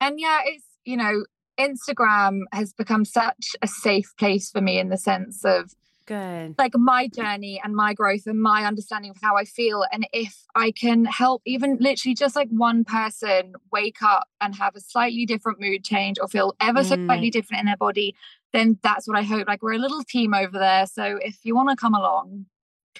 and 0.00 0.18
yeah, 0.18 0.40
it's 0.46 0.64
you 0.84 0.96
know, 0.96 1.24
Instagram 1.58 2.42
has 2.52 2.72
become 2.72 3.04
such 3.04 3.56
a 3.62 3.66
safe 3.66 4.12
place 4.18 4.50
for 4.50 4.60
me 4.60 4.78
in 4.78 4.88
the 4.88 4.96
sense 4.96 5.44
of 5.44 5.74
Good. 6.06 6.54
like 6.56 6.72
my 6.74 7.08
journey 7.08 7.60
and 7.62 7.74
my 7.74 7.92
growth 7.92 8.26
and 8.26 8.40
my 8.40 8.64
understanding 8.64 9.10
of 9.10 9.18
how 9.20 9.36
I 9.36 9.44
feel. 9.44 9.84
And 9.92 10.06
if 10.12 10.44
I 10.54 10.70
can 10.70 11.04
help 11.04 11.42
even 11.44 11.76
literally 11.80 12.14
just 12.14 12.34
like 12.34 12.48
one 12.48 12.84
person 12.84 13.54
wake 13.72 14.02
up 14.02 14.28
and 14.40 14.54
have 14.54 14.74
a 14.74 14.80
slightly 14.80 15.26
different 15.26 15.60
mood 15.60 15.84
change 15.84 16.18
or 16.18 16.28
feel 16.28 16.54
ever 16.60 16.82
so 16.84 16.96
Mm. 16.96 17.06
slightly 17.06 17.30
different 17.30 17.60
in 17.60 17.66
their 17.66 17.76
body, 17.76 18.14
then 18.52 18.78
that's 18.82 19.06
what 19.06 19.18
I 19.18 19.22
hope. 19.22 19.46
Like 19.46 19.62
we're 19.62 19.74
a 19.74 19.78
little 19.78 20.02
team 20.02 20.32
over 20.32 20.58
there. 20.58 20.86
So 20.86 21.18
if 21.22 21.44
you 21.44 21.54
want 21.54 21.68
to 21.70 21.76
come 21.76 21.94
along, 21.94 22.46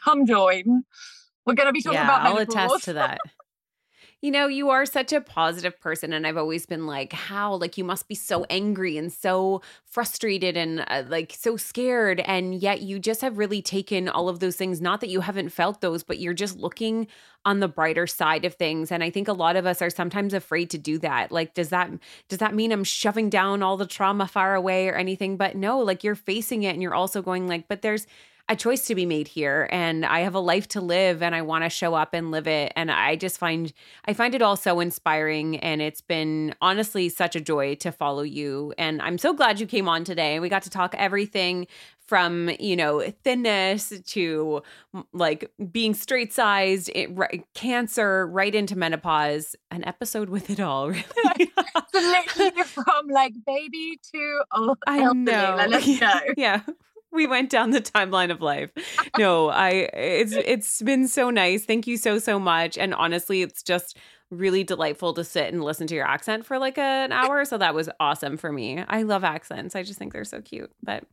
come 0.04 0.26
join. 0.26 0.84
We're 1.46 1.54
going 1.54 1.68
to 1.68 1.72
be 1.72 1.80
talking 1.80 1.94
yeah, 1.94 2.04
about 2.04 2.26
I'll 2.26 2.36
attest 2.36 2.84
to 2.84 2.92
that. 2.94 3.18
You 4.20 4.32
know, 4.32 4.48
you 4.48 4.70
are 4.70 4.84
such 4.84 5.12
a 5.12 5.20
positive 5.20 5.78
person, 5.78 6.12
and 6.12 6.26
I've 6.26 6.36
always 6.36 6.66
been 6.66 6.88
like, 6.88 7.12
how? 7.12 7.54
Like, 7.54 7.78
you 7.78 7.84
must 7.84 8.08
be 8.08 8.16
so 8.16 8.44
angry 8.50 8.96
and 8.98 9.12
so 9.12 9.62
frustrated 9.84 10.56
and 10.56 10.84
uh, 10.88 11.04
like 11.06 11.32
so 11.38 11.56
scared. 11.56 12.18
And 12.24 12.56
yet, 12.56 12.82
you 12.82 12.98
just 12.98 13.20
have 13.20 13.38
really 13.38 13.62
taken 13.62 14.08
all 14.08 14.28
of 14.28 14.40
those 14.40 14.56
things. 14.56 14.80
Not 14.80 15.00
that 15.02 15.08
you 15.08 15.20
haven't 15.20 15.50
felt 15.50 15.80
those, 15.80 16.02
but 16.02 16.18
you're 16.18 16.34
just 16.34 16.56
looking 16.56 17.06
on 17.44 17.60
the 17.60 17.68
brighter 17.68 18.08
side 18.08 18.44
of 18.44 18.54
things. 18.54 18.90
And 18.90 19.04
I 19.04 19.10
think 19.10 19.28
a 19.28 19.32
lot 19.32 19.54
of 19.54 19.66
us 19.66 19.80
are 19.80 19.90
sometimes 19.90 20.34
afraid 20.34 20.70
to 20.70 20.78
do 20.78 20.98
that. 20.98 21.30
Like, 21.30 21.54
does 21.54 21.68
that 21.68 21.88
does 22.28 22.40
that 22.40 22.54
mean 22.56 22.72
I'm 22.72 22.82
shoving 22.82 23.30
down 23.30 23.62
all 23.62 23.76
the 23.76 23.86
trauma 23.86 24.26
far 24.26 24.56
away 24.56 24.88
or 24.88 24.96
anything? 24.96 25.36
But 25.36 25.54
no, 25.54 25.78
like 25.78 26.02
you're 26.02 26.16
facing 26.16 26.64
it, 26.64 26.72
and 26.72 26.82
you're 26.82 26.92
also 26.92 27.22
going 27.22 27.46
like, 27.46 27.68
but 27.68 27.82
there's 27.82 28.08
a 28.48 28.56
choice 28.56 28.86
to 28.86 28.94
be 28.94 29.04
made 29.04 29.28
here 29.28 29.68
and 29.70 30.06
I 30.06 30.20
have 30.20 30.34
a 30.34 30.40
life 30.40 30.68
to 30.68 30.80
live 30.80 31.22
and 31.22 31.34
I 31.34 31.42
want 31.42 31.64
to 31.64 31.70
show 31.70 31.94
up 31.94 32.14
and 32.14 32.30
live 32.30 32.46
it 32.46 32.72
and 32.76 32.90
I 32.90 33.16
just 33.16 33.38
find 33.38 33.72
I 34.06 34.14
find 34.14 34.34
it 34.34 34.42
all 34.42 34.56
so 34.56 34.80
inspiring 34.80 35.58
and 35.58 35.82
it's 35.82 36.00
been 36.00 36.54
honestly 36.60 37.08
such 37.08 37.36
a 37.36 37.40
joy 37.40 37.74
to 37.76 37.92
follow 37.92 38.22
you 38.22 38.72
and 38.78 39.02
I'm 39.02 39.18
so 39.18 39.34
glad 39.34 39.60
you 39.60 39.66
came 39.66 39.88
on 39.88 40.04
today 40.04 40.40
we 40.40 40.48
got 40.48 40.62
to 40.62 40.70
talk 40.70 40.94
everything 40.96 41.66
from 42.06 42.50
you 42.58 42.74
know 42.74 43.02
thinness 43.22 43.92
to 44.06 44.62
like 45.12 45.50
being 45.70 45.92
straight 45.92 46.32
sized 46.32 46.90
it, 46.94 47.14
right, 47.14 47.44
cancer 47.54 48.26
right 48.26 48.54
into 48.54 48.78
menopause 48.78 49.56
an 49.70 49.84
episode 49.84 50.30
with 50.30 50.48
it 50.48 50.58
all 50.58 50.88
really 50.90 51.50
literally 51.92 52.62
from 52.64 53.08
like 53.08 53.34
baby 53.46 53.98
to 54.12 54.42
oh, 54.52 54.76
I 54.86 55.12
know. 55.12 55.54
Like, 55.56 55.70
let's 55.70 55.98
go. 55.98 56.08
yeah. 56.36 56.62
We 57.12 57.26
went 57.26 57.50
down 57.50 57.70
the 57.70 57.80
timeline 57.80 58.30
of 58.30 58.40
life. 58.40 58.70
No, 59.18 59.48
I 59.48 59.70
it's 59.94 60.32
it's 60.32 60.82
been 60.82 61.08
so 61.08 61.30
nice. 61.30 61.64
Thank 61.64 61.86
you 61.88 61.96
so 61.96 62.18
so 62.18 62.38
much. 62.38 62.78
And 62.78 62.94
honestly, 62.94 63.42
it's 63.42 63.62
just 63.64 63.96
really 64.30 64.62
delightful 64.62 65.14
to 65.14 65.24
sit 65.24 65.52
and 65.52 65.64
listen 65.64 65.86
to 65.86 65.94
your 65.94 66.06
accent 66.06 66.44
for 66.44 66.58
like 66.58 66.76
an 66.78 67.12
hour. 67.12 67.44
So 67.44 67.58
that 67.58 67.74
was 67.74 67.88
awesome 67.98 68.36
for 68.36 68.52
me. 68.52 68.84
I 68.86 69.02
love 69.02 69.24
accents. 69.24 69.74
I 69.74 69.82
just 69.82 69.98
think 69.98 70.12
they're 70.12 70.24
so 70.24 70.40
cute. 70.40 70.70
But 70.82 71.04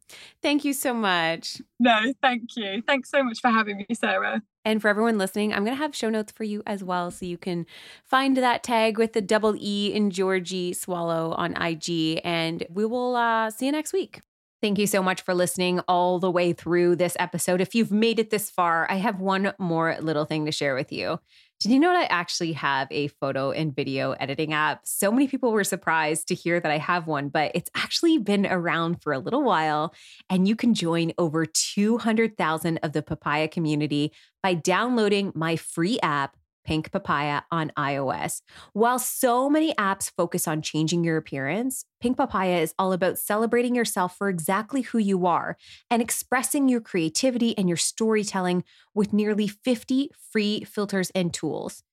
thank 0.42 0.66
you 0.66 0.74
so 0.74 0.94
much. 0.94 1.62
No, 1.80 2.14
thank 2.22 2.56
you. 2.58 2.84
Thanks 2.86 3.10
so 3.10 3.24
much 3.24 3.40
for 3.40 3.50
having 3.50 3.78
me, 3.78 3.96
Sarah. 3.96 4.42
And 4.66 4.82
for 4.82 4.90
everyone 4.90 5.18
listening, 5.18 5.54
I'm 5.54 5.64
going 5.64 5.76
to 5.76 5.82
have 5.82 5.96
show 5.96 6.10
notes 6.10 6.32
for 6.32 6.44
you 6.44 6.62
as 6.66 6.84
well. 6.84 7.12
So 7.12 7.26
you 7.26 7.38
can 7.38 7.66
find 8.04 8.36
that 8.38 8.64
tag 8.64 8.98
with 8.98 9.14
the 9.14 9.22
double 9.22 9.56
E 9.58 9.94
in 9.94 10.12
Georgie 10.12 10.74
Swallow 10.74 11.32
on 11.38 11.56
IG. 11.62 12.20
And 12.24 12.66
we 12.70 12.86
will 12.86 13.16
uh, 13.16 13.50
see 13.50 13.68
you 13.68 13.72
next 13.72 13.94
week. 13.94 14.22
Thank 14.66 14.80
you 14.80 14.88
so 14.88 15.04
much 15.04 15.22
for 15.22 15.36
listening 15.36 15.80
all 15.88 16.18
the 16.18 16.32
way 16.32 16.52
through 16.52 16.96
this 16.96 17.16
episode. 17.20 17.62
If 17.62 17.76
you've 17.76 17.92
made 17.92 18.18
it 18.18 18.32
this 18.32 18.50
far, 18.50 18.90
I 18.90 18.96
have 18.96 19.20
one 19.20 19.54
more 19.60 19.96
little 20.02 20.26
thing 20.26 20.48
to 20.48 20.52
share 20.52 20.74
with 20.74 20.92
you. 20.92 21.20
Did 21.60 21.72
you 21.72 21.80
know 21.80 21.90
that 21.90 22.02
I 22.02 22.06
actually 22.06 22.54
have 22.54 22.88
a 22.90 23.10
photo 23.10 23.52
and 23.52 23.76
video 23.76 24.14
editing 24.14 24.54
app? 24.54 24.82
So 24.84 25.12
many 25.12 25.28
people 25.28 25.52
were 25.52 25.64
surprised 25.64 26.30
to 26.30 26.34
hear 26.34 26.60
that 26.60 26.72
I 26.72 26.80
have 26.80 27.06
one, 27.06 27.30
but 27.30 27.52
it's 27.54 27.70
actually 27.76 28.18
been 28.18 28.48
around 28.48 29.04
for 29.04 29.14
a 29.14 29.20
little 29.20 29.44
while. 29.44 29.94
And 30.32 30.48
you 30.48 30.56
can 30.56 30.74
join 30.74 31.14
over 31.20 31.46
200,000 31.46 32.80
of 32.82 32.94
the 32.94 33.04
papaya 33.04 33.48
community 33.48 34.14
by 34.42 34.56
downloading 34.56 35.32
my 35.36 35.58
free 35.58 36.00
app, 36.02 36.38
Pink 36.66 36.92
Papaya, 36.92 37.42
on 37.52 37.72
iOS. 37.78 38.42
While 38.74 39.00
so 39.00 39.50
many 39.50 39.74
apps 39.76 40.12
focus 40.18 40.48
on 40.48 40.62
changing 40.62 41.04
your 41.04 41.18
appearance, 41.18 41.86
Pink 42.02 42.18
Papaya 42.18 42.58
is 42.58 42.74
all 42.78 42.92
about 42.92 43.20
celebrating 43.20 43.76
yourself 43.76 44.18
for 44.18 44.30
exactly 44.30 44.82
who 44.82 44.98
you 44.98 45.26
are 45.26 45.58
and 45.90 46.02
expressing 46.02 46.68
your 46.68 46.82
creativity 46.82 47.58
and 47.58 47.70
your 47.70 47.78
storytelling 47.78 48.64
with 48.94 49.14
nearly 49.14 49.48
50 49.48 50.10
free 50.32 50.64
filters 50.64 51.12
and 51.16 51.34
tools. 51.34 51.84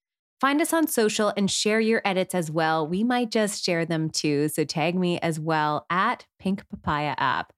Find 0.40 0.60
us 0.60 0.72
on 0.72 0.88
social 0.88 1.32
and 1.36 1.48
share 1.48 1.78
your 1.78 2.02
edits 2.04 2.34
as 2.34 2.50
well. 2.50 2.84
We 2.84 3.04
might 3.04 3.30
just 3.30 3.64
share 3.64 3.84
them 3.84 4.10
too. 4.10 4.48
So 4.48 4.64
tag 4.64 4.96
me 4.96 5.20
as 5.20 5.38
well 5.38 5.86
at 5.88 6.26
Pink 6.40 6.68
Papaya 6.68 7.14
app. 7.16 7.52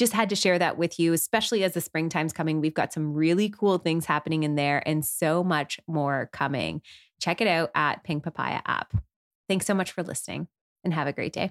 Just 0.00 0.14
had 0.14 0.30
to 0.30 0.34
share 0.34 0.58
that 0.58 0.78
with 0.78 0.98
you, 0.98 1.12
especially 1.12 1.62
as 1.62 1.74
the 1.74 1.82
springtime's 1.82 2.32
coming. 2.32 2.62
We've 2.62 2.72
got 2.72 2.90
some 2.90 3.12
really 3.12 3.50
cool 3.50 3.76
things 3.76 4.06
happening 4.06 4.44
in 4.44 4.54
there 4.54 4.82
and 4.88 5.04
so 5.04 5.44
much 5.44 5.78
more 5.86 6.30
coming. 6.32 6.80
Check 7.20 7.42
it 7.42 7.46
out 7.46 7.70
at 7.74 8.02
Pink 8.02 8.22
Papaya 8.22 8.62
app. 8.64 8.94
Thanks 9.46 9.66
so 9.66 9.74
much 9.74 9.92
for 9.92 10.02
listening 10.02 10.48
and 10.84 10.94
have 10.94 11.06
a 11.06 11.12
great 11.12 11.34
day. 11.34 11.50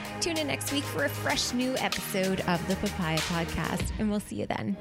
Tune 0.21 0.37
in 0.37 0.45
next 0.45 0.71
week 0.71 0.83
for 0.83 1.05
a 1.05 1.09
fresh 1.09 1.51
new 1.51 1.75
episode 1.77 2.41
of 2.41 2.65
the 2.67 2.75
Papaya 2.75 3.17
Podcast, 3.17 3.91
and 3.97 4.07
we'll 4.11 4.19
see 4.19 4.35
you 4.35 4.45
then. 4.45 4.77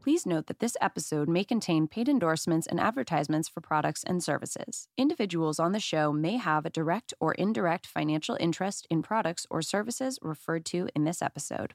Please 0.00 0.24
note 0.24 0.46
that 0.46 0.60
this 0.60 0.76
episode 0.80 1.28
may 1.28 1.42
contain 1.42 1.88
paid 1.88 2.08
endorsements 2.08 2.68
and 2.68 2.78
advertisements 2.78 3.48
for 3.48 3.60
products 3.60 4.04
and 4.04 4.22
services. 4.22 4.86
Individuals 4.96 5.58
on 5.58 5.72
the 5.72 5.80
show 5.80 6.12
may 6.12 6.36
have 6.36 6.64
a 6.64 6.70
direct 6.70 7.12
or 7.18 7.34
indirect 7.34 7.88
financial 7.88 8.36
interest 8.38 8.86
in 8.88 9.02
products 9.02 9.48
or 9.50 9.62
services 9.62 10.20
referred 10.22 10.64
to 10.66 10.88
in 10.94 11.02
this 11.02 11.22
episode. 11.22 11.74